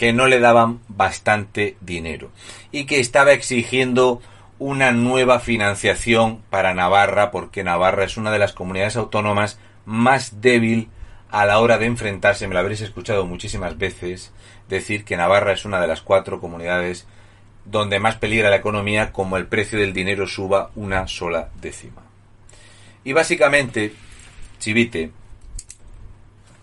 que 0.00 0.14
no 0.14 0.28
le 0.28 0.40
daban 0.40 0.80
bastante 0.88 1.76
dinero 1.82 2.30
y 2.72 2.86
que 2.86 3.00
estaba 3.00 3.34
exigiendo 3.34 4.22
una 4.58 4.92
nueva 4.92 5.40
financiación 5.40 6.40
para 6.48 6.72
Navarra 6.72 7.30
porque 7.30 7.64
Navarra 7.64 8.04
es 8.04 8.16
una 8.16 8.30
de 8.30 8.38
las 8.38 8.54
comunidades 8.54 8.96
autónomas 8.96 9.58
más 9.84 10.40
débil 10.40 10.88
a 11.30 11.44
la 11.44 11.58
hora 11.58 11.76
de 11.76 11.84
enfrentarse, 11.84 12.48
me 12.48 12.54
lo 12.54 12.60
habréis 12.60 12.80
escuchado 12.80 13.26
muchísimas 13.26 13.76
veces, 13.76 14.32
decir 14.70 15.04
que 15.04 15.18
Navarra 15.18 15.52
es 15.52 15.66
una 15.66 15.82
de 15.82 15.86
las 15.86 16.00
cuatro 16.00 16.40
comunidades 16.40 17.06
donde 17.66 18.00
más 18.00 18.16
peligra 18.16 18.48
la 18.48 18.56
economía 18.56 19.12
como 19.12 19.36
el 19.36 19.48
precio 19.48 19.78
del 19.78 19.92
dinero 19.92 20.26
suba 20.26 20.70
una 20.76 21.08
sola 21.08 21.50
décima. 21.60 22.00
Y 23.04 23.12
básicamente, 23.12 23.92
Chivite, 24.60 25.10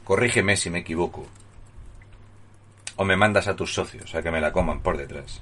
corrígeme 0.05 0.57
si 0.57 0.71
me 0.71 0.79
equivoco, 0.79 1.27
o 2.97 3.05
me 3.05 3.15
mandas 3.15 3.47
a 3.47 3.55
tus 3.55 3.73
socios 3.73 4.13
a 4.13 4.21
que 4.21 4.31
me 4.31 4.41
la 4.41 4.51
coman 4.51 4.81
por 4.81 4.97
detrás. 4.97 5.41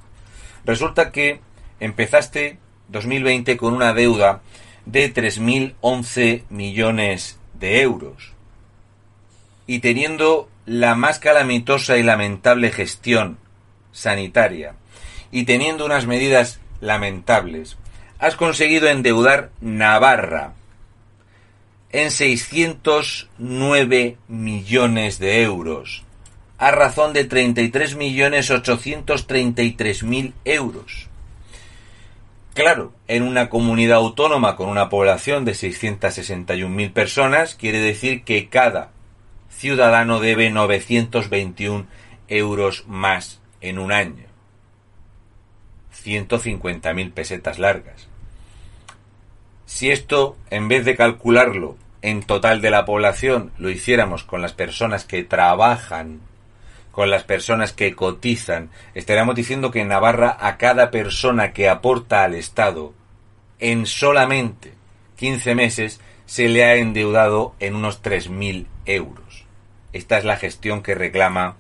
Resulta 0.63 1.11
que 1.11 1.41
empezaste 1.79 2.59
2020 2.89 3.57
con 3.57 3.73
una 3.73 3.93
deuda 3.93 4.41
de 4.85 5.13
3.011 5.13 6.43
millones 6.49 7.39
de 7.53 7.81
euros 7.81 8.33
y 9.67 9.79
teniendo 9.79 10.49
la 10.65 10.95
más 10.95 11.19
calamitosa 11.19 11.97
y 11.97 12.03
lamentable 12.03 12.71
gestión 12.71 13.37
sanitaria 13.91 14.75
y 15.31 15.43
teniendo 15.45 15.85
unas 15.85 16.05
medidas 16.05 16.59
lamentables, 16.81 17.77
has 18.19 18.35
conseguido 18.35 18.87
endeudar 18.87 19.49
Navarra 19.61 20.53
en 21.91 22.11
609 22.11 24.17
millones 24.27 25.17
de 25.19 25.41
euros, 25.43 26.04
a 26.57 26.71
razón 26.71 27.13
de 27.13 27.25
33 27.25 27.95
millones 27.95 28.49
833 28.49 30.03
mil 30.03 30.33
euros. 30.45 31.09
Claro, 32.53 32.93
en 33.09 33.23
una 33.23 33.49
comunidad 33.49 33.97
autónoma 33.97 34.55
con 34.55 34.69
una 34.69 34.87
población 34.87 35.43
de 35.43 35.51
661.000 35.51 36.93
personas, 36.93 37.55
quiere 37.55 37.79
decir 37.79 38.23
que 38.23 38.47
cada 38.47 38.91
ciudadano 39.49 40.21
debe 40.21 40.49
921 40.49 41.85
euros 42.29 42.85
más 42.87 43.41
en 43.59 43.77
un 43.77 43.91
año. 43.91 44.23
150.000 46.01 47.11
pesetas 47.11 47.59
largas. 47.59 48.07
Si 49.65 49.91
esto, 49.91 50.37
en 50.49 50.69
vez 50.69 50.85
de 50.85 50.95
calcularlo 50.95 51.75
en 52.01 52.23
total 52.23 52.61
de 52.61 52.69
la 52.69 52.85
población, 52.85 53.51
lo 53.57 53.69
hiciéramos 53.69 54.23
con 54.23 54.41
las 54.41 54.53
personas 54.53 55.03
que 55.03 55.23
trabajan 55.23 56.21
con 56.95 57.09
las 57.09 57.25
personas 57.25 57.73
que 57.73 57.93
cotizan, 57.93 58.69
estaríamos 58.93 59.35
diciendo 59.35 59.69
que 59.69 59.81
en 59.81 59.89
Navarra 59.89 60.37
a 60.39 60.55
cada 60.55 60.91
persona 60.91 61.51
que 61.51 61.67
aporta 61.67 62.23
al 62.23 62.35
Estado 62.35 62.93
en 63.59 63.85
solamente 63.85 64.71
15 65.17 65.55
meses 65.55 65.99
se 66.25 66.47
le 66.47 66.63
ha 66.63 66.75
endeudado 66.75 67.53
en 67.59 67.75
unos 67.75 68.01
3.000 68.01 68.67
euros. 68.85 69.43
Esta 69.91 70.17
es 70.17 70.23
la 70.23 70.37
gestión 70.37 70.81
que 70.81 70.95
reclama 70.95 71.57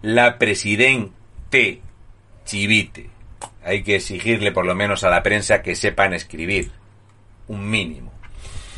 la 0.00 0.38
presidente 0.38 1.82
Chivite. 2.46 3.10
Hay 3.62 3.82
que 3.82 3.96
exigirle 3.96 4.52
por 4.52 4.64
lo 4.64 4.74
menos 4.74 5.04
a 5.04 5.10
la 5.10 5.22
prensa 5.22 5.60
que 5.60 5.76
sepan 5.76 6.14
escribir. 6.14 6.70
Un 7.46 7.68
mínimo. 7.68 8.10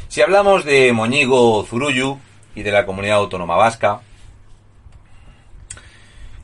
Si 0.09 0.23
hablamos 0.23 0.65
de 0.65 0.93
Moñigo 0.93 1.65
Zurullu 1.65 2.19
y 2.57 2.65
de 2.65 2.73
la 2.73 2.85
comunidad 2.85 3.19
autónoma 3.19 3.55
vasca, 3.55 4.01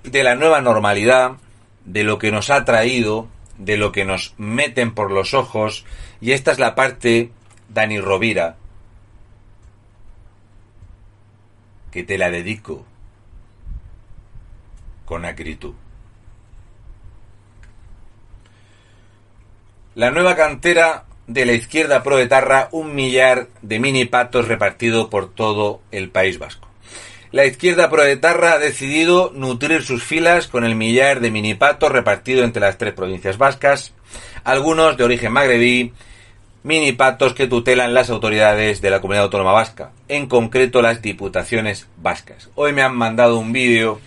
de 0.06 0.22
la 0.22 0.36
nueva 0.36 0.60
normalidad, 0.60 1.32
de 1.84 2.04
lo 2.04 2.18
que 2.18 2.30
nos 2.30 2.50
ha 2.50 2.64
traído, 2.64 3.28
de 3.58 3.76
lo 3.76 3.92
que 3.92 4.04
nos 4.04 4.34
meten 4.38 4.94
por 4.94 5.10
los 5.10 5.34
ojos, 5.34 5.84
y 6.20 6.32
esta 6.32 6.52
es 6.52 6.58
la 6.58 6.74
parte, 6.74 7.32
Dani 7.68 8.00
Rovira, 8.00 8.56
que 11.90 12.04
te 12.04 12.18
la 12.18 12.30
dedico 12.30 12.84
con 15.04 15.24
acritud. 15.24 15.74
La 19.94 20.10
nueva 20.10 20.36
cantera 20.36 21.04
de 21.26 21.46
la 21.46 21.52
izquierda 21.52 22.02
proetarra, 22.02 22.68
un 22.70 22.94
millar 22.94 23.48
de 23.62 23.80
mini 23.80 24.04
patos 24.04 24.46
repartido 24.46 25.10
por 25.10 25.32
todo 25.32 25.80
el 25.90 26.10
País 26.10 26.38
Vasco 26.38 26.66
la 27.36 27.44
izquierda 27.44 27.90
proetarra 27.90 28.54
ha 28.54 28.58
decidido 28.58 29.30
nutrir 29.34 29.82
sus 29.82 30.02
filas 30.02 30.46
con 30.46 30.64
el 30.64 30.74
millar 30.74 31.20
de 31.20 31.30
minipatos 31.30 31.92
repartido 31.92 32.44
entre 32.44 32.62
las 32.62 32.78
tres 32.78 32.94
provincias 32.94 33.36
vascas, 33.36 33.92
algunos 34.42 34.96
de 34.96 35.04
origen 35.04 35.32
magrebí, 35.32 35.92
minipatos 36.62 37.34
que 37.34 37.46
tutelan 37.46 37.92
las 37.92 38.08
autoridades 38.08 38.80
de 38.80 38.88
la 38.88 39.02
comunidad 39.02 39.24
autónoma 39.24 39.52
vasca, 39.52 39.90
en 40.08 40.28
concreto 40.28 40.80
las 40.80 41.02
diputaciones 41.02 41.88
vascas. 41.98 42.48
Hoy 42.54 42.72
me 42.72 42.80
han 42.80 42.96
mandado 42.96 43.38
un 43.38 43.52
vídeo 43.52 44.00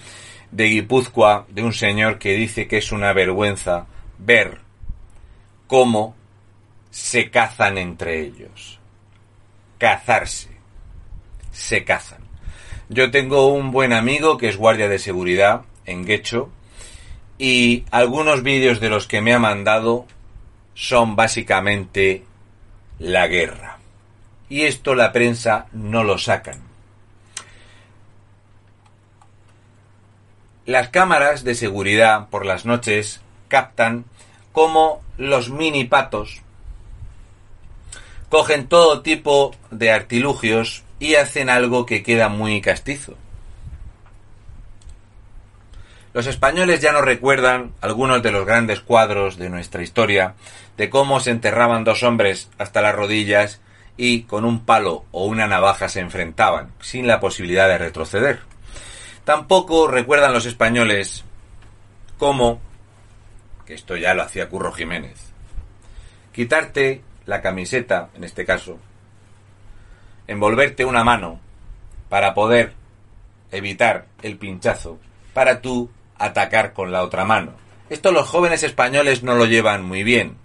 de 0.50 0.66
Guipúzcoa 0.66 1.46
de 1.50 1.62
un 1.62 1.74
señor 1.74 2.18
que 2.18 2.34
dice 2.34 2.68
que 2.68 2.80
es 2.80 2.92
una 2.92 3.14
vergüenza 3.14 3.86
ver 4.18 4.58
cómo 5.68 6.16
se 6.90 7.30
cazan 7.30 7.78
entre 7.78 8.22
ellos. 8.22 8.80
Cazarse. 9.78 10.50
Se 11.52 11.84
cazan. 11.84 12.19
Yo 12.92 13.12
tengo 13.12 13.54
un 13.54 13.70
buen 13.70 13.94
amigo 13.94 14.40
que 14.40 14.50
es 14.50 14.58
guardia 14.58 14.90
de 14.90 14.98
seguridad 14.98 15.62
en 15.86 16.06
Guecho 16.06 16.50
y 17.38 17.86
algunos 17.92 18.42
vídeos 18.42 18.80
de 18.80 18.90
los 18.90 19.06
que 19.06 19.22
me 19.22 19.32
ha 19.32 19.38
mandado 19.38 20.08
son 20.74 21.16
básicamente 21.16 22.24
la 22.98 23.28
guerra. 23.28 23.78
Y 24.50 24.64
esto 24.64 24.96
la 24.96 25.12
prensa 25.12 25.68
no 25.72 26.04
lo 26.04 26.18
sacan. 26.18 26.62
Las 30.66 30.90
cámaras 30.90 31.44
de 31.44 31.54
seguridad 31.54 32.28
por 32.30 32.44
las 32.44 32.66
noches 32.66 33.22
captan 33.50 34.06
cómo 34.52 35.04
los 35.16 35.52
mini 35.52 35.84
patos 35.84 36.42
cogen 38.30 38.68
todo 38.68 39.04
tipo 39.04 39.56
de 39.70 39.92
artilugios 39.92 40.84
y 41.00 41.16
hacen 41.16 41.50
algo 41.50 41.86
que 41.86 42.04
queda 42.04 42.30
muy 42.30 42.62
castizo. 42.62 43.16
Los 46.14 46.28
españoles 46.28 46.82
ya 46.82 46.92
no 46.92 47.02
recuerdan 47.02 47.72
algunos 47.82 48.24
de 48.24 48.32
los 48.32 48.46
grandes 48.46 48.82
cuadros 48.82 49.38
de 49.38 49.50
nuestra 49.50 49.84
historia, 49.84 50.34
de 50.76 50.90
cómo 50.90 51.20
se 51.20 51.32
enterraban 51.32 51.84
dos 51.84 52.04
hombres 52.04 52.50
hasta 52.58 52.82
las 52.82 52.96
rodillas 52.96 53.62
y 53.96 54.24
con 54.24 54.44
un 54.44 54.66
palo 54.66 55.06
o 55.12 55.26
una 55.26 55.48
navaja 55.48 55.88
se 55.88 56.00
enfrentaban, 56.00 56.72
sin 56.82 57.06
la 57.06 57.20
posibilidad 57.20 57.68
de 57.68 57.78
retroceder. 57.78 58.40
Tampoco 59.24 59.88
recuerdan 59.88 60.34
los 60.34 60.48
españoles 60.48 61.26
cómo, 62.18 62.60
que 63.66 63.76
esto 63.76 63.96
ya 63.96 64.16
lo 64.16 64.24
hacía 64.24 64.50
Curro 64.50 64.72
Jiménez, 64.72 65.32
quitarte 66.34 67.04
la 67.26 67.42
camiseta, 67.42 68.10
en 68.16 68.24
este 68.24 68.46
caso, 68.46 68.80
envolverte 70.30 70.86
una 70.86 71.04
mano 71.04 71.40
para 72.08 72.36
poder 72.36 72.74
evitar 73.52 74.06
el 74.22 74.38
pinchazo, 74.38 75.00
para 75.34 75.60
tú 75.60 75.90
atacar 76.20 76.74
con 76.74 76.92
la 76.92 77.04
otra 77.04 77.26
mano. 77.26 77.54
Esto 77.90 78.12
los 78.12 78.28
jóvenes 78.28 78.62
españoles 78.62 79.24
no 79.24 79.34
lo 79.34 79.46
llevan 79.46 79.84
muy 79.84 80.04
bien. 80.04 80.38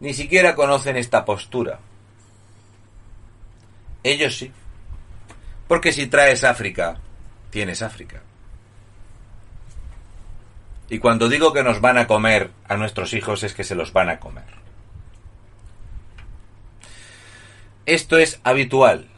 Ni 0.00 0.12
siquiera 0.12 0.56
conocen 0.56 0.96
esta 0.96 1.24
postura. 1.24 1.78
Ellos 4.02 4.36
sí. 4.36 4.50
Porque 5.68 5.92
si 5.92 6.08
traes 6.08 6.42
África, 6.42 6.98
tienes 7.50 7.80
África. 7.82 8.22
Y 10.90 10.98
cuando 10.98 11.28
digo 11.28 11.52
que 11.52 11.62
nos 11.62 11.80
van 11.80 11.96
a 11.96 12.08
comer 12.08 12.50
a 12.66 12.76
nuestros 12.76 13.14
hijos 13.14 13.44
es 13.44 13.54
que 13.54 13.62
se 13.62 13.76
los 13.76 13.92
van 13.92 14.10
a 14.10 14.18
comer. 14.18 14.44
Esto 17.86 18.18
es 18.18 18.40
habitual 18.42 19.11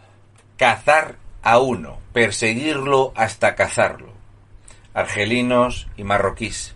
cazar 0.57 1.17
a 1.43 1.59
uno, 1.59 1.99
perseguirlo 2.13 3.13
hasta 3.17 3.55
cazarlo. 3.55 4.13
Argelinos 4.95 5.89
y 5.97 6.05
marroquíes, 6.05 6.75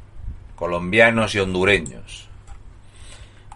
colombianos 0.57 1.35
y 1.35 1.41
hondureños. 1.41 2.29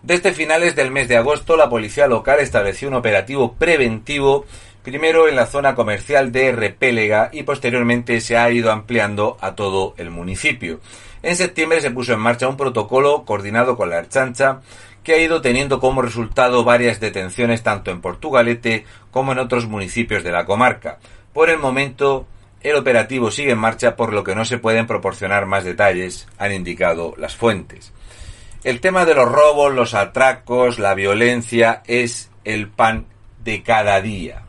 Desde 0.03 0.33
finales 0.33 0.75
del 0.75 0.91
mes 0.91 1.09
de 1.09 1.17
agosto, 1.17 1.57
la 1.57 1.69
policía 1.69 2.07
local 2.07 2.41
estableció 2.41 2.89
un 2.89 2.95
operativo 2.95 3.55
preventivo 3.55 4.47
primero 4.83 5.29
en 5.29 5.37
la 5.37 5.47
zona 5.47 5.75
comercial 5.75 6.33
de 6.33 6.51
Repélega 6.51 7.31
y 7.33 7.45
posteriormente 7.45 8.21
se 8.21 8.37
ha 8.37 8.51
ido 8.51 8.73
ampliando 8.73 9.37
a 9.41 9.55
todo 9.55 9.95
el 9.97 10.11
municipio. 10.11 10.81
En 11.23 11.37
septiembre 11.37 11.81
se 11.81 11.93
puso 11.93 12.13
en 12.13 12.19
marcha 12.19 12.49
un 12.49 12.57
protocolo 12.57 13.25
coordinado 13.25 13.77
con 13.77 13.91
la 13.91 13.99
Archancha 13.99 14.61
que 15.03 15.15
ha 15.15 15.19
ido 15.19 15.41
teniendo 15.41 15.81
como 15.81 16.03
resultado 16.03 16.65
varias 16.65 17.01
detenciones 17.01 17.63
tanto 17.63 17.91
en 17.91 18.01
Portugalete 18.01 18.85
como 19.11 19.33
en 19.33 19.39
otros 19.39 19.67
municipios 19.67 20.23
de 20.23 20.33
la 20.33 20.45
comarca. 20.45 20.99
Por 21.33 21.51
el 21.51 21.59
momento, 21.59 22.27
el 22.61 22.77
operativo 22.77 23.31
sigue 23.31 23.53
en 23.53 23.59
marcha 23.59 23.97
por 23.97 24.13
lo 24.13 24.23
que 24.23 24.35
no 24.35 24.45
se 24.45 24.59
pueden 24.59 24.87
proporcionar 24.87 25.47
más 25.47 25.65
detalles, 25.65 26.29
han 26.39 26.53
indicado 26.53 27.15
las 27.17 27.37
fuentes. 27.37 27.93
El 28.65 28.81
tema 28.81 29.05
de 29.05 29.15
los 29.15 29.31
robos, 29.31 29.75
los 29.75 29.95
atracos, 29.95 30.79
la 30.79 30.95
violencia 30.95 31.83
es 31.87 32.31
el 32.45 32.69
pan 32.69 33.07
de 33.43 33.63
cada 33.63 34.01
día. 34.01 34.43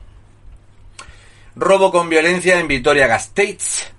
Robo 1.56 1.91
con 1.91 2.10
violencia 2.10 2.60
en 2.60 2.68
Vitoria-Gasteiz. 2.68 3.91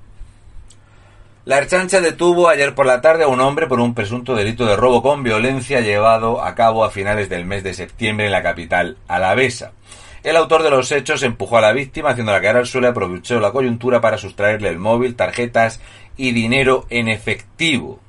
La 1.47 1.59
Archancha 1.59 2.01
detuvo 2.01 2.49
ayer 2.49 2.75
por 2.75 2.87
la 2.87 3.03
tarde 3.03 3.25
a 3.25 3.29
un 3.29 3.39
hombre 3.43 3.67
por 3.67 3.79
un 3.79 3.93
presunto 3.93 4.35
delito 4.35 4.65
de 4.65 4.77
robo 4.77 5.03
con 5.03 5.23
violencia 5.23 5.83
llevado 5.83 6.43
a 6.43 6.55
cabo 6.55 6.85
a 6.85 6.91
finales 6.91 7.29
del 7.29 7.45
mes 7.45 7.63
de 7.63 7.75
septiembre 7.75 8.25
en 8.25 8.33
la 8.33 8.43
capital 8.43 8.97
alavesa. 9.09 9.73
El 10.23 10.37
autor 10.37 10.63
de 10.63 10.71
los 10.71 10.91
hechos 10.91 11.23
empujó 11.23 11.59
a 11.59 11.61
la 11.61 11.75
víctima 11.75 12.11
haciéndola 12.11 12.41
caer 12.41 12.57
al 12.57 12.67
suelo 12.67 12.87
y 12.87 12.91
aprovechó 12.91 13.41
la 13.41 13.53
coyuntura 13.53 14.01
para 14.01 14.17
sustraerle 14.17 14.71
el 14.71 14.79
móvil, 14.79 15.17
tarjetas 15.17 15.83
y 16.17 16.33
dinero 16.33 16.87
en 16.89 17.09
efectivo. 17.09 18.01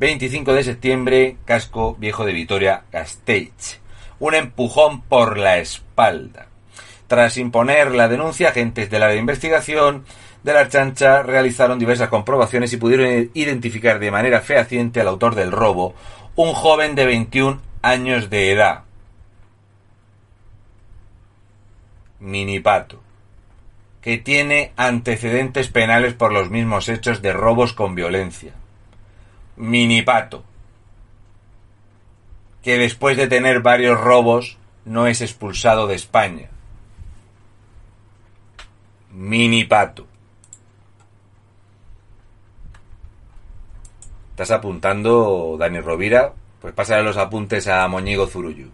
25 0.00 0.54
de 0.54 0.64
septiembre, 0.64 1.36
casco 1.44 1.94
viejo 1.96 2.24
de 2.24 2.32
Vitoria, 2.32 2.84
Gasteiz. 2.90 3.80
Un 4.18 4.34
empujón 4.34 5.02
por 5.02 5.36
la 5.36 5.58
espalda. 5.58 6.46
Tras 7.06 7.36
imponer 7.36 7.94
la 7.94 8.08
denuncia, 8.08 8.48
agentes 8.48 8.88
de 8.88 8.98
la 8.98 9.14
investigación 9.14 10.06
de 10.42 10.52
la 10.52 10.68
chancha 10.68 11.22
realizaron 11.22 11.78
diversas 11.78 12.08
comprobaciones 12.08 12.72
y 12.72 12.76
pudieron 12.76 13.30
identificar 13.34 13.98
de 13.98 14.10
manera 14.10 14.40
fehaciente 14.40 15.00
al 15.00 15.08
autor 15.08 15.34
del 15.34 15.52
robo, 15.52 15.94
un 16.34 16.52
joven 16.52 16.94
de 16.94 17.06
21 17.06 17.60
años 17.82 18.30
de 18.30 18.52
edad. 18.52 18.82
Minipato, 22.20 23.00
que 24.00 24.18
tiene 24.18 24.72
antecedentes 24.76 25.68
penales 25.68 26.14
por 26.14 26.32
los 26.32 26.50
mismos 26.50 26.88
hechos 26.88 27.22
de 27.22 27.32
robos 27.32 27.72
con 27.72 27.94
violencia. 27.94 28.52
Minipato, 29.56 30.44
que 32.62 32.78
después 32.78 33.16
de 33.16 33.26
tener 33.26 33.60
varios 33.60 34.00
robos 34.00 34.56
no 34.84 35.06
es 35.06 35.20
expulsado 35.20 35.86
de 35.86 35.96
España. 35.96 36.48
Minipato. 39.12 40.06
¿Estás 44.42 44.58
apuntando, 44.58 45.54
Dani 45.56 45.78
Rovira? 45.78 46.32
Pues 46.60 46.74
pásale 46.74 47.04
los 47.04 47.16
apuntes 47.16 47.68
a 47.68 47.86
Moñigo 47.86 48.26
Zurullu. 48.26 48.72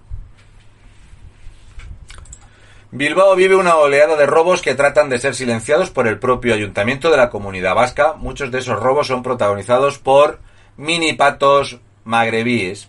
Bilbao 2.91 3.37
vive 3.37 3.55
una 3.55 3.77
oleada 3.77 4.17
de 4.17 4.25
robos 4.25 4.63
que 4.63 4.75
tratan 4.75 5.11
de 5.11 5.19
ser 5.19 5.35
silenciados 5.35 5.91
por 5.91 6.07
el 6.07 6.19
propio 6.19 6.55
ayuntamiento 6.55 7.11
de 7.11 7.19
la 7.19 7.29
comunidad 7.29 7.75
vasca. 7.75 8.15
Muchos 8.15 8.51
de 8.51 8.61
esos 8.61 8.81
robos 8.81 9.09
son 9.09 9.23
protagonizados 9.23 9.99
por 9.99 10.39
mini 10.79 11.13
patos 11.13 11.81
magrebíes. 12.05 12.89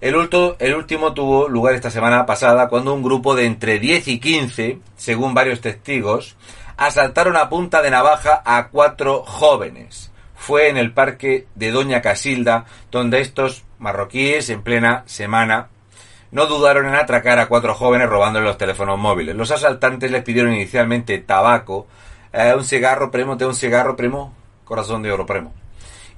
El, 0.00 0.16
el, 0.58 0.74
último 0.74 1.14
tuvo 1.14 1.46
lugar 1.48 1.76
esta 1.76 1.92
semana 1.92 2.26
pasada 2.26 2.68
cuando 2.68 2.94
un 2.94 3.04
grupo 3.04 3.36
de 3.36 3.46
entre 3.46 3.78
10 3.78 4.08
y 4.08 4.18
15, 4.18 4.80
según 4.96 5.34
varios 5.34 5.60
testigos, 5.60 6.34
asaltaron 6.76 7.36
a 7.36 7.48
punta 7.48 7.80
de 7.80 7.92
navaja 7.92 8.42
a 8.44 8.70
cuatro 8.70 9.22
jóvenes 9.22 10.10
fue 10.38 10.68
en 10.68 10.76
el 10.78 10.92
parque 10.92 11.46
de 11.56 11.70
Doña 11.70 12.00
Casilda, 12.00 12.64
donde 12.90 13.20
estos 13.20 13.64
marroquíes 13.78 14.48
en 14.48 14.62
plena 14.62 15.02
semana 15.06 15.68
no 16.30 16.46
dudaron 16.46 16.86
en 16.86 16.94
atracar 16.94 17.38
a 17.38 17.48
cuatro 17.48 17.74
jóvenes 17.74 18.08
robándole 18.08 18.46
los 18.46 18.56
teléfonos 18.56 18.98
móviles. 18.98 19.34
Los 19.34 19.50
asaltantes 19.50 20.10
les 20.10 20.22
pidieron 20.22 20.54
inicialmente 20.54 21.18
tabaco, 21.18 21.86
eh, 22.32 22.54
un 22.56 22.64
cigarro, 22.64 23.10
primo, 23.10 23.36
de 23.36 23.46
un 23.46 23.54
cigarro, 23.54 23.96
primo, 23.96 24.34
corazón 24.64 25.02
de 25.02 25.12
oro, 25.12 25.26
primo. 25.26 25.52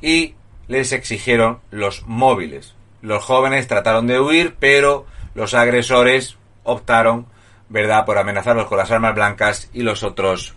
Y 0.02 0.34
les 0.68 0.92
exigieron 0.92 1.60
los 1.70 2.06
móviles. 2.06 2.74
Los 3.02 3.24
jóvenes 3.24 3.66
trataron 3.66 4.06
de 4.06 4.20
huir, 4.20 4.54
pero 4.58 5.06
los 5.34 5.54
agresores 5.54 6.36
optaron, 6.62 7.26
¿verdad?, 7.68 8.04
por 8.04 8.18
amenazarlos 8.18 8.66
con 8.66 8.78
las 8.78 8.90
armas 8.90 9.14
blancas 9.14 9.70
y 9.72 9.82
los 9.82 10.02
otros 10.02 10.54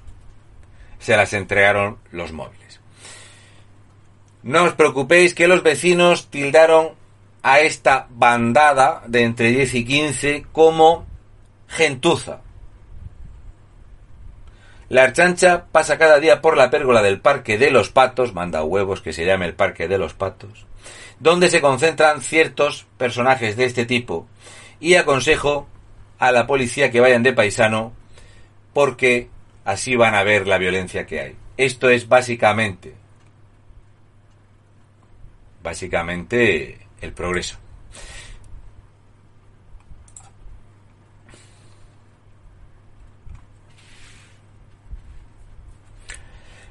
se 0.99 1.16
las 1.16 1.34
entregaron 1.34 1.97
los 2.11 2.32
móviles. 2.34 2.62
No 4.44 4.66
os 4.66 4.74
preocupéis 4.74 5.34
que 5.34 5.48
los 5.48 5.64
vecinos 5.64 6.28
tildaron 6.28 6.91
a 7.44 7.62
esta 7.62 8.08
bandada 8.10 9.02
de 9.08 9.24
entre 9.24 9.52
10 9.52 9.74
y 9.76 9.86
15 9.86 10.46
como 10.52 11.06
gentuza. 11.68 12.41
La 14.89 15.04
archancha 15.04 15.66
pasa 15.72 15.98
cada 15.98 16.20
día 16.20 16.41
por 16.41 16.58
la 16.58 16.70
pérgola 16.70 17.02
del 17.02 17.22
Parque 17.22 17.58
de 17.58 17.72
los 17.72 17.89
Patos, 17.89 18.34
manda 18.34 18.64
huevos 18.64 19.02
que 19.02 19.14
se 19.14 19.26
llame 19.26 19.46
el 19.46 19.56
Parque 19.56 19.88
de 19.88 19.98
los 19.98 20.14
Patos, 20.14 20.68
donde 21.20 21.50
se 21.50 21.62
concentran 21.62 22.22
ciertos 22.22 22.86
personajes 22.98 23.56
de 23.56 23.66
este 23.66 23.86
tipo, 23.86 24.28
y 24.82 24.96
aconsejo 24.96 25.68
a 26.20 26.34
la 26.34 26.46
policía 26.48 26.91
que 26.91 27.00
vayan 27.00 27.24
de 27.24 27.34
paisano 27.34 27.94
porque 28.74 29.30
así 29.64 29.96
van 29.96 30.16
a 30.16 30.24
ver 30.24 30.48
la 30.48 30.58
violencia 30.58 31.06
que 31.06 31.22
hay. 31.22 31.36
Esto 31.56 31.89
es 31.89 32.10
básicamente 32.10 33.03
básicamente 35.64 36.80
el 37.01 37.14
progreso. 37.14 37.57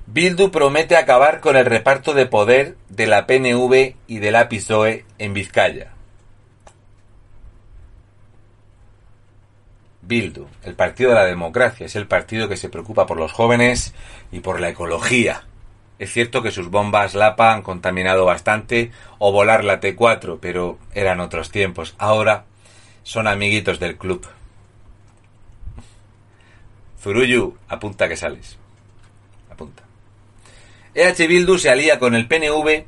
Bildu 0.06 0.50
promete 0.50 0.96
acabar 0.96 1.40
con 1.40 1.56
el 1.56 1.64
reparto 1.64 2.12
de 2.12 2.26
poder 2.26 2.76
de 2.90 3.06
la 3.06 3.26
PNV 3.26 3.94
y 4.06 4.18
de 4.18 4.30
la 4.30 4.46
PSOE 4.50 5.06
en 5.18 5.32
Vizcaya. 5.32 5.92
Bildu, 10.02 10.48
el 10.64 10.74
Partido 10.74 11.10
de 11.10 11.16
la 11.16 11.24
Democracia, 11.24 11.86
es 11.86 11.96
el 11.96 12.06
partido 12.06 12.46
que 12.46 12.58
se 12.58 12.68
preocupa 12.68 13.06
por 13.06 13.16
los 13.16 13.32
jóvenes 13.32 13.94
y 14.30 14.40
por 14.40 14.60
la 14.60 14.68
ecología. 14.68 15.44
Es 16.02 16.12
cierto 16.12 16.42
que 16.42 16.50
sus 16.50 16.68
bombas 16.68 17.14
Lapa 17.14 17.52
han 17.52 17.62
contaminado 17.62 18.24
bastante, 18.24 18.90
o 19.20 19.30
volar 19.30 19.62
la 19.62 19.80
T4, 19.80 20.38
pero 20.40 20.76
eran 20.94 21.20
otros 21.20 21.52
tiempos. 21.52 21.94
Ahora 21.96 22.44
son 23.04 23.28
amiguitos 23.28 23.78
del 23.78 23.96
club. 23.96 24.26
Zuruyu, 27.00 27.56
apunta 27.68 28.08
que 28.08 28.16
sales. 28.16 28.58
Apunta. 29.48 29.84
EH 30.96 31.28
Bildu 31.28 31.56
se 31.56 31.70
alía 31.70 32.00
con 32.00 32.16
el 32.16 32.26
PNV 32.26 32.84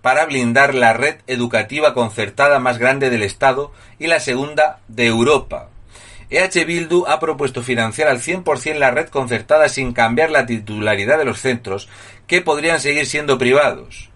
para 0.00 0.24
blindar 0.24 0.74
la 0.74 0.94
red 0.94 1.16
educativa 1.26 1.92
concertada 1.92 2.58
más 2.60 2.78
grande 2.78 3.10
del 3.10 3.22
Estado 3.22 3.72
y 3.98 4.06
la 4.06 4.20
segunda 4.20 4.80
de 4.88 5.04
Europa. 5.04 5.68
EH 6.30 6.64
Bildu 6.66 7.06
ha 7.06 7.20
propuesto 7.20 7.62
financiar 7.62 8.08
al 8.08 8.20
100% 8.20 8.76
la 8.76 8.90
red 8.90 9.08
concertada 9.08 9.68
sin 9.68 9.92
cambiar 9.92 10.30
la 10.30 10.44
titularidad 10.44 11.18
de 11.18 11.24
los 11.24 11.40
centros, 11.40 11.88
que 12.26 12.42
podrían 12.42 12.80
seguir 12.80 13.06
siendo 13.06 13.38
privados. 13.38 14.10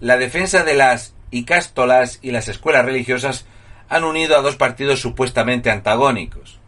La 0.00 0.16
defensa 0.16 0.62
de 0.62 0.74
las 0.74 1.14
icástolas 1.30 2.18
y 2.22 2.30
las 2.30 2.48
escuelas 2.48 2.84
religiosas 2.84 3.46
han 3.88 4.04
unido 4.04 4.36
a 4.36 4.42
dos 4.42 4.56
partidos 4.56 5.00
supuestamente 5.00 5.70
antagónicos. 5.70 6.58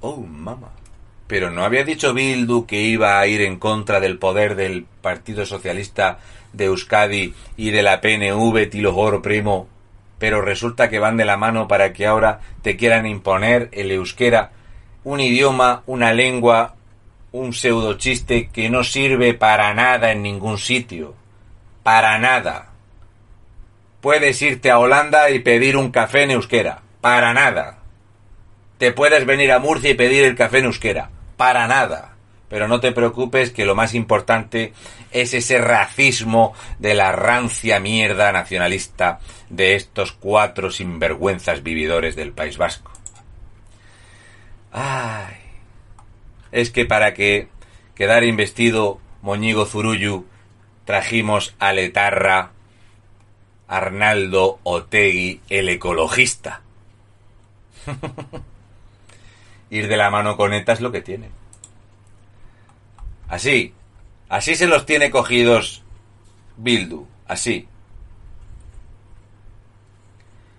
Oh, 0.00 0.16
mamá. 0.16 0.70
Pero 1.26 1.50
no 1.50 1.64
había 1.64 1.84
dicho 1.84 2.12
Bildu 2.12 2.66
que 2.66 2.82
iba 2.82 3.18
a 3.18 3.26
ir 3.26 3.40
en 3.42 3.58
contra 3.58 4.00
del 4.00 4.18
poder 4.18 4.56
del 4.56 4.84
Partido 5.00 5.46
Socialista 5.46 6.18
de 6.52 6.66
Euskadi 6.66 7.34
y 7.56 7.70
de 7.70 7.82
la 7.82 8.00
PNV 8.00 8.68
Tilo 8.68 9.22
Primo 9.22 9.68
pero 10.20 10.42
resulta 10.42 10.90
que 10.90 11.00
van 11.00 11.16
de 11.16 11.24
la 11.24 11.38
mano 11.38 11.66
para 11.66 11.94
que 11.94 12.06
ahora 12.06 12.40
te 12.62 12.76
quieran 12.76 13.06
imponer 13.06 13.70
el 13.72 13.90
euskera, 13.90 14.52
un 15.02 15.18
idioma, 15.18 15.82
una 15.86 16.12
lengua, 16.12 16.76
un 17.32 17.54
pseudo 17.54 17.94
chiste 17.94 18.50
que 18.52 18.68
no 18.68 18.84
sirve 18.84 19.32
para 19.32 19.72
nada 19.72 20.12
en 20.12 20.22
ningún 20.22 20.58
sitio. 20.58 21.14
Para 21.82 22.18
nada. 22.18 22.68
Puedes 24.02 24.42
irte 24.42 24.70
a 24.70 24.78
Holanda 24.78 25.30
y 25.30 25.38
pedir 25.38 25.78
un 25.78 25.90
café 25.90 26.24
en 26.24 26.32
euskera. 26.32 26.82
Para 27.00 27.32
nada. 27.32 27.78
Te 28.76 28.92
puedes 28.92 29.24
venir 29.24 29.52
a 29.52 29.58
Murcia 29.58 29.90
y 29.90 29.94
pedir 29.94 30.24
el 30.24 30.36
café 30.36 30.58
en 30.58 30.66
euskera. 30.66 31.08
Para 31.38 31.66
nada. 31.66 32.16
Pero 32.50 32.66
no 32.66 32.80
te 32.80 32.90
preocupes 32.90 33.50
que 33.50 33.64
lo 33.64 33.76
más 33.76 33.94
importante 33.94 34.74
es 35.12 35.32
ese 35.34 35.58
racismo 35.58 36.52
de 36.80 36.94
la 36.94 37.12
rancia 37.12 37.78
mierda 37.78 38.32
nacionalista 38.32 39.20
de 39.48 39.76
estos 39.76 40.12
cuatro 40.12 40.72
sinvergüenzas 40.72 41.62
vividores 41.62 42.16
del 42.16 42.32
País 42.32 42.58
Vasco. 42.58 42.90
Ay. 44.72 45.36
Es 46.50 46.70
que 46.70 46.84
para 46.84 47.14
que 47.14 47.48
quedara 47.94 48.26
investido 48.26 49.00
Moñigo 49.22 49.64
Zurullu 49.64 50.26
trajimos 50.84 51.54
a 51.60 51.72
Letarra 51.72 52.50
Arnaldo 53.68 54.58
Otegui, 54.64 55.40
el 55.48 55.68
ecologista. 55.68 56.62
Ir 59.70 59.86
de 59.86 59.96
la 59.96 60.10
mano 60.10 60.36
con 60.36 60.52
ETA 60.52 60.72
es 60.72 60.80
lo 60.80 60.90
que 60.90 61.02
tiene. 61.02 61.39
Así, 63.30 63.72
así 64.28 64.56
se 64.56 64.66
los 64.66 64.84
tiene 64.84 65.10
cogidos 65.10 65.84
Bildu, 66.56 67.06
así. 67.28 67.68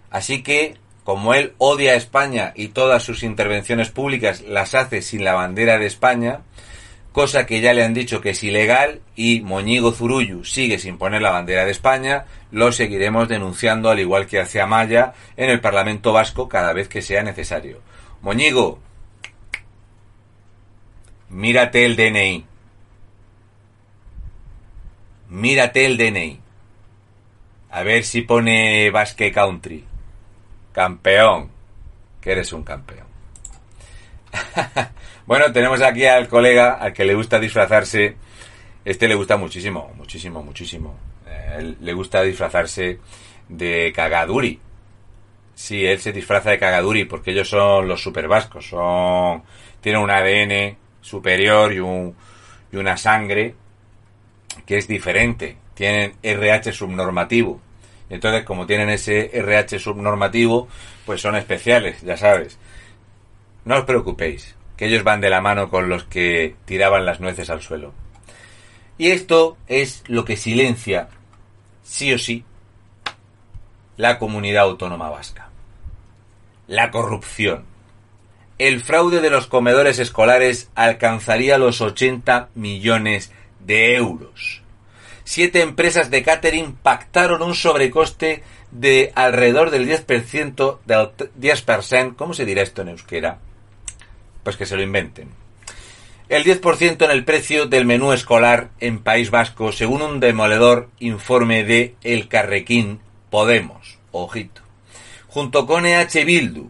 Así 0.10 0.42
que, 0.42 0.78
como 1.04 1.34
él 1.34 1.54
odia 1.58 1.92
a 1.92 1.96
España 1.96 2.54
y 2.56 2.70
todas 2.70 3.04
sus 3.04 3.24
intervenciones 3.24 3.90
públicas 3.90 4.42
las 4.42 4.74
hace 4.74 5.02
sin 5.02 5.26
la 5.26 5.34
bandera 5.34 5.78
de 5.78 5.86
España, 5.86 6.42
cosa 7.12 7.46
que 7.46 7.60
ya 7.60 7.74
le 7.74 7.84
han 7.84 7.94
dicho 7.94 8.22
que 8.22 8.30
es 8.30 8.44
ilegal 8.44 9.02
y 9.18 9.42
Moñigo 9.42 9.92
Zurullu 9.92 10.46
sigue 10.46 10.80
sin 10.80 10.98
poner 10.98 11.22
la 11.22 11.32
bandera 11.32 11.66
de 11.66 11.72
España, 11.72 12.26
lo 12.52 12.72
seguiremos 12.72 13.28
denunciando 13.28 13.90
al 13.90 14.00
igual 14.00 14.28
que 14.28 14.40
hace 14.40 14.62
Amaya 14.62 15.14
en 15.36 15.50
el 15.50 15.60
Parlamento 15.60 16.14
Vasco 16.14 16.48
cada 16.48 16.72
vez 16.72 16.88
que 16.88 17.02
sea 17.02 17.22
necesario. 17.22 17.82
Moñigo, 18.22 18.80
mírate 21.30 21.86
el 21.86 21.98
DNI. 21.98 22.51
Mírate 25.32 25.86
el 25.86 25.96
DNI. 25.96 26.40
A 27.72 27.84
ver 27.84 28.04
si 28.04 28.22
pone 28.22 28.92
Basque 28.92 29.32
Country. 29.32 29.86
Campeón. 30.74 31.50
Que 32.20 32.34
eres 32.34 32.52
un 32.52 32.64
campeón. 32.64 33.08
bueno, 35.26 35.54
tenemos 35.54 35.82
aquí 35.82 36.06
al 36.06 36.28
colega 36.28 36.74
al 36.74 36.92
que 36.92 37.06
le 37.06 37.16
gusta 37.16 37.40
disfrazarse. 37.40 38.18
Este 38.84 39.08
le 39.08 39.16
gusta 39.16 39.38
muchísimo, 39.38 39.94
muchísimo, 39.96 40.44
muchísimo. 40.44 40.98
Eh, 41.26 41.76
le 41.80 41.94
gusta 41.94 42.24
disfrazarse 42.24 43.00
de 43.48 43.94
Cagaduri. 43.96 44.60
Sí, 45.56 45.86
él 45.86 46.02
se 46.02 46.12
disfraza 46.12 46.50
de 46.50 46.60
Cagaduri 46.60 47.06
porque 47.06 47.32
ellos 47.32 47.48
son 47.48 47.88
los 47.88 48.04
super 48.04 48.28
vascos. 48.28 48.68
Son, 48.68 49.44
tienen 49.80 50.02
un 50.02 50.12
ADN 50.12 50.78
superior 51.00 51.72
y, 51.72 51.80
un, 51.80 52.14
y 52.70 52.76
una 52.76 52.98
sangre 52.98 53.56
que 54.66 54.78
es 54.78 54.88
diferente. 54.88 55.58
Tienen 55.74 56.14
RH 56.22 56.74
subnormativo. 56.74 57.62
Entonces, 58.10 58.44
como 58.44 58.66
tienen 58.66 58.90
ese 58.90 59.32
RH 59.38 59.80
subnormativo, 59.80 60.68
pues 61.06 61.22
son 61.22 61.36
especiales, 61.36 62.02
ya 62.02 62.18
sabes. 62.18 62.58
No 63.64 63.78
os 63.78 63.86
preocupéis, 63.86 64.56
que 64.76 64.88
ellos 64.88 65.04
van 65.04 65.22
de 65.22 65.30
la 65.30 65.42
mano 65.42 65.70
con 65.70 65.88
los 65.88 66.04
que 66.04 66.56
tiraban 66.66 67.06
las 67.06 67.20
nueces 67.20 67.50
al 67.50 67.62
suelo. 67.62 67.94
Y 68.98 69.12
esto 69.12 69.58
es 69.68 70.04
lo 70.08 70.26
que 70.26 70.36
silencia, 70.36 71.08
sí 71.84 72.14
o 72.14 72.20
sí, 72.20 72.44
la 73.98 74.20
comunidad 74.20 74.64
autónoma 74.64 75.10
vasca. 75.10 75.50
La 76.68 76.92
corrupción. 76.92 77.66
El 78.58 78.82
fraude 78.82 79.22
de 79.22 79.30
los 79.30 79.48
comedores 79.48 80.00
escolares 80.00 80.70
alcanzaría 80.76 81.58
los 81.58 81.82
80 81.82 82.50
millones 82.56 83.32
de 83.66 83.96
euros 83.96 84.62
siete 85.32 85.62
empresas 85.62 86.10
de 86.12 86.24
catering 86.24 86.74
pactaron 86.74 87.42
un 87.42 87.56
sobrecoste 87.56 88.44
de 88.72 89.14
alrededor 89.16 89.70
del 89.70 89.88
10%, 89.88 90.80
del 90.86 91.10
10%, 91.40 92.16
¿cómo 92.18 92.34
se 92.34 92.44
dirá 92.44 92.62
esto 92.62 92.82
en 92.82 92.90
euskera? 92.90 93.40
Pues 94.44 94.58
que 94.58 94.66
se 94.66 94.76
lo 94.76 94.82
inventen. 94.82 95.30
El 96.28 96.44
10% 96.44 97.06
en 97.06 97.12
el 97.12 97.24
precio 97.24 97.66
del 97.66 97.86
menú 97.86 98.12
escolar 98.12 98.72
en 98.82 99.00
País 99.00 99.32
Vasco, 99.32 99.72
según 99.72 100.02
un 100.02 100.20
demoledor 100.20 100.90
informe 101.00 101.64
de 101.64 101.96
El 102.04 102.28
Carrequín 102.28 103.00
Podemos. 103.30 104.00
Ojito. 104.12 104.62
Junto 105.28 105.66
con 105.66 105.86
EH 105.86 106.26
Bildu 106.26 106.70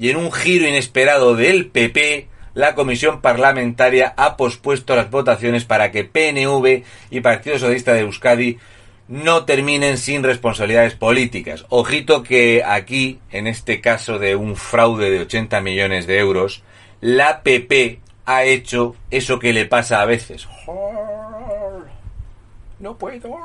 y 0.00 0.10
en 0.10 0.16
un 0.16 0.32
giro 0.32 0.66
inesperado 0.66 1.36
del 1.36 1.66
PP, 1.66 2.26
la 2.60 2.74
comisión 2.74 3.22
parlamentaria 3.22 4.12
ha 4.16 4.36
pospuesto 4.36 4.94
las 4.94 5.10
votaciones 5.10 5.64
para 5.64 5.90
que 5.90 6.04
PNV 6.04 6.84
y 7.10 7.20
Partido 7.20 7.58
Socialista 7.58 7.94
de 7.94 8.00
Euskadi 8.00 8.58
no 9.08 9.44
terminen 9.46 9.96
sin 9.96 10.22
responsabilidades 10.22 10.94
políticas. 10.94 11.64
Ojito 11.70 12.22
que 12.22 12.62
aquí, 12.62 13.18
en 13.30 13.46
este 13.46 13.80
caso 13.80 14.18
de 14.18 14.36
un 14.36 14.56
fraude 14.56 15.10
de 15.10 15.20
80 15.20 15.60
millones 15.62 16.06
de 16.06 16.18
euros, 16.18 16.62
la 17.00 17.42
PP 17.42 18.00
ha 18.26 18.44
hecho 18.44 18.94
eso 19.10 19.38
que 19.38 19.54
le 19.54 19.64
pasa 19.64 20.02
a 20.02 20.04
veces. 20.04 20.46
No 22.78 22.98
puedo. 22.98 23.38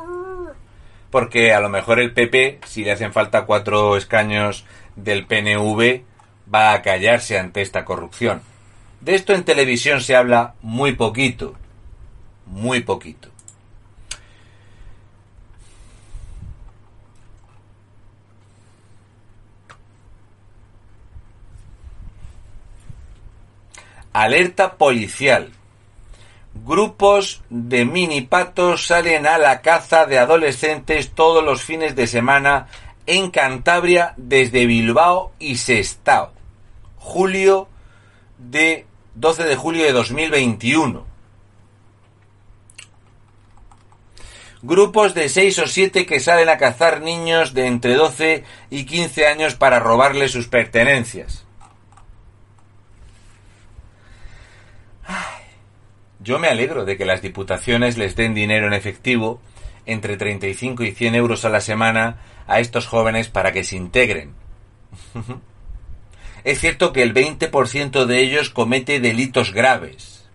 Porque 1.10 1.54
a 1.54 1.62
lo 1.62 1.70
mejor 1.70 2.02
el 2.02 2.14
PP, 2.14 2.60
si 2.66 2.84
le 2.84 2.92
hacen 2.92 3.14
falta 3.14 3.46
cuatro 3.46 3.96
escaños 3.96 4.66
del 4.98 5.26
PNV, 5.26 6.04
va 6.54 6.74
a 6.74 6.82
callarse 6.82 7.40
ante 7.40 7.62
esta 7.62 7.86
corrupción. 7.86 8.42
De 9.06 9.14
esto 9.14 9.34
en 9.34 9.44
televisión 9.44 10.02
se 10.02 10.16
habla 10.16 10.56
muy 10.64 10.94
poquito, 10.94 11.54
muy 12.48 12.80
poquito. 12.82 13.30
Alerta 24.12 24.74
policial. 24.74 25.52
Grupos 26.66 27.44
de 27.52 27.86
mini 27.86 28.22
patos 28.22 28.88
salen 28.88 29.28
a 29.28 29.38
la 29.38 29.62
caza 29.62 30.08
de 30.08 30.18
adolescentes 30.18 31.12
todos 31.12 31.44
los 31.44 31.62
fines 31.62 31.96
de 31.96 32.08
semana 32.08 32.70
en 33.06 33.30
Cantabria 33.30 34.16
desde 34.18 34.66
Bilbao 34.66 35.32
y 35.38 35.58
Sestao. 35.58 36.32
Julio 36.98 37.68
de 38.40 38.88
12 39.16 39.46
de 39.46 39.56
julio 39.56 39.86
de 39.86 39.94
2021. 39.94 41.06
Grupos 44.62 45.14
de 45.14 45.30
6 45.30 45.60
o 45.60 45.68
7 45.68 46.06
que 46.06 46.20
salen 46.20 46.50
a 46.50 46.58
cazar 46.58 47.02
niños 47.02 47.54
de 47.54 47.68
entre 47.68 47.96
12 47.96 48.44
y 48.70 48.86
15 48.86 49.28
años 49.28 49.56
para 49.56 49.80
robarles 49.80 50.32
sus 50.32 50.48
pertenencias. 50.48 51.46
Yo 56.20 56.40
me 56.40 56.48
alegro 56.48 56.86
de 56.86 56.98
que 56.98 57.06
las 57.06 57.22
diputaciones 57.22 57.98
les 57.98 58.16
den 58.16 58.34
dinero 58.34 58.68
en 58.68 58.74
efectivo, 58.74 59.40
entre 59.86 60.18
35 60.18 60.84
y 60.84 60.92
100 60.92 61.16
euros 61.16 61.46
a 61.46 61.50
la 61.50 61.62
semana, 61.62 62.18
a 62.48 62.60
estos 62.60 62.88
jóvenes 62.88 63.30
para 63.30 63.52
que 63.52 63.64
se 63.64 63.78
integren. 63.78 64.34
Es 66.46 66.62
cierto 66.62 66.94
que 66.94 67.02
el 67.02 67.14
20% 67.14 68.06
de 68.06 68.22
ellos 68.22 68.52
comete 68.52 69.00
delitos 69.00 69.52
graves. 69.52 70.30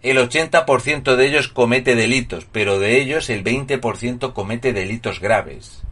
El 0.00 0.18
80% 0.18 1.16
de 1.16 1.26
ellos 1.26 1.48
comete 1.48 1.96
delitos, 1.96 2.46
pero 2.50 2.78
de 2.78 3.00
ellos 3.00 3.28
el 3.30 3.42
20% 3.42 4.32
comete 4.32 4.72
delitos 4.72 5.18
graves. 5.18 5.82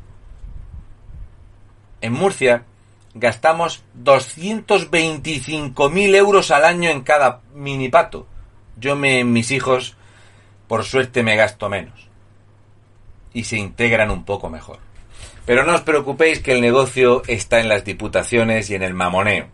En 2.01 2.13
Murcia 2.13 2.67
gastamos 3.15 3.83
225.000 4.01 6.15
euros 6.15 6.53
al 6.53 6.65
año 6.65 6.91
en 6.91 7.01
cada 7.01 7.41
minipato. 7.53 8.29
Yo 8.77 8.95
me, 8.95 9.25
mis 9.25 9.51
hijos, 9.51 9.97
por 10.69 10.85
suerte, 10.85 11.25
me 11.25 11.35
gasto 11.35 11.69
menos. 11.69 12.07
Y 13.35 13.43
se 13.43 13.59
integran 13.59 14.13
un 14.13 14.25
poco 14.25 14.51
mejor. 14.51 14.88
Pero 15.49 15.65
no 15.65 15.75
os 15.75 15.81
preocupéis 15.81 16.41
que 16.41 16.53
el 16.53 16.61
negocio 16.61 17.23
está 17.27 17.59
en 17.59 17.71
las 17.71 17.83
diputaciones 17.83 18.69
y 18.69 18.75
en 18.75 18.83
el 18.83 18.93
mamoneo. 18.93 19.47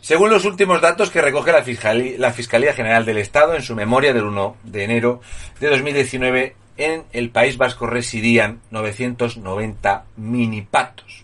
Según 0.00 0.30
los 0.30 0.46
últimos 0.46 0.80
datos 0.80 1.10
que 1.10 1.20
recoge 1.20 1.52
la 1.52 2.32
Fiscalía, 2.32 2.72
General 2.72 3.04
del 3.04 3.18
Estado 3.18 3.54
en 3.54 3.60
su 3.60 3.74
memoria 3.74 4.14
del 4.14 4.24
1 4.24 4.56
de 4.62 4.82
enero 4.82 5.20
de 5.60 5.68
2019, 5.68 6.56
en 6.78 7.04
el 7.12 7.28
País 7.28 7.58
Vasco 7.58 7.86
residían 7.86 8.62
990 8.70 10.06
minipatos, 10.16 11.22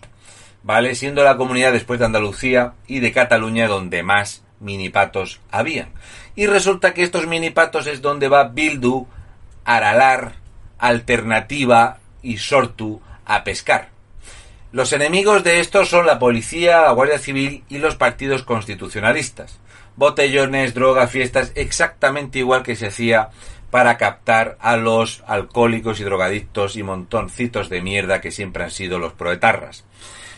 ¿vale? 0.61 0.93
Siendo 0.93 1.23
la 1.23 1.35
comunidad 1.35 1.71
después 1.71 1.99
de 1.99 2.05
Andalucía 2.05 2.73
y 2.85 2.99
de 2.99 3.11
Cataluña 3.11 3.67
donde 3.67 4.03
más 4.03 4.43
minipatos 4.59 5.41
habían. 5.49 5.89
Y 6.35 6.45
resulta 6.45 6.93
que 6.93 7.01
estos 7.01 7.25
minipatos 7.25 7.87
es 7.87 8.03
donde 8.03 8.27
va 8.27 8.43
Bildu, 8.43 9.07
Aralar, 9.65 10.33
Alternativa 10.77 11.97
y 12.21 12.37
Sortu 12.37 13.01
a 13.25 13.43
pescar. 13.43 13.89
Los 14.71 14.93
enemigos 14.93 15.43
de 15.43 15.59
estos 15.59 15.89
son 15.89 16.05
la 16.05 16.17
policía, 16.17 16.81
la 16.81 16.91
Guardia 16.91 17.19
Civil 17.19 17.63
y 17.67 17.77
los 17.77 17.95
partidos 17.95 18.43
constitucionalistas. 18.43 19.59
Botellones, 19.97 20.73
droga, 20.73 21.07
fiestas, 21.07 21.51
exactamente 21.55 22.39
igual 22.39 22.63
que 22.63 22.77
se 22.77 22.87
hacía 22.87 23.29
para 23.69 23.97
captar 23.97 24.57
a 24.61 24.77
los 24.77 25.23
alcohólicos 25.27 25.99
y 25.99 26.03
drogadictos 26.03 26.77
y 26.77 26.83
montoncitos 26.83 27.69
de 27.69 27.81
mierda 27.81 28.21
que 28.21 28.31
siempre 28.31 28.63
han 28.63 28.71
sido 28.71 28.99
los 28.99 29.13
proetarras. 29.13 29.85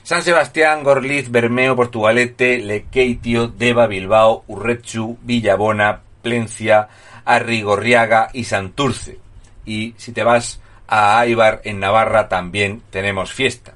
San 0.03 0.23
Sebastián, 0.23 0.83
Gorliz, 0.83 1.31
Bermeo, 1.31 1.75
Portugalete, 1.75 2.57
Lequeitio, 2.57 3.47
Deva, 3.47 3.87
Bilbao, 3.87 4.43
Urrechu, 4.47 5.17
Villabona, 5.21 6.01
Plencia, 6.21 6.89
Arrigorriaga 7.23 8.29
y 8.33 8.43
Santurce. 8.43 9.19
Y 9.65 9.93
si 9.97 10.11
te 10.11 10.23
vas 10.23 10.59
a 10.87 11.19
Aibar, 11.19 11.61
en 11.63 11.79
Navarra, 11.79 12.29
también 12.29 12.81
tenemos 12.89 13.33
fiesta. 13.33 13.73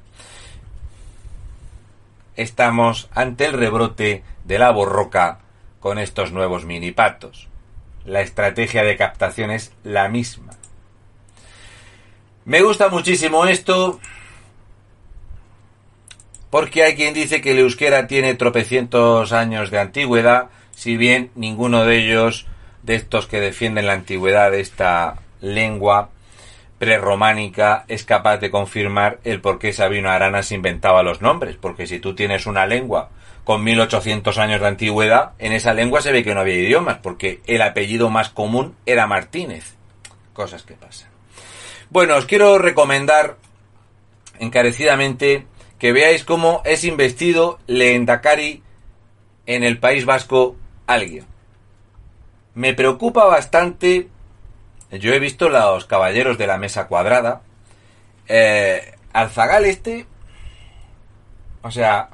Estamos 2.36 3.08
ante 3.14 3.46
el 3.46 3.52
rebrote 3.52 4.22
de 4.44 4.58
la 4.58 4.70
borroca 4.70 5.40
con 5.80 5.98
estos 5.98 6.32
nuevos 6.32 6.64
minipatos. 6.64 7.48
La 8.04 8.20
estrategia 8.20 8.84
de 8.84 8.96
captación 8.96 9.50
es 9.50 9.72
la 9.82 10.08
misma. 10.08 10.52
Me 12.44 12.62
gusta 12.62 12.88
muchísimo 12.88 13.46
esto 13.46 14.00
porque 16.50 16.82
hay 16.82 16.94
quien 16.94 17.12
dice 17.12 17.40
que 17.40 17.50
el 17.50 17.58
euskera 17.58 18.06
tiene 18.06 18.34
tropecientos 18.34 19.32
años 19.32 19.70
de 19.70 19.80
antigüedad, 19.80 20.48
si 20.70 20.96
bien 20.96 21.30
ninguno 21.34 21.84
de 21.84 21.98
ellos, 21.98 22.46
de 22.82 22.94
estos 22.94 23.26
que 23.26 23.40
defienden 23.40 23.86
la 23.86 23.92
antigüedad 23.92 24.50
de 24.50 24.60
esta 24.60 25.16
lengua 25.40 26.08
prerrománica, 26.78 27.84
es 27.88 28.04
capaz 28.04 28.38
de 28.38 28.50
confirmar 28.50 29.18
el 29.24 29.40
por 29.40 29.58
qué 29.58 29.72
Sabino 29.72 30.10
Arana 30.10 30.42
se 30.42 30.54
inventaba 30.54 31.02
los 31.02 31.20
nombres, 31.20 31.56
porque 31.56 31.86
si 31.86 31.98
tú 31.98 32.14
tienes 32.14 32.46
una 32.46 32.66
lengua 32.66 33.10
con 33.44 33.64
1800 33.64 34.38
años 34.38 34.60
de 34.60 34.68
antigüedad, 34.68 35.32
en 35.38 35.52
esa 35.52 35.74
lengua 35.74 36.02
se 36.02 36.12
ve 36.12 36.22
que 36.22 36.34
no 36.34 36.40
había 36.40 36.56
idiomas, 36.56 36.98
porque 36.98 37.40
el 37.46 37.62
apellido 37.62 38.10
más 38.10 38.28
común 38.28 38.74
era 38.86 39.06
Martínez. 39.06 39.74
Cosas 40.32 40.62
que 40.62 40.74
pasan. 40.74 41.08
Bueno, 41.90 42.16
os 42.16 42.26
quiero 42.26 42.58
recomendar 42.58 43.36
encarecidamente 44.38 45.46
que 45.78 45.92
veáis 45.92 46.24
cómo 46.24 46.62
es 46.64 46.84
investido 46.84 47.58
Leendakari 47.66 48.62
en 49.46 49.64
el 49.64 49.78
País 49.78 50.04
Vasco 50.04 50.56
alguien. 50.86 51.24
Me 52.54 52.74
preocupa 52.74 53.24
bastante. 53.24 54.08
Yo 54.90 55.12
he 55.12 55.18
visto 55.18 55.48
los 55.48 55.84
caballeros 55.84 56.38
de 56.38 56.46
la 56.46 56.56
mesa 56.58 56.86
cuadrada. 56.86 57.42
Eh, 58.26 58.94
Alzagal 59.12 59.64
este. 59.66 60.06
O 61.62 61.70
sea. 61.70 62.10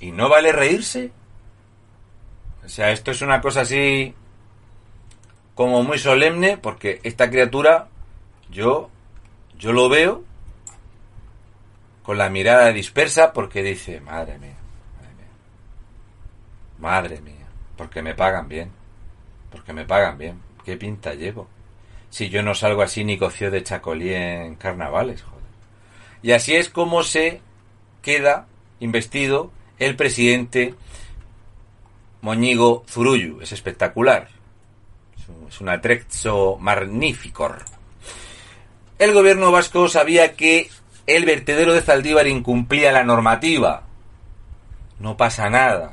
¿Y 0.00 0.10
no 0.12 0.28
vale 0.28 0.52
reírse? 0.52 1.10
O 2.64 2.68
sea, 2.68 2.90
esto 2.90 3.10
es 3.10 3.22
una 3.22 3.40
cosa 3.40 3.62
así 3.62 4.14
como 5.54 5.82
muy 5.82 5.98
solemne 5.98 6.58
porque 6.58 7.00
esta 7.02 7.30
criatura 7.30 7.88
yo 8.50 8.90
yo 9.58 9.72
lo 9.72 9.88
veo 9.88 10.22
con 12.02 12.18
la 12.18 12.28
mirada 12.28 12.72
dispersa 12.72 13.32
porque 13.32 13.62
dice, 13.62 14.00
madre 14.00 14.38
mía, 14.38 14.55
madre 16.78 17.20
mía, 17.20 17.46
porque 17.76 18.02
me 18.02 18.14
pagan 18.14 18.48
bien, 18.48 18.70
porque 19.50 19.72
me 19.72 19.84
pagan 19.84 20.18
bien, 20.18 20.40
¿qué 20.64 20.76
pinta 20.76 21.14
llevo? 21.14 21.48
Si 22.10 22.28
yo 22.28 22.42
no 22.42 22.54
salgo 22.54 22.82
así 22.82 23.04
ni 23.04 23.18
coció 23.18 23.50
de 23.50 23.62
chacolí 23.62 24.14
en 24.14 24.54
carnavales, 24.56 25.22
joder. 25.22 25.36
Y 26.22 26.32
así 26.32 26.54
es 26.54 26.68
como 26.68 27.02
se 27.02 27.40
queda 28.02 28.46
investido 28.80 29.50
el 29.78 29.96
presidente 29.96 30.74
Moñigo 32.22 32.84
Zurullu. 32.86 33.40
Es 33.40 33.52
espectacular 33.52 34.28
es 35.48 35.60
un 35.60 35.68
atrezzo 35.68 36.56
magnificor. 36.60 37.64
El 38.98 39.12
gobierno 39.12 39.52
vasco 39.52 39.88
sabía 39.88 40.34
que 40.34 40.70
el 41.06 41.24
vertedero 41.24 41.72
de 41.72 41.82
Zaldívar 41.82 42.26
incumplía 42.26 42.92
la 42.92 43.04
normativa. 43.04 43.82
No 44.98 45.16
pasa 45.16 45.50
nada. 45.50 45.92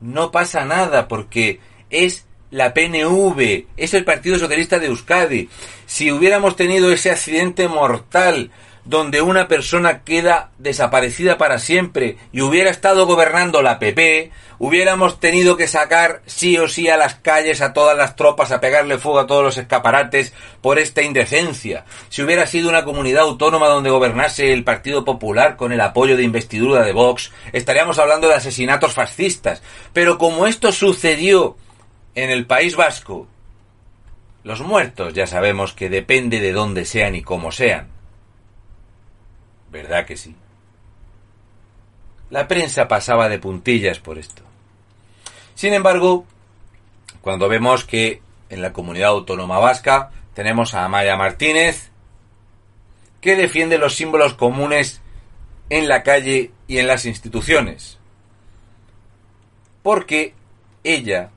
No 0.00 0.30
pasa 0.30 0.64
nada 0.64 1.08
porque 1.08 1.60
es 1.90 2.26
la 2.50 2.72
PNV, 2.72 3.66
es 3.76 3.94
el 3.94 4.04
Partido 4.04 4.38
Socialista 4.38 4.78
de 4.78 4.86
Euskadi. 4.86 5.48
Si 5.86 6.10
hubiéramos 6.10 6.56
tenido 6.56 6.90
ese 6.92 7.10
accidente 7.10 7.68
mortal 7.68 8.50
donde 8.88 9.20
una 9.20 9.48
persona 9.48 10.02
queda 10.02 10.48
desaparecida 10.56 11.36
para 11.36 11.58
siempre 11.58 12.16
y 12.32 12.40
hubiera 12.40 12.70
estado 12.70 13.04
gobernando 13.04 13.60
la 13.60 13.78
PP, 13.78 14.30
hubiéramos 14.58 15.20
tenido 15.20 15.58
que 15.58 15.68
sacar 15.68 16.22
sí 16.24 16.56
o 16.56 16.68
sí 16.68 16.88
a 16.88 16.96
las 16.96 17.16
calles 17.16 17.60
a 17.60 17.74
todas 17.74 17.98
las 17.98 18.16
tropas 18.16 18.50
a 18.50 18.62
pegarle 18.62 18.96
fuego 18.96 19.18
a 19.18 19.26
todos 19.26 19.44
los 19.44 19.58
escaparates 19.58 20.32
por 20.62 20.78
esta 20.78 21.02
indecencia. 21.02 21.84
Si 22.08 22.22
hubiera 22.22 22.46
sido 22.46 22.70
una 22.70 22.86
comunidad 22.86 23.24
autónoma 23.24 23.68
donde 23.68 23.90
gobernase 23.90 24.54
el 24.54 24.64
Partido 24.64 25.04
Popular 25.04 25.56
con 25.56 25.72
el 25.72 25.82
apoyo 25.82 26.16
de 26.16 26.22
investidura 26.22 26.82
de 26.82 26.92
Vox, 26.92 27.30
estaríamos 27.52 27.98
hablando 27.98 28.26
de 28.26 28.36
asesinatos 28.36 28.94
fascistas. 28.94 29.62
Pero 29.92 30.16
como 30.16 30.46
esto 30.46 30.72
sucedió 30.72 31.58
en 32.14 32.30
el 32.30 32.46
País 32.46 32.74
Vasco, 32.74 33.26
los 34.44 34.62
muertos 34.62 35.12
ya 35.12 35.26
sabemos 35.26 35.74
que 35.74 35.90
depende 35.90 36.40
de 36.40 36.52
dónde 36.52 36.86
sean 36.86 37.14
y 37.14 37.20
cómo 37.20 37.52
sean. 37.52 37.97
¿Verdad 39.70 40.06
que 40.06 40.16
sí? 40.16 40.34
La 42.30 42.46
prensa 42.46 42.88
pasaba 42.88 43.28
de 43.28 43.38
puntillas 43.38 43.98
por 43.98 44.18
esto. 44.18 44.42
Sin 45.54 45.72
embargo, 45.72 46.24
cuando 47.20 47.48
vemos 47.48 47.84
que 47.84 48.22
en 48.50 48.62
la 48.62 48.72
comunidad 48.72 49.10
autónoma 49.10 49.58
vasca 49.58 50.10
tenemos 50.34 50.74
a 50.74 50.84
Amaya 50.84 51.16
Martínez, 51.16 51.90
que 53.20 53.36
defiende 53.36 53.78
los 53.78 53.96
símbolos 53.96 54.34
comunes 54.34 55.00
en 55.70 55.88
la 55.88 56.02
calle 56.02 56.52
y 56.66 56.78
en 56.78 56.86
las 56.86 57.04
instituciones. 57.06 57.98
Porque 59.82 60.34
ella 60.84 61.30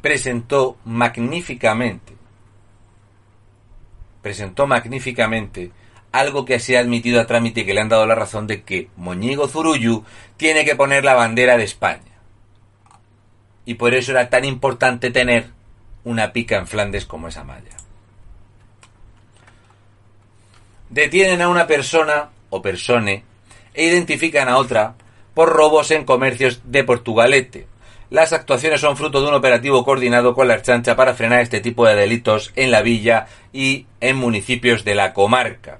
presentó 0.00 0.78
magníficamente, 0.84 2.14
presentó 4.22 4.66
magníficamente 4.66 5.72
algo 6.12 6.44
que 6.44 6.58
se 6.58 6.76
ha 6.76 6.80
admitido 6.80 7.20
a 7.20 7.26
trámite 7.26 7.60
y 7.60 7.66
que 7.66 7.74
le 7.74 7.80
han 7.80 7.88
dado 7.88 8.06
la 8.06 8.14
razón 8.14 8.46
de 8.46 8.62
que 8.62 8.88
Moñigo 8.96 9.48
Zurullu 9.48 10.04
tiene 10.36 10.64
que 10.64 10.76
poner 10.76 11.04
la 11.04 11.14
bandera 11.14 11.56
de 11.56 11.64
España. 11.64 12.02
Y 13.64 13.74
por 13.74 13.94
eso 13.94 14.12
era 14.12 14.30
tan 14.30 14.44
importante 14.44 15.10
tener 15.10 15.50
una 16.04 16.32
pica 16.32 16.56
en 16.56 16.66
Flandes 16.66 17.06
como 17.06 17.28
esa 17.28 17.44
malla. 17.44 17.76
Detienen 20.88 21.42
a 21.42 21.48
una 21.48 21.66
persona 21.66 22.30
o 22.48 22.60
persone 22.62 23.22
e 23.74 23.84
identifican 23.84 24.48
a 24.48 24.56
otra 24.56 24.94
por 25.34 25.50
robos 25.50 25.92
en 25.92 26.04
comercios 26.04 26.62
de 26.64 26.82
Portugalete. 26.82 27.68
Las 28.10 28.32
actuaciones 28.32 28.80
son 28.80 28.96
fruto 28.96 29.22
de 29.22 29.28
un 29.28 29.34
operativo 29.34 29.84
coordinado 29.84 30.34
con 30.34 30.48
la 30.48 30.54
Archancha 30.54 30.96
para 30.96 31.14
frenar 31.14 31.42
este 31.42 31.60
tipo 31.60 31.86
de 31.86 31.94
delitos 31.94 32.52
en 32.56 32.72
la 32.72 32.82
villa 32.82 33.28
y 33.52 33.86
en 34.00 34.16
municipios 34.16 34.84
de 34.84 34.96
la 34.96 35.12
comarca. 35.12 35.78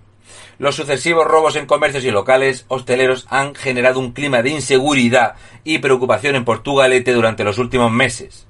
Los 0.61 0.77
sucesivos 0.77 1.27
robos 1.27 1.57
en 1.57 1.65
comercios 1.65 2.05
y 2.05 2.11
locales 2.11 2.67
hosteleros 2.69 3.27
han 3.31 3.55
generado 3.55 3.99
un 3.99 4.13
clima 4.13 4.43
de 4.43 4.51
inseguridad 4.51 5.37
y 5.65 5.79
preocupación 5.79 6.37
en 6.37 6.45
Portugalete 6.45 7.15
durante 7.15 7.45
los 7.45 7.57
últimos 7.57 7.91
meses. 7.91 8.47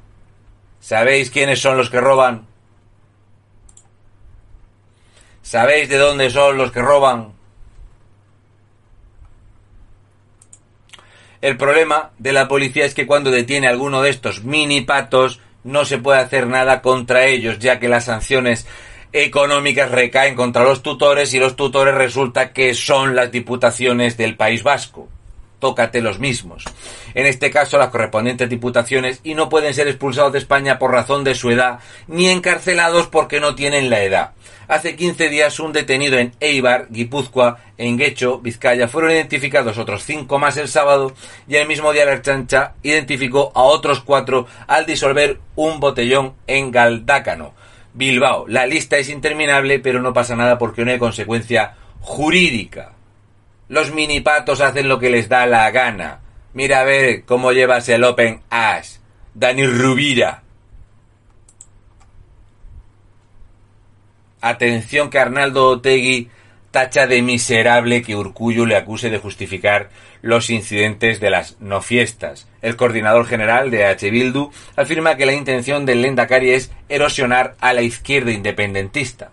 ¿Sabéis 0.81 1.31
quiénes 1.31 1.63
son 1.63 1.77
los 1.77 1.89
que 1.89 2.01
roban? 2.01 2.49
¿Sabéis 5.43 5.89
de 5.89 5.99
dónde 5.99 6.31
son 6.31 6.57
los 6.57 6.73
que 6.73 6.83
roban? 6.83 7.33
El 11.41 11.57
problema 11.57 12.11
de 12.19 12.33
la 12.33 12.49
policía 12.49 12.87
es 12.87 12.95
que 12.95 13.07
cuando 13.07 13.31
detiene 13.31 13.69
a 13.69 13.71
alguno 13.71 14.03
de 14.03 14.11
estos 14.11 14.43
mini 14.43 14.81
patos 14.81 15.39
no 15.63 15.85
se 15.85 15.99
puede 15.99 16.19
hacer 16.19 16.49
nada 16.49 16.83
contra 16.83 17.27
ellos, 17.27 17.61
ya 17.61 17.79
que 17.79 17.89
las 17.89 18.07
sanciones 18.07 18.67
económicas 19.13 19.91
recaen 19.91 20.35
contra 20.35 20.65
los 20.65 20.83
tutores 20.83 21.35
y 21.35 21.39
los 21.39 21.57
tutores 21.57 21.95
resulta 21.95 22.53
que 22.53 22.75
son 22.75 23.17
las 23.17 23.33
diputaciones 23.33 24.17
del 24.17 24.37
País 24.37 24.63
Vasco. 24.63 25.09
Tócate 25.59 26.01
los 26.01 26.19
mismos. 26.19 26.65
En 27.15 27.27
este 27.27 27.51
caso, 27.51 27.77
las 27.77 27.91
correspondientes 27.91 28.49
diputaciones 28.49 29.21
y 29.25 29.35
no 29.35 29.51
pueden 29.51 29.75
ser 29.75 29.89
expulsados 29.89 30.33
de 30.33 30.39
España 30.39 30.79
por 30.79 30.91
razón 30.91 31.23
de 31.23 31.35
su 31.35 31.51
edad, 31.51 31.81
ni 32.07 32.29
encarcelados 32.29 33.09
porque 33.09 33.41
no 33.41 33.55
tienen 33.55 33.91
la 33.91 34.03
edad. 34.03 34.33
Hace 34.69 34.97
15 34.97 35.29
días, 35.29 35.61
un 35.61 35.73
detenido 35.73 36.17
en 36.17 36.33
Eibar, 36.41 36.87
Guipúzcoa, 36.91 37.59
en 37.77 37.99
Guecho, 37.99 38.39
Vizcaya, 38.39 38.89
fueron 38.89 39.11
identificados 39.11 39.77
otros 39.77 40.05
cinco 40.05 40.39
más 40.39 40.57
el 40.57 40.69
sábado 40.69 41.13
y 41.49 41.57
el 41.57 41.67
mismo 41.67 41.93
día 41.93 42.07
la 42.07 42.23
chancha 42.23 42.75
identificó 42.83 43.51
a 43.55 43.63
otros 43.65 44.01
cuatro 44.01 44.47
al 44.69 44.87
disolver 44.87 45.41
un 45.57 45.81
botellón 45.81 46.35
en 46.47 46.71
Galdácano. 46.71 47.53
Bilbao. 47.95 48.47
La 48.49 48.67
lista 48.67 48.97
es 48.99 49.09
interminable, 49.09 49.79
pero 49.79 50.01
no 50.01 50.13
pasa 50.13 50.37
nada 50.37 50.59
porque 50.59 50.85
no 50.85 50.91
hay 50.91 50.99
consecuencia 50.99 51.75
jurídica. 52.01 52.93
Los 53.69 53.93
minipatos 53.93 54.61
hacen 54.61 54.89
lo 54.89 54.99
que 54.99 55.11
les 55.11 55.29
da 55.29 55.47
la 55.47 55.71
gana. 55.71 56.21
Mira 56.55 56.81
a 56.81 56.85
ver 56.85 57.25
cómo 57.25 57.53
llevas 57.53 57.89
el 57.89 58.05
Open 58.05 58.43
Ash. 58.51 58.97
Dani 59.35 59.67
Rubira. 59.67 60.43
Atención 64.41 65.11
que 65.11 65.19
Arnaldo 65.19 65.69
Otegui 65.69 66.31
tacha 66.71 67.07
de 67.07 67.23
miserable 67.23 68.03
que 68.03 68.17
Urcullo 68.17 68.65
le 68.65 68.77
acuse 68.77 69.11
de 69.11 69.19
justificar 69.19 69.91
los 70.23 70.51
incidentes 70.51 71.21
de 71.21 71.31
las 71.31 71.61
no 71.61 71.81
fiestas. 71.83 72.49
El 72.63 72.77
coordinador 72.77 73.27
general 73.27 73.71
de 73.71 73.87
H. 73.87 74.11
Bildu 74.11 74.51
afirma 74.77 75.17
que 75.17 75.27
la 75.27 75.33
intención 75.33 75.87
del 75.87 76.03
Lendakari 76.03 76.51
es 76.51 76.71
erosionar 76.89 77.57
a 77.61 77.73
la 77.73 77.83
izquierda 77.83 78.33
independentista. 78.33 79.31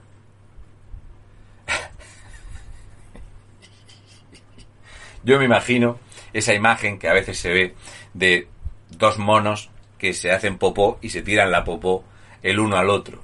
Yo 5.23 5.39
me 5.39 5.45
imagino 5.45 5.99
esa 6.31 6.53
imagen 6.53 6.99
que 6.99 7.09
a 7.09 7.13
veces 7.13 7.37
se 7.37 7.51
ve 7.51 7.75
de 8.13 8.47
dos 8.89 9.17
monos 9.17 9.69
que 9.97 10.13
se 10.13 10.31
hacen 10.31 10.57
popó 10.57 10.99
y 11.01 11.09
se 11.09 11.21
tiran 11.21 11.51
la 11.51 11.65
popó 11.65 12.05
el 12.43 12.59
uno 12.59 12.77
al 12.77 12.89
otro. 12.89 13.21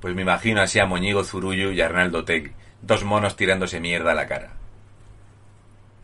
Pues 0.00 0.14
me 0.14 0.22
imagino 0.22 0.60
así 0.60 0.78
a 0.78 0.86
Moñigo 0.86 1.24
Zurullo 1.24 1.72
y 1.72 1.80
Arnaldo 1.80 2.24
Tegui, 2.24 2.52
dos 2.82 3.04
monos 3.04 3.36
tirándose 3.36 3.80
mierda 3.80 4.12
a 4.12 4.14
la 4.14 4.26
cara. 4.26 4.52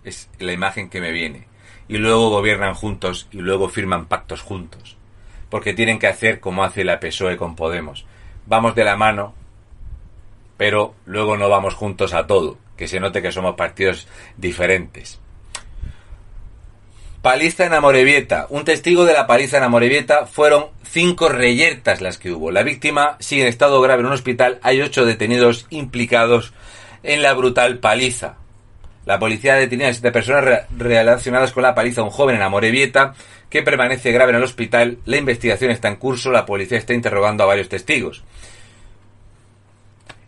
Es 0.02 0.28
la 0.38 0.52
imagen 0.52 0.88
que 0.88 1.00
me 1.00 1.12
viene. 1.12 1.46
Y 1.88 1.98
luego 1.98 2.30
gobiernan 2.30 2.74
juntos 2.74 3.28
y 3.30 3.38
luego 3.38 3.68
firman 3.68 4.06
pactos 4.06 4.40
juntos. 4.40 4.96
Porque 5.50 5.74
tienen 5.74 5.98
que 5.98 6.06
hacer 6.06 6.40
como 6.40 6.64
hace 6.64 6.84
la 6.84 7.00
PSOE 7.00 7.36
con 7.36 7.56
Podemos. 7.56 8.06
Vamos 8.46 8.74
de 8.74 8.84
la 8.84 8.96
mano, 8.96 9.34
pero 10.56 10.94
luego 11.06 11.36
no 11.36 11.48
vamos 11.48 11.74
juntos 11.74 12.14
a 12.14 12.26
todo. 12.26 12.58
Que 12.76 12.88
se 12.88 13.00
note 13.00 13.22
que 13.22 13.32
somos 13.32 13.54
partidos 13.54 14.08
diferentes. 14.36 15.20
Paliza 17.24 17.64
en 17.64 17.72
Amorebieta. 17.72 18.46
Un 18.50 18.64
testigo 18.64 19.06
de 19.06 19.14
la 19.14 19.26
paliza 19.26 19.56
en 19.56 19.62
Amorebieta 19.62 20.26
fueron 20.26 20.66
cinco 20.82 21.30
reyertas 21.30 22.02
las 22.02 22.18
que 22.18 22.30
hubo. 22.32 22.50
La 22.50 22.62
víctima 22.62 23.16
sigue 23.18 23.42
en 23.42 23.48
estado 23.48 23.80
grave 23.80 24.00
en 24.00 24.06
un 24.08 24.12
hospital. 24.12 24.58
Hay 24.62 24.82
ocho 24.82 25.06
detenidos 25.06 25.66
implicados 25.70 26.52
en 27.02 27.22
la 27.22 27.32
brutal 27.32 27.78
paliza. 27.78 28.36
La 29.06 29.18
policía 29.18 29.54
ha 29.54 29.58
detenido 29.58 29.88
a 29.88 29.92
siete 29.92 30.12
personas 30.12 30.62
relacionadas 30.76 31.52
con 31.52 31.62
la 31.62 31.74
paliza 31.74 32.00
a 32.00 32.04
un 32.04 32.10
joven 32.10 32.36
en 32.36 32.42
Amorebieta 32.42 33.14
que 33.50 33.62
permanece 33.62 34.12
grave 34.12 34.30
en 34.30 34.36
el 34.36 34.42
hospital. 34.42 34.98
La 35.04 35.18
investigación 35.18 35.70
está 35.70 35.88
en 35.88 35.96
curso. 35.96 36.30
La 36.30 36.46
policía 36.46 36.78
está 36.78 36.94
interrogando 36.94 37.44
a 37.44 37.46
varios 37.46 37.68
testigos. 37.68 38.24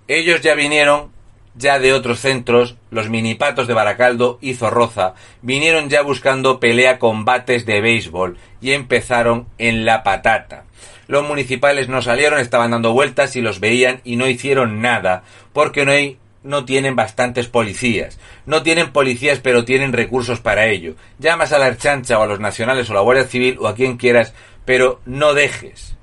Ellos 0.09 0.43
ya 0.43 0.55
vinieron 0.55 1.11
ya 1.57 1.79
de 1.79 1.95
otros 1.95 2.21
centros, 2.21 2.77
los 2.91 3.09
minipatos 3.09 3.67
de 3.67 3.75
Baracaldo 3.75 4.39
y 4.43 4.55
Zorroza 4.55 5.15
vinieron 5.41 5.89
ya 5.89 6.03
buscando 6.03 6.61
pelea 6.61 6.99
combates 6.99 7.65
de 7.65 7.81
béisbol 7.81 8.37
y 8.61 8.73
empezaron 8.73 9.47
en 9.57 9.87
la 9.87 10.03
patata. 10.03 10.65
Los 11.09 11.27
municipales 11.27 11.89
no 11.89 12.03
salieron, 12.03 12.41
estaban 12.41 12.73
dando 12.73 12.93
vueltas 12.93 13.37
y 13.37 13.41
los 13.41 13.61
veían 13.61 14.01
y 14.05 14.17
no 14.17 14.29
hicieron 14.29 14.83
nada 14.83 15.23
porque 15.53 15.87
no 15.87 15.93
hay 15.93 16.19
no 16.47 16.65
tienen 16.65 16.97
bastantes 16.97 17.49
policías. 17.49 18.19
No 18.47 18.63
tienen 18.63 18.93
policías, 18.93 19.41
pero 19.41 19.65
tienen 19.65 19.93
recursos 19.93 20.41
para 20.41 20.67
ello. 20.67 20.95
Llamas 21.19 21.53
a 21.53 21.59
la 21.59 21.67
Archancha 21.67 22.19
o 22.19 22.23
a 22.23 22.27
los 22.27 22.41
nacionales 22.41 22.89
o 22.89 22.93
a 22.93 22.97
la 22.97 23.03
Guardia 23.03 23.25
Civil 23.25 23.59
o 23.61 23.67
a 23.67 23.75
quien 23.75 23.97
quieras, 23.97 24.33
pero 24.65 25.01
no 25.05 25.35
dejes, 25.35 25.97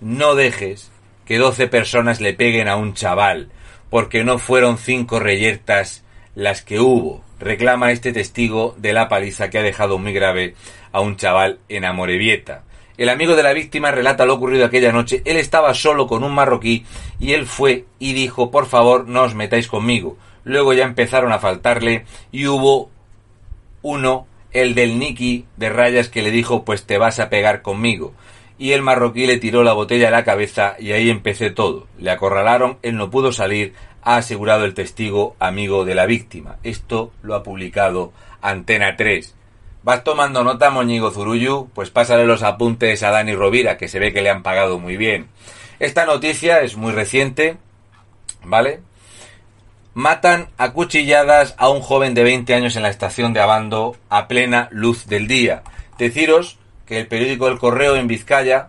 no 0.00 0.34
dejes 0.34 0.90
que 1.24 1.38
doce 1.38 1.66
personas 1.66 2.20
le 2.20 2.34
peguen 2.34 2.68
a 2.68 2.76
un 2.76 2.94
chaval 2.94 3.50
porque 3.90 4.24
no 4.24 4.38
fueron 4.38 4.78
cinco 4.78 5.20
reyertas 5.20 6.02
las 6.34 6.62
que 6.62 6.80
hubo, 6.80 7.22
reclama 7.38 7.92
este 7.92 8.12
testigo 8.12 8.74
de 8.78 8.94
la 8.94 9.08
paliza 9.08 9.50
que 9.50 9.58
ha 9.58 9.62
dejado 9.62 9.98
muy 9.98 10.14
grave 10.14 10.54
a 10.92 11.00
un 11.00 11.16
chaval 11.16 11.58
en 11.68 11.84
Amorebieta. 11.84 12.64
El 13.02 13.08
amigo 13.08 13.34
de 13.34 13.42
la 13.42 13.52
víctima 13.52 13.90
relata 13.90 14.24
lo 14.24 14.34
ocurrido 14.34 14.64
aquella 14.64 14.92
noche. 14.92 15.22
Él 15.24 15.36
estaba 15.36 15.74
solo 15.74 16.06
con 16.06 16.22
un 16.22 16.32
marroquí 16.32 16.84
y 17.18 17.32
él 17.32 17.46
fue 17.46 17.84
y 17.98 18.12
dijo, 18.12 18.52
por 18.52 18.66
favor, 18.66 19.08
no 19.08 19.22
os 19.22 19.34
metáis 19.34 19.66
conmigo. 19.66 20.16
Luego 20.44 20.72
ya 20.72 20.84
empezaron 20.84 21.32
a 21.32 21.40
faltarle 21.40 22.04
y 22.30 22.46
hubo 22.46 22.90
uno, 23.82 24.28
el 24.52 24.76
del 24.76 25.00
Niki 25.00 25.46
de 25.56 25.68
rayas, 25.68 26.10
que 26.10 26.22
le 26.22 26.30
dijo, 26.30 26.64
pues 26.64 26.86
te 26.86 26.96
vas 26.96 27.18
a 27.18 27.28
pegar 27.28 27.60
conmigo 27.62 28.12
y 28.56 28.70
el 28.70 28.82
marroquí 28.82 29.26
le 29.26 29.38
tiró 29.38 29.64
la 29.64 29.72
botella 29.72 30.06
a 30.06 30.12
la 30.12 30.22
cabeza 30.22 30.76
y 30.78 30.92
ahí 30.92 31.10
empecé 31.10 31.50
todo. 31.50 31.88
Le 31.98 32.12
acorralaron, 32.12 32.78
él 32.82 32.96
no 32.96 33.10
pudo 33.10 33.32
salir, 33.32 33.74
ha 34.02 34.18
asegurado 34.18 34.64
el 34.64 34.74
testigo 34.74 35.34
amigo 35.40 35.84
de 35.84 35.96
la 35.96 36.06
víctima. 36.06 36.58
Esto 36.62 37.10
lo 37.20 37.34
ha 37.34 37.42
publicado 37.42 38.12
Antena 38.40 38.94
3. 38.94 39.41
¿Vas 39.84 40.04
tomando 40.04 40.44
nota, 40.44 40.70
Moñigo 40.70 41.10
Zurullu? 41.10 41.68
Pues 41.74 41.90
pásale 41.90 42.24
los 42.24 42.44
apuntes 42.44 43.02
a 43.02 43.10
Dani 43.10 43.34
Rovira, 43.34 43.76
que 43.76 43.88
se 43.88 43.98
ve 43.98 44.12
que 44.12 44.22
le 44.22 44.30
han 44.30 44.44
pagado 44.44 44.78
muy 44.78 44.96
bien. 44.96 45.26
Esta 45.80 46.06
noticia 46.06 46.60
es 46.60 46.76
muy 46.76 46.92
reciente, 46.92 47.56
¿vale? 48.44 48.80
Matan 49.94 50.50
a 50.56 50.72
cuchilladas 50.72 51.56
a 51.58 51.68
un 51.68 51.80
joven 51.80 52.14
de 52.14 52.22
20 52.22 52.54
años 52.54 52.76
en 52.76 52.84
la 52.84 52.90
estación 52.90 53.32
de 53.32 53.40
Abando 53.40 53.96
a 54.08 54.28
plena 54.28 54.68
luz 54.70 55.06
del 55.06 55.26
día. 55.26 55.64
Deciros 55.98 56.58
que 56.86 57.00
el 57.00 57.08
periódico 57.08 57.48
El 57.48 57.58
Correo 57.58 57.96
en 57.96 58.06
Vizcaya, 58.06 58.68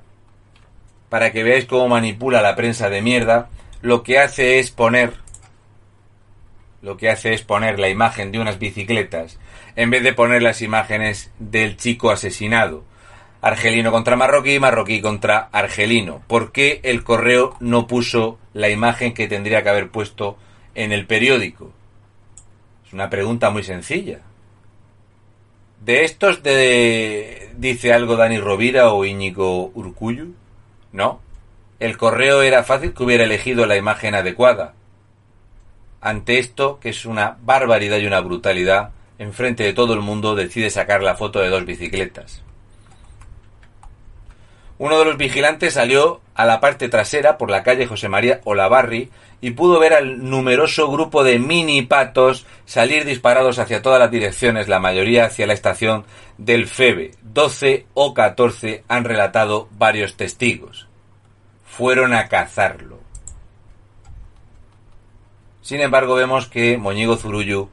para 1.09 1.31
que 1.31 1.43
veáis 1.43 1.65
cómo 1.65 1.89
manipula 1.89 2.41
la 2.41 2.55
prensa 2.55 2.89
de 2.89 3.03
mierda, 3.03 3.49
lo 3.83 4.01
que 4.01 4.17
hace 4.17 4.57
es 4.57 4.71
poner 4.71 5.21
lo 6.81 6.97
que 6.97 7.09
hace 7.09 7.33
es 7.33 7.43
poner 7.43 7.79
la 7.79 7.87
imagen 7.87 8.31
de 8.31 8.39
unas 8.39 8.59
bicicletas 8.59 9.37
en 9.75 9.89
vez 9.89 10.03
de 10.03 10.13
poner 10.13 10.41
las 10.41 10.61
imágenes 10.61 11.31
del 11.39 11.77
chico 11.77 12.11
asesinado. 12.11 12.83
Argelino 13.41 13.91
contra 13.91 14.15
marroquí, 14.15 14.59
marroquí 14.59 15.01
contra 15.01 15.49
argelino. 15.51 16.21
¿Por 16.27 16.51
qué 16.51 16.79
el 16.83 17.03
correo 17.03 17.57
no 17.59 17.87
puso 17.87 18.39
la 18.53 18.69
imagen 18.69 19.13
que 19.13 19.27
tendría 19.27 19.63
que 19.63 19.69
haber 19.69 19.89
puesto 19.89 20.37
en 20.75 20.91
el 20.91 21.05
periódico? 21.05 21.73
Es 22.87 22.93
una 22.93 23.09
pregunta 23.09 23.49
muy 23.49 23.63
sencilla. 23.63 24.19
¿De 25.83 26.05
estos 26.05 26.41
de 26.43 27.51
dice 27.57 27.91
algo 27.91 28.15
Dani 28.15 28.37
Rovira 28.37 28.93
o 28.93 29.03
Íñigo 29.03 29.71
Urcuyu? 29.73 30.33
No. 30.93 31.19
El 31.79 31.97
correo 31.97 32.41
era 32.43 32.63
fácil 32.63 32.93
que 32.93 33.03
hubiera 33.03 33.25
elegido 33.25 33.65
la 33.65 33.75
imagen 33.75 34.15
adecuada. 34.15 34.75
Ante 35.99 36.39
esto, 36.39 36.79
que 36.79 36.89
es 36.89 37.05
una 37.05 37.37
barbaridad 37.41 37.97
y 37.97 38.05
una 38.05 38.21
brutalidad, 38.21 38.91
enfrente 39.19 39.63
de 39.63 39.73
todo 39.73 39.93
el 39.93 40.01
mundo 40.01 40.35
decide 40.35 40.69
sacar 40.69 41.03
la 41.03 41.15
foto 41.15 41.39
de 41.39 41.49
dos 41.49 41.65
bicicletas. 41.65 42.43
Uno 44.77 44.99
de 44.99 45.05
los 45.05 45.17
vigilantes 45.17 45.75
salió 45.75 46.21
a 46.35 46.45
la 46.45 46.59
parte 46.59 46.89
trasera 46.89 47.37
por 47.37 47.49
la 47.49 47.63
calle 47.63 47.85
José 47.85 48.09
María 48.09 48.41
Olavarri 48.43 49.11
y 49.39 49.51
pudo 49.51 49.79
ver 49.79 49.93
al 49.93 50.29
numeroso 50.29 50.89
grupo 50.91 51.23
de 51.23 51.37
mini 51.37 51.83
patos 51.83 52.45
salir 52.65 53.05
disparados 53.05 53.59
hacia 53.59 53.81
todas 53.81 53.99
las 53.99 54.09
direcciones, 54.09 54.67
la 54.67 54.79
mayoría 54.79 55.25
hacia 55.25 55.47
la 55.47 55.53
estación 55.53 56.05
del 56.37 56.67
Febe. 56.67 57.11
Doce 57.21 57.85
o 57.93 58.13
catorce 58.13 58.83
han 58.87 59.03
relatado 59.03 59.67
varios 59.71 60.17
testigos. 60.17 60.87
Fueron 61.65 62.13
a 62.13 62.27
cazarlo. 62.27 62.99
Sin 65.61 65.81
embargo, 65.81 66.15
vemos 66.15 66.47
que 66.47 66.77
Moñigo 66.77 67.15
Zurullu 67.15 67.69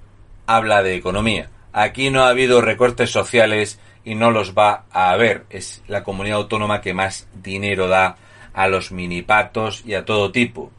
habla 0.56 0.82
de 0.82 0.96
economía. 0.96 1.48
Aquí 1.72 2.10
no 2.10 2.24
ha 2.24 2.28
habido 2.28 2.60
recortes 2.60 3.10
sociales 3.10 3.80
y 4.04 4.14
no 4.14 4.30
los 4.30 4.54
va 4.54 4.84
a 4.90 5.10
haber. 5.10 5.46
Es 5.50 5.82
la 5.86 6.02
comunidad 6.02 6.38
autónoma 6.38 6.80
que 6.80 6.94
más 6.94 7.28
dinero 7.34 7.86
da 7.86 8.16
a 8.52 8.66
los 8.66 8.90
minipatos 8.90 9.84
y 9.86 9.94
a 9.94 10.04
todo 10.04 10.32
tipo 10.32 10.72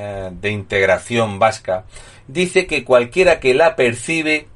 eh, 0.00 0.30
de 0.30 0.50
integración 0.50 1.40
vasca, 1.40 1.84
dice 2.28 2.68
que 2.68 2.84
cualquiera 2.84 3.40
que 3.40 3.52
la 3.52 3.74
percibe 3.74 4.46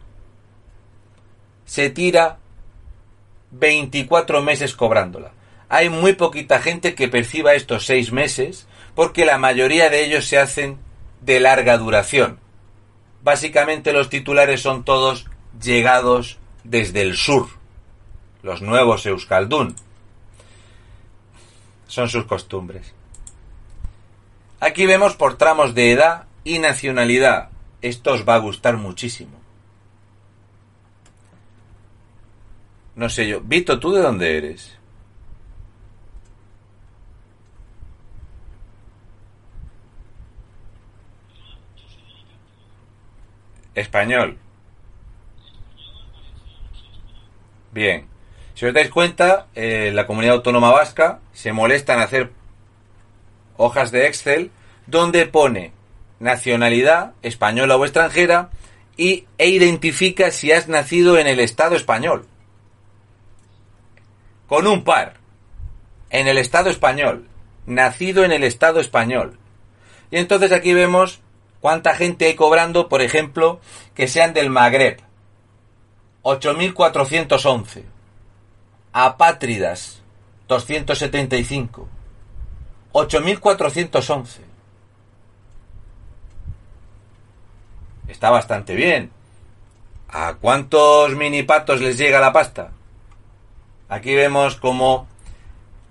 se 1.64 1.90
tira 1.90 2.38
24 3.50 4.40
meses 4.40 4.76
cobrándola. 4.76 5.32
Hay 5.68 5.88
muy 5.88 6.12
poquita 6.12 6.60
gente 6.60 6.94
que 6.94 7.08
perciba 7.08 7.54
estos 7.54 7.86
seis 7.86 8.12
meses 8.12 8.68
porque 8.94 9.24
la 9.24 9.36
mayoría 9.36 9.90
de 9.90 10.04
ellos 10.04 10.28
se 10.28 10.38
hacen 10.38 10.78
de 11.22 11.40
larga 11.40 11.76
duración. 11.76 12.38
Básicamente 13.24 13.92
los 13.92 14.10
titulares 14.10 14.60
son 14.60 14.84
todos 14.84 15.26
llegados 15.60 16.38
desde 16.62 17.02
el 17.02 17.16
sur, 17.16 17.48
los 18.44 18.62
nuevos 18.62 19.06
Euskaldun. 19.06 19.74
Son 21.88 22.08
sus 22.08 22.26
costumbres. 22.26 22.94
Aquí 24.62 24.86
vemos 24.86 25.16
por 25.16 25.38
tramos 25.38 25.74
de 25.74 25.90
edad 25.90 26.26
y 26.44 26.60
nacionalidad. 26.60 27.48
Esto 27.80 28.12
os 28.12 28.24
va 28.24 28.36
a 28.36 28.38
gustar 28.38 28.76
muchísimo. 28.76 29.40
No 32.94 33.08
sé 33.08 33.26
yo. 33.26 33.40
Vito, 33.40 33.80
¿tú 33.80 33.90
de 33.90 34.00
dónde 34.00 34.38
eres? 34.38 34.78
Español. 43.74 44.38
Bien. 47.72 48.06
Si 48.54 48.64
os 48.64 48.72
dais 48.72 48.90
cuenta, 48.90 49.48
eh, 49.56 49.90
la 49.92 50.06
comunidad 50.06 50.36
autónoma 50.36 50.70
vasca 50.70 51.18
se 51.32 51.52
molesta 51.52 51.94
en 51.94 52.00
hacer 52.00 52.41
hojas 53.62 53.92
de 53.92 54.06
Excel 54.06 54.50
donde 54.86 55.26
pone 55.26 55.72
nacionalidad 56.18 57.12
española 57.22 57.76
o 57.76 57.84
extranjera 57.84 58.50
y, 58.96 59.26
e 59.38 59.48
identifica 59.48 60.30
si 60.30 60.52
has 60.52 60.68
nacido 60.68 61.18
en 61.18 61.26
el 61.26 61.40
Estado 61.40 61.76
español. 61.76 62.26
Con 64.46 64.66
un 64.66 64.84
par. 64.84 65.14
En 66.10 66.28
el 66.28 66.38
Estado 66.38 66.70
español. 66.70 67.28
Nacido 67.66 68.24
en 68.24 68.32
el 68.32 68.44
Estado 68.44 68.80
español. 68.80 69.38
Y 70.10 70.18
entonces 70.18 70.52
aquí 70.52 70.74
vemos 70.74 71.20
cuánta 71.60 71.94
gente 71.94 72.26
hay 72.26 72.34
cobrando, 72.34 72.88
por 72.88 73.00
ejemplo, 73.00 73.60
que 73.94 74.08
sean 74.08 74.34
del 74.34 74.50
Magreb 74.50 75.00
8.411. 76.22 77.84
Apátridas, 78.92 80.02
275. 80.48 81.88
8.411. 82.92 84.26
Está 88.08 88.30
bastante 88.30 88.74
bien. 88.74 89.10
¿A 90.08 90.34
cuántos 90.34 91.14
minipatos 91.16 91.80
les 91.80 91.96
llega 91.96 92.20
la 92.20 92.32
pasta? 92.32 92.72
Aquí 93.88 94.14
vemos 94.14 94.56
como 94.56 95.06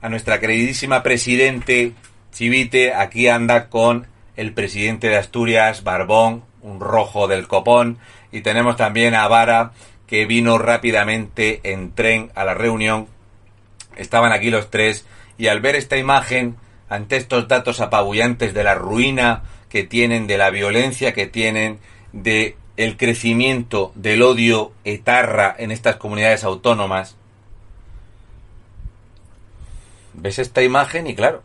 a 0.01 0.09
nuestra 0.09 0.39
queridísima 0.39 1.03
presidente 1.03 1.93
Chivite 2.31 2.93
aquí 2.93 3.27
anda 3.27 3.69
con 3.69 4.07
el 4.37 4.53
presidente 4.53 5.09
de 5.09 5.17
Asturias, 5.17 5.83
Barbón, 5.83 6.43
un 6.61 6.79
rojo 6.79 7.27
del 7.27 7.47
copón, 7.47 7.97
y 8.31 8.41
tenemos 8.41 8.77
también 8.77 9.15
a 9.15 9.27
Vara 9.27 9.73
que 10.07 10.25
vino 10.25 10.57
rápidamente 10.57 11.59
en 11.63 11.93
tren 11.93 12.31
a 12.33 12.45
la 12.45 12.53
reunión. 12.53 13.07
Estaban 13.97 14.31
aquí 14.31 14.49
los 14.49 14.69
tres 14.69 15.05
y 15.37 15.47
al 15.47 15.59
ver 15.59 15.75
esta 15.75 15.97
imagen, 15.97 16.55
ante 16.91 17.15
estos 17.15 17.47
datos 17.47 17.79
apabullantes 17.79 18.53
de 18.53 18.65
la 18.65 18.75
ruina 18.75 19.43
que 19.69 19.85
tienen, 19.85 20.27
de 20.27 20.37
la 20.37 20.49
violencia 20.49 21.13
que 21.13 21.25
tienen, 21.25 21.79
de 22.11 22.57
el 22.75 22.97
crecimiento 22.97 23.93
del 23.95 24.21
odio 24.21 24.73
etarra 24.83 25.55
en 25.57 25.71
estas 25.71 25.95
comunidades 25.95 26.43
autónomas, 26.43 27.15
ves 30.13 30.37
esta 30.37 30.63
imagen 30.63 31.07
y 31.07 31.15
claro, 31.15 31.43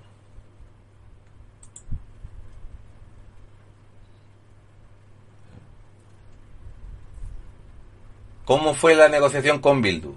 ¿Cómo 8.44 8.74
fue 8.74 8.94
la 8.94 9.08
negociación 9.08 9.60
con 9.60 9.82
Bildu? 9.82 10.14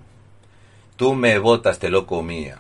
Tú 0.98 1.16
me 1.16 1.40
votas, 1.40 1.80
te 1.80 1.90
lo 1.90 2.06
comía. 2.06 2.60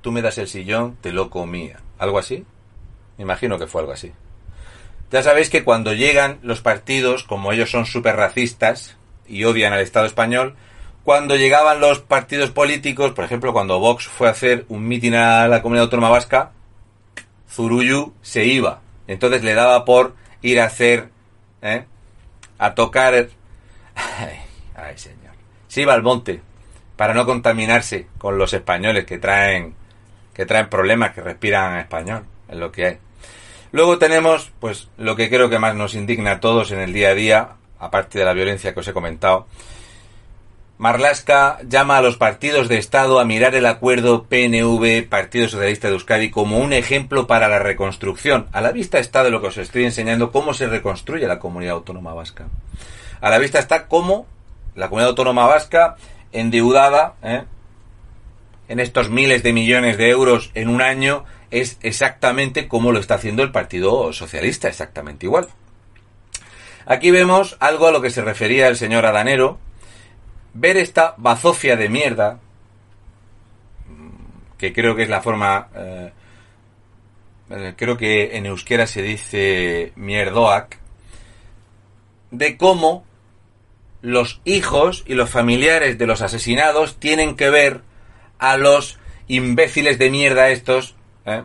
Tú 0.00 0.12
me 0.12 0.22
das 0.22 0.38
el 0.38 0.48
sillón, 0.48 0.96
te 1.00 1.12
lo 1.12 1.30
comía. 1.30 1.80
¿Algo 1.98 2.18
así? 2.18 2.44
Me 3.16 3.24
imagino 3.24 3.58
que 3.58 3.66
fue 3.66 3.80
algo 3.80 3.92
así. 3.92 4.12
Ya 5.10 5.22
sabéis 5.22 5.50
que 5.50 5.64
cuando 5.64 5.94
llegan 5.94 6.38
los 6.42 6.60
partidos, 6.60 7.24
como 7.24 7.52
ellos 7.52 7.70
son 7.70 7.86
súper 7.86 8.16
racistas 8.16 8.96
y 9.26 9.44
odian 9.44 9.72
al 9.72 9.80
Estado 9.80 10.06
español, 10.06 10.54
cuando 11.02 11.36
llegaban 11.36 11.80
los 11.80 12.00
partidos 12.00 12.50
políticos, 12.50 13.12
por 13.12 13.24
ejemplo, 13.24 13.52
cuando 13.52 13.80
Vox 13.80 14.06
fue 14.06 14.28
a 14.28 14.32
hacer 14.32 14.66
un 14.68 14.86
mitin 14.86 15.14
a 15.14 15.48
la 15.48 15.62
comunidad 15.62 15.84
autónoma 15.84 16.10
vasca, 16.10 16.52
Zuruyu 17.50 18.12
se 18.20 18.44
iba. 18.44 18.82
Entonces 19.06 19.42
le 19.42 19.54
daba 19.54 19.84
por 19.86 20.14
ir 20.42 20.60
a 20.60 20.66
hacer, 20.66 21.08
¿eh? 21.62 21.86
a 22.58 22.74
tocar... 22.74 23.28
Ay, 23.94 24.96
señor. 24.96 25.32
Se 25.66 25.82
iba 25.82 25.94
al 25.94 26.02
monte 26.02 26.42
para 26.96 27.14
no 27.14 27.24
contaminarse 27.24 28.06
con 28.18 28.36
los 28.36 28.52
españoles 28.52 29.06
que 29.06 29.18
traen 29.18 29.74
que 30.38 30.46
traen 30.46 30.68
problemas, 30.68 31.14
que 31.14 31.20
respiran 31.20 31.80
español, 31.80 32.22
es 32.48 32.56
lo 32.56 32.70
que 32.70 32.86
hay. 32.86 32.98
Luego 33.72 33.98
tenemos, 33.98 34.52
pues, 34.60 34.86
lo 34.96 35.16
que 35.16 35.28
creo 35.28 35.50
que 35.50 35.58
más 35.58 35.74
nos 35.74 35.96
indigna 35.96 36.30
a 36.30 36.40
todos 36.40 36.70
en 36.70 36.78
el 36.78 36.92
día 36.92 37.08
a 37.08 37.14
día, 37.14 37.48
aparte 37.80 38.20
de 38.20 38.24
la 38.24 38.34
violencia 38.34 38.72
que 38.72 38.78
os 38.78 38.86
he 38.86 38.92
comentado. 38.92 39.48
Marlaska 40.78 41.58
llama 41.66 41.98
a 41.98 42.02
los 42.02 42.16
partidos 42.16 42.68
de 42.68 42.78
Estado 42.78 43.18
a 43.18 43.24
mirar 43.24 43.56
el 43.56 43.66
acuerdo 43.66 44.26
PNV, 44.28 45.08
Partido 45.08 45.48
Socialista 45.48 45.88
de 45.88 45.94
Euskadi, 45.94 46.30
como 46.30 46.60
un 46.60 46.72
ejemplo 46.72 47.26
para 47.26 47.48
la 47.48 47.58
reconstrucción. 47.58 48.46
A 48.52 48.60
la 48.60 48.70
vista 48.70 49.00
está 49.00 49.24
de 49.24 49.30
lo 49.30 49.40
que 49.40 49.48
os 49.48 49.58
estoy 49.58 49.86
enseñando 49.86 50.30
cómo 50.30 50.54
se 50.54 50.68
reconstruye 50.68 51.26
la 51.26 51.40
comunidad 51.40 51.74
autónoma 51.74 52.14
vasca. 52.14 52.46
A 53.20 53.28
la 53.28 53.38
vista 53.38 53.58
está 53.58 53.88
cómo 53.88 54.28
la 54.76 54.86
comunidad 54.86 55.08
autónoma 55.08 55.46
vasca 55.46 55.96
endeudada 56.30 57.14
¿eh? 57.24 57.42
En 58.68 58.80
estos 58.80 59.10
miles 59.10 59.42
de 59.42 59.52
millones 59.52 59.96
de 59.96 60.10
euros 60.10 60.50
en 60.54 60.68
un 60.68 60.82
año 60.82 61.24
es 61.50 61.78
exactamente 61.82 62.68
como 62.68 62.92
lo 62.92 63.00
está 63.00 63.14
haciendo 63.14 63.42
el 63.42 63.50
Partido 63.50 64.12
Socialista, 64.12 64.68
exactamente 64.68 65.26
igual. 65.26 65.48
Aquí 66.86 67.10
vemos 67.10 67.56
algo 67.60 67.88
a 67.88 67.92
lo 67.92 68.00
que 68.00 68.10
se 68.10 68.22
refería 68.22 68.68
el 68.68 68.76
señor 68.76 69.06
Adanero, 69.06 69.58
ver 70.54 70.76
esta 70.76 71.14
bazofia 71.16 71.76
de 71.76 71.88
mierda, 71.88 72.40
que 74.58 74.72
creo 74.72 74.96
que 74.96 75.04
es 75.04 75.08
la 75.08 75.22
forma, 75.22 75.68
eh, 75.74 76.12
creo 77.76 77.96
que 77.96 78.36
en 78.36 78.46
euskera 78.46 78.86
se 78.86 79.02
dice 79.02 79.92
mierdoak, 79.96 80.78
de 82.30 82.56
cómo 82.56 83.06
los 84.02 84.40
hijos 84.44 85.04
y 85.06 85.14
los 85.14 85.30
familiares 85.30 85.98
de 85.98 86.06
los 86.06 86.22
asesinados 86.22 86.98
tienen 86.98 87.36
que 87.36 87.50
ver 87.50 87.87
a 88.38 88.56
los 88.56 88.98
imbéciles 89.26 89.98
de 89.98 90.10
mierda 90.10 90.50
estos 90.50 90.94
¿eh? 91.26 91.42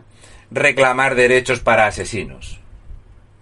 reclamar 0.52 1.16
derechos 1.16 1.60
para 1.60 1.88
asesinos. 1.88 2.60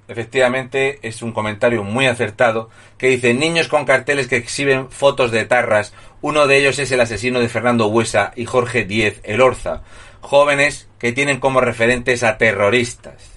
Efectivamente, 0.08 1.00
es 1.04 1.22
un 1.22 1.32
comentario 1.32 1.84
muy 1.84 2.06
acertado 2.06 2.70
que 2.98 3.08
dice 3.08 3.34
niños 3.34 3.70
con 3.70 3.86
carteles 3.86 4.28
que 4.28 4.36
exhiben 4.36 4.92
fotos 4.92 5.32
de 5.32 5.46
tarras. 5.46 5.94
Uno 6.22 6.48
de 6.48 6.58
ellos 6.58 6.80
es 6.80 6.92
el 6.92 7.00
asesino 7.00 7.40
de 7.40 7.48
Fernando 7.48 7.88
Huesa 7.88 8.34
y 8.36 8.44
Jorge 8.44 8.84
Diez 8.84 9.22
Elorza. 9.24 9.84
Jóvenes 10.20 10.90
que 11.00 11.14
tienen 11.14 11.40
como 11.40 11.62
referentes 11.62 12.24
a 12.24 12.38
terroristas. 12.38 13.32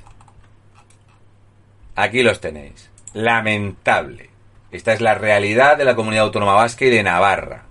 Aquí 1.95 2.25
los 2.25 2.41
tenéis. 2.41 2.91
Lamentable. 3.13 4.31
Esta 4.73 4.93
es 4.93 5.01
la 5.01 5.15
realidad 5.15 5.79
de 5.79 5.85
la 5.85 5.95
comunidad 5.95 6.25
autónoma 6.25 6.55
vasca 6.55 6.85
y 6.87 6.91
de 6.91 7.05
Navarra. 7.05 7.67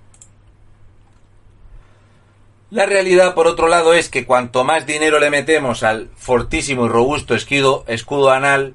La 2.74 2.86
realidad, 2.88 3.36
por 3.36 3.46
otro 3.46 3.68
lado, 3.68 3.94
es 3.94 4.10
que 4.10 4.26
cuanto 4.26 4.64
más 4.64 4.88
dinero 4.88 5.20
le 5.20 5.30
metemos 5.30 5.84
al 5.84 6.10
fortísimo 6.16 6.88
y 6.88 6.90
robusto 6.90 7.36
escudo, 7.36 7.86
escudo 7.88 8.32
anal 8.32 8.74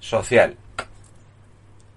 social, 0.00 0.56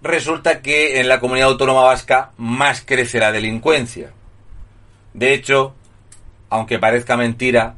resulta 0.04 0.62
que 0.62 1.00
en 1.00 1.08
la 1.08 1.22
comunidad 1.22 1.48
autónoma 1.48 1.84
vasca 1.84 2.32
más 2.36 2.82
crece 2.82 3.20
la 3.20 3.32
delincuencia. 3.32 4.12
De 5.14 5.34
hecho, 5.34 5.74
aunque 6.50 6.80
parezca 6.80 7.16
mentira, 7.16 7.76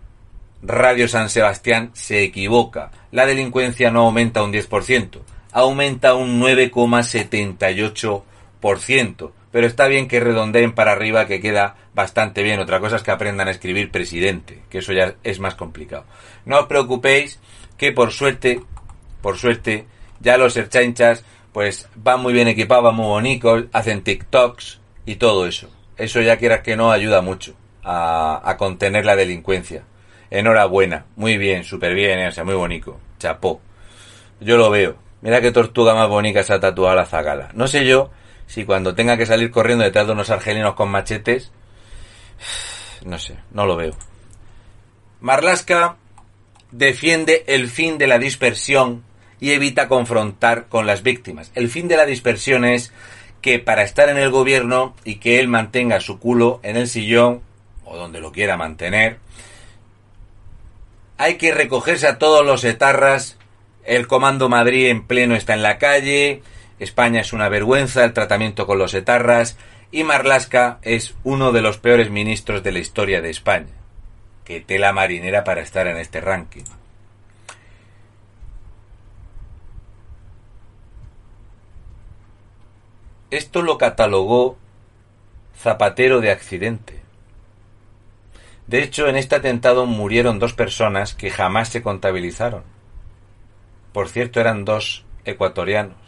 Radio 0.63 1.07
San 1.07 1.29
Sebastián 1.29 1.91
se 1.93 2.23
equivoca. 2.23 2.89
La 3.11 3.27
delincuencia 3.27 3.91
no 3.91 4.01
aumenta 4.01 4.41
un 4.41 4.51
10% 4.51 5.19
aumenta 5.51 6.13
un 6.13 6.39
9,78%. 6.41 9.31
Pero 9.57 9.65
está 9.65 9.87
bien 9.87 10.07
que 10.07 10.19
redondeen 10.19 10.71
para 10.73 10.91
arriba, 10.91 11.25
que 11.25 11.41
queda 11.41 11.77
bastante 11.95 12.43
bien. 12.43 12.59
Otra 12.59 12.79
cosa 12.79 12.97
es 12.97 13.01
que 13.01 13.09
aprendan 13.09 13.47
a 13.47 13.49
escribir 13.49 13.89
presidente, 13.89 14.61
que 14.69 14.77
eso 14.77 14.93
ya 14.93 15.15
es 15.23 15.39
más 15.39 15.55
complicado. 15.55 16.05
No 16.45 16.59
os 16.59 16.67
preocupéis, 16.67 17.39
que 17.75 17.91
por 17.91 18.11
suerte, 18.11 18.61
por 19.19 19.39
suerte, 19.39 19.87
ya 20.19 20.37
los 20.37 20.55
erchanchas, 20.57 21.25
pues 21.53 21.89
van 21.95 22.21
muy 22.21 22.33
bien 22.33 22.47
equipados, 22.47 22.83
van 22.83 22.97
muy 22.97 23.07
bonitos, 23.07 23.65
hacen 23.73 24.03
TikToks 24.03 24.79
y 25.07 25.15
todo 25.15 25.47
eso. 25.47 25.71
Eso 25.97 26.21
ya 26.21 26.37
quieras 26.37 26.61
que 26.61 26.75
no 26.75 26.91
ayuda 26.91 27.21
mucho 27.21 27.55
a, 27.83 28.39
a 28.47 28.57
contener 28.57 29.05
la 29.05 29.15
delincuencia. 29.15 29.85
Enhorabuena, 30.29 31.07
muy 31.15 31.39
bien, 31.39 31.63
súper 31.63 31.95
bien, 31.95 32.27
o 32.27 32.31
sea, 32.31 32.43
muy 32.43 32.53
bonito. 32.53 32.99
Chapó. 33.17 33.59
Yo 34.39 34.55
lo 34.55 34.69
veo. 34.69 34.97
Mira 35.21 35.41
qué 35.41 35.51
tortuga 35.51 35.95
más 35.95 36.09
bonita 36.09 36.43
se 36.43 36.53
ha 36.53 36.59
tatuado 36.59 36.95
la 36.95 37.07
zagala. 37.07 37.49
No 37.55 37.67
sé 37.67 37.87
yo 37.87 38.11
si 38.47 38.65
cuando 38.65 38.95
tenga 38.95 39.17
que 39.17 39.25
salir 39.25 39.51
corriendo 39.51 39.83
detrás 39.83 40.07
de 40.07 40.13
unos 40.13 40.29
argelinos 40.29 40.73
con 40.73 40.89
machetes, 40.89 41.51
no 43.05 43.19
sé, 43.19 43.37
no 43.51 43.65
lo 43.65 43.75
veo. 43.75 43.95
Marlaska 45.21 45.97
defiende 46.71 47.43
el 47.47 47.69
fin 47.69 47.97
de 47.97 48.07
la 48.07 48.19
dispersión 48.19 49.03
y 49.39 49.51
evita 49.51 49.87
confrontar 49.87 50.67
con 50.67 50.87
las 50.87 51.03
víctimas. 51.03 51.51
El 51.55 51.69
fin 51.69 51.87
de 51.87 51.97
la 51.97 52.05
dispersión 52.05 52.65
es 52.65 52.91
que 53.41 53.59
para 53.59 53.83
estar 53.83 54.09
en 54.09 54.17
el 54.17 54.31
gobierno 54.31 54.95
y 55.03 55.15
que 55.15 55.39
él 55.39 55.47
mantenga 55.47 55.99
su 55.99 56.19
culo 56.19 56.59
en 56.63 56.75
el 56.75 56.87
sillón 56.87 57.41
o 57.85 57.95
donde 57.95 58.19
lo 58.19 58.31
quiera 58.31 58.57
mantener, 58.57 59.19
hay 61.17 61.35
que 61.35 61.53
recogerse 61.53 62.07
a 62.07 62.17
todos 62.17 62.45
los 62.45 62.63
etarras 62.63 63.37
el 63.87 64.05
Comando 64.05 64.49
Madrid 64.49 64.87
en 64.87 65.07
pleno 65.07 65.35
está 65.35 65.53
en 65.53 65.63
la 65.63 65.77
calle, 65.77 66.43
España 66.79 67.21
es 67.21 67.33
una 67.33 67.49
vergüenza, 67.49 68.03
el 68.03 68.13
tratamiento 68.13 68.67
con 68.67 68.77
los 68.77 68.93
etarras, 68.93 69.57
y 69.91 70.03
Marlasca 70.03 70.79
es 70.81 71.15
uno 71.23 71.51
de 71.51 71.61
los 71.61 71.77
peores 71.77 72.09
ministros 72.09 72.63
de 72.63 72.71
la 72.71 72.79
historia 72.79 73.21
de 73.21 73.29
España. 73.29 73.73
Que 74.43 74.61
tela 74.61 74.93
marinera 74.93 75.43
para 75.43 75.61
estar 75.61 75.87
en 75.87 75.97
este 75.97 76.21
ranking. 76.21 76.63
Esto 83.29 83.61
lo 83.61 83.77
catalogó 83.77 84.57
Zapatero 85.57 86.21
de 86.21 86.31
accidente. 86.31 87.01
De 88.67 88.83
hecho, 88.83 89.07
en 89.07 89.15
este 89.15 89.35
atentado 89.35 89.85
murieron 89.85 90.39
dos 90.39 90.53
personas 90.53 91.13
que 91.13 91.29
jamás 91.29 91.69
se 91.69 91.81
contabilizaron. 91.81 92.63
Por 93.91 94.07
cierto, 94.07 94.39
eran 94.39 94.65
dos 94.65 95.03
ecuatorianos. 95.25 96.06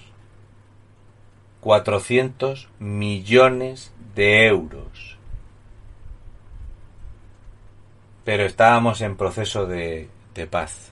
400 1.61 2.69
millones 2.79 3.91
de 4.15 4.47
euros. 4.47 5.17
Pero 8.23 8.43
estábamos 8.45 9.01
en 9.01 9.17
proceso 9.17 9.65
de, 9.65 10.09
de 10.33 10.47
paz. 10.47 10.91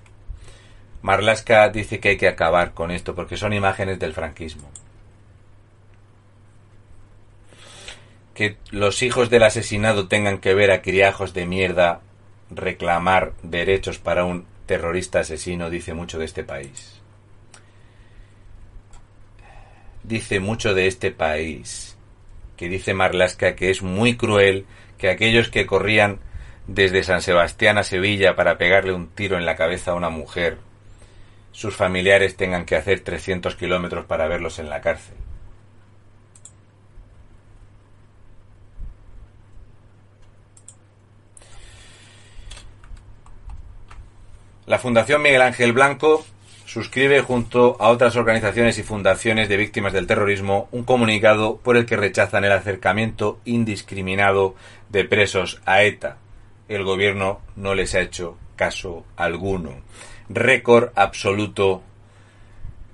Marlaska 1.02 1.70
dice 1.70 2.00
que 2.00 2.10
hay 2.10 2.18
que 2.18 2.28
acabar 2.28 2.74
con 2.74 2.92
esto 2.92 3.16
porque 3.16 3.38
son 3.38 3.54
imágenes 3.54 4.00
del 4.00 4.14
franquismo. 4.14 4.70
Que 8.34 8.58
los 8.72 9.02
hijos 9.04 9.30
del 9.30 9.44
asesinado 9.44 10.08
tengan 10.08 10.40
que 10.40 10.54
ver 10.54 10.72
a 10.72 10.82
criajos 10.82 11.34
de 11.34 11.46
mierda 11.46 12.02
reclamar 12.50 13.34
derechos 13.44 14.00
para 14.00 14.26
un 14.26 14.46
terrorista 14.66 15.22
asesino 15.22 15.70
dice 15.70 15.94
mucho 15.94 16.20
de 16.20 16.26
este 16.26 16.44
país. 16.44 16.97
Dice 20.08 20.40
mucho 20.40 20.74
de 20.74 20.88
este 20.88 21.12
país, 21.12 21.98
que 22.56 22.70
dice 22.70 22.94
Marlaska 22.94 23.58
que 23.58 23.70
es 23.70 23.82
muy 23.82 24.16
cruel 24.16 24.66
que 24.98 25.10
aquellos 25.10 25.50
que 25.50 25.66
corrían 25.66 26.20
desde 26.66 27.04
San 27.04 27.22
Sebastián 27.22 27.78
a 27.78 27.84
Sevilla 27.84 28.34
para 28.34 28.58
pegarle 28.58 28.94
un 28.94 29.10
tiro 29.10 29.38
en 29.38 29.46
la 29.46 29.58
cabeza 29.58 29.92
a 29.92 29.96
una 29.96 30.10
mujer, 30.10 30.60
sus 31.52 31.76
familiares 31.76 32.38
tengan 32.38 32.64
que 32.64 32.78
hacer 32.78 33.02
300 33.02 33.58
kilómetros 33.58 34.06
para 34.06 34.30
verlos 34.30 34.60
en 34.60 34.70
la 34.70 34.80
cárcel. 34.80 35.16
La 44.68 44.80
Fundación 44.80 45.22
Miguel 45.22 45.42
Ángel 45.42 45.74
Blanco 45.74 46.26
suscribe 46.68 47.22
junto 47.22 47.78
a 47.80 47.88
otras 47.88 48.18
organizaciones 48.18 48.78
y 48.78 48.84
fundaciones 48.84 49.48
de 49.48 49.56
víctimas 49.56 49.94
del 49.94 50.06
terrorismo 50.06 50.68
un 50.72 50.84
comunicado 50.84 51.58
por 51.58 51.78
el 51.78 51.86
que 51.86 51.96
rechazan 51.96 52.44
el 52.44 52.52
acercamiento 52.52 53.40
indiscriminado 53.46 54.54
de 54.90 55.06
presos 55.06 55.62
a 55.66 55.84
ETA. 55.84 56.18
El 56.68 56.84
gobierno 56.84 57.40
no 57.56 57.74
les 57.74 57.96
ha 57.96 58.02
hecho 58.02 58.38
caso 58.58 59.06
alguno. 59.16 59.72
Récord 60.28 60.90
absoluto 60.96 61.84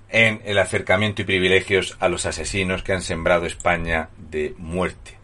en 0.09 0.41
el 0.45 0.59
acercamiento 0.59 1.23
y 1.23 1.25
privilegios 1.25 1.97
a 1.99 2.09
los 2.09 2.27
asesinos 2.27 2.83
que 2.83 2.93
han 2.93 3.01
sembrado 3.01 3.47
España 3.47 4.09
de 4.17 4.53
muerte. 4.59 5.17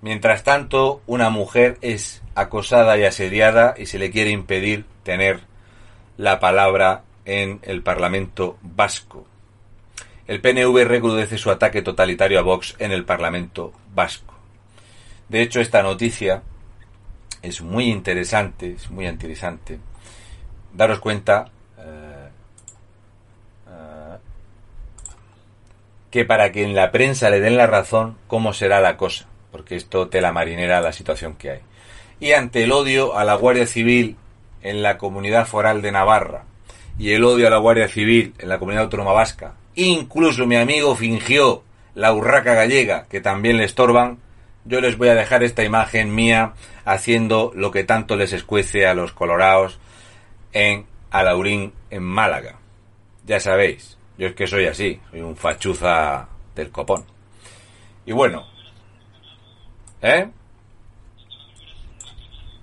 Mientras 0.00 0.44
tanto, 0.44 1.02
una 1.06 1.28
mujer 1.28 1.76
es 1.82 2.22
acosada 2.34 2.96
y 2.96 3.04
asediada 3.04 3.74
y 3.76 3.84
se 3.84 3.98
le 3.98 4.10
quiere 4.10 4.30
impedir 4.30 4.86
tener 5.02 5.51
la 6.16 6.40
palabra 6.40 7.02
en 7.24 7.60
el 7.62 7.82
Parlamento 7.82 8.58
vasco. 8.62 9.26
El 10.26 10.40
PNV 10.40 10.84
recrudece 10.84 11.38
su 11.38 11.50
ataque 11.50 11.82
totalitario 11.82 12.38
a 12.38 12.42
Vox 12.42 12.76
en 12.78 12.92
el 12.92 13.04
Parlamento 13.04 13.72
vasco. 13.94 14.34
De 15.28 15.42
hecho, 15.42 15.60
esta 15.60 15.82
noticia 15.82 16.42
es 17.42 17.60
muy 17.60 17.84
interesante, 17.84 18.72
es 18.72 18.90
muy 18.90 19.06
interesante. 19.06 19.78
Daros 20.72 21.00
cuenta 21.00 21.50
eh, 21.78 22.28
eh, 23.68 24.16
que 26.10 26.24
para 26.24 26.52
que 26.52 26.64
en 26.64 26.74
la 26.74 26.92
prensa 26.92 27.30
le 27.30 27.40
den 27.40 27.56
la 27.56 27.66
razón, 27.66 28.16
cómo 28.26 28.52
será 28.52 28.80
la 28.80 28.96
cosa 28.96 29.26
porque 29.52 29.76
esto 29.76 30.08
te 30.08 30.20
la 30.20 30.32
marinera 30.32 30.80
la 30.80 30.92
situación 30.92 31.36
que 31.36 31.50
hay. 31.50 31.60
Y 32.18 32.32
ante 32.32 32.64
el 32.64 32.72
odio 32.72 33.16
a 33.16 33.22
la 33.24 33.34
Guardia 33.34 33.66
Civil 33.66 34.16
en 34.62 34.82
la 34.82 34.98
comunidad 34.98 35.46
foral 35.46 35.82
de 35.82 35.92
Navarra 35.92 36.44
y 36.98 37.12
el 37.12 37.24
odio 37.24 37.46
a 37.46 37.50
la 37.50 37.58
Guardia 37.58 37.88
Civil 37.88 38.34
en 38.38 38.48
la 38.48 38.58
comunidad 38.58 38.84
autónoma 38.84 39.12
vasca, 39.12 39.54
incluso 39.74 40.46
mi 40.46 40.56
amigo 40.56 40.94
fingió 40.94 41.62
la 41.94 42.12
urraca 42.12 42.54
gallega 42.54 43.06
que 43.08 43.20
también 43.20 43.56
le 43.56 43.64
estorban, 43.64 44.18
yo 44.64 44.80
les 44.80 44.96
voy 44.96 45.08
a 45.08 45.14
dejar 45.14 45.42
esta 45.42 45.64
imagen 45.64 46.14
mía 46.14 46.52
haciendo 46.84 47.52
lo 47.54 47.70
que 47.70 47.84
tanto 47.84 48.16
les 48.16 48.32
escuece 48.32 48.86
a 48.86 48.94
los 48.94 49.12
colorados 49.12 49.78
en 50.52 50.86
Alaurín, 51.10 51.72
en 51.90 52.02
Málaga. 52.02 52.58
Ya 53.26 53.40
sabéis, 53.40 53.98
yo 54.18 54.28
es 54.28 54.34
que 54.34 54.46
soy 54.46 54.66
así, 54.66 55.00
soy 55.10 55.20
un 55.20 55.36
fachuza 55.36 56.28
del 56.54 56.70
copón. 56.70 57.04
Y 58.06 58.12
bueno, 58.12 58.46
¿eh? 60.00 60.28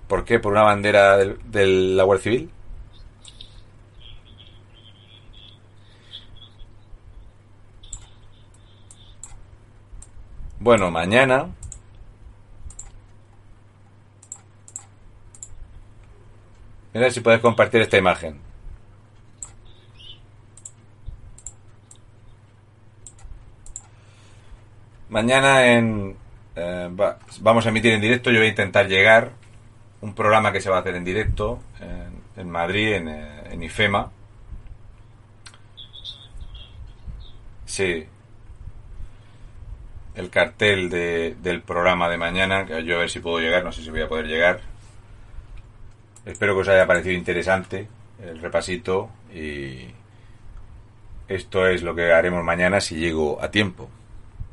¿Por 0.10 0.26
qué? 0.26 0.40
¿Por 0.40 0.54
una 0.54 0.64
bandera 0.64 1.18
de 1.18 1.68
la 1.68 2.04
Guardia 2.04 2.24
Civil? 2.24 2.52
Bueno, 10.60 10.92
mañana 10.92 11.50
Mira 16.94 17.10
si 17.12 17.22
puedes 17.22 17.40
compartir 17.40 17.82
esta 17.82 17.98
imagen. 17.98 18.40
Mañana 25.10 25.68
en 25.68 26.18
eh, 26.56 26.90
vamos 27.42 27.66
a 27.66 27.70
emitir 27.70 27.94
en 27.94 28.02
directo. 28.02 28.32
Yo 28.32 28.40
voy 28.40 28.48
a 28.48 28.50
intentar 28.50 28.88
llegar 28.88 29.39
un 30.02 30.14
programa 30.14 30.52
que 30.52 30.62
se 30.62 30.70
va 30.70 30.78
a 30.78 30.80
hacer 30.80 30.96
en 30.96 31.04
directo 31.04 31.60
en, 32.38 32.50
Madrid, 32.50 32.94
en, 32.94 33.08
eh, 33.10 33.44
en, 33.52 33.64
IFEMA. 33.64 34.12
Sí. 37.66 38.08
El 40.16 40.30
cartel 40.30 40.90
de, 40.90 41.36
del 41.42 41.62
programa 41.62 42.10
de 42.10 42.18
mañana, 42.18 42.66
que 42.66 42.84
yo 42.84 42.96
a 42.96 43.00
ver 43.00 43.10
si 43.10 43.20
puedo 43.20 43.40
llegar, 43.40 43.64
no 43.64 43.72
sé 43.72 43.84
si 43.84 43.90
voy 43.90 44.02
a 44.02 44.08
poder 44.08 44.28
llegar. 44.28 44.62
Espero 46.26 46.54
que 46.54 46.62
os 46.62 46.68
haya 46.68 46.88
parecido 46.88 47.16
interesante 47.16 47.88
el 48.22 48.40
repasito 48.40 49.10
y 49.34 49.88
esto 51.28 51.68
es 51.68 51.84
lo 51.84 51.96
que 51.96 52.12
haremos 52.12 52.44
mañana 52.44 52.82
si 52.82 52.96
llego 52.96 53.42
a 53.42 53.52
tiempo. 53.52 53.90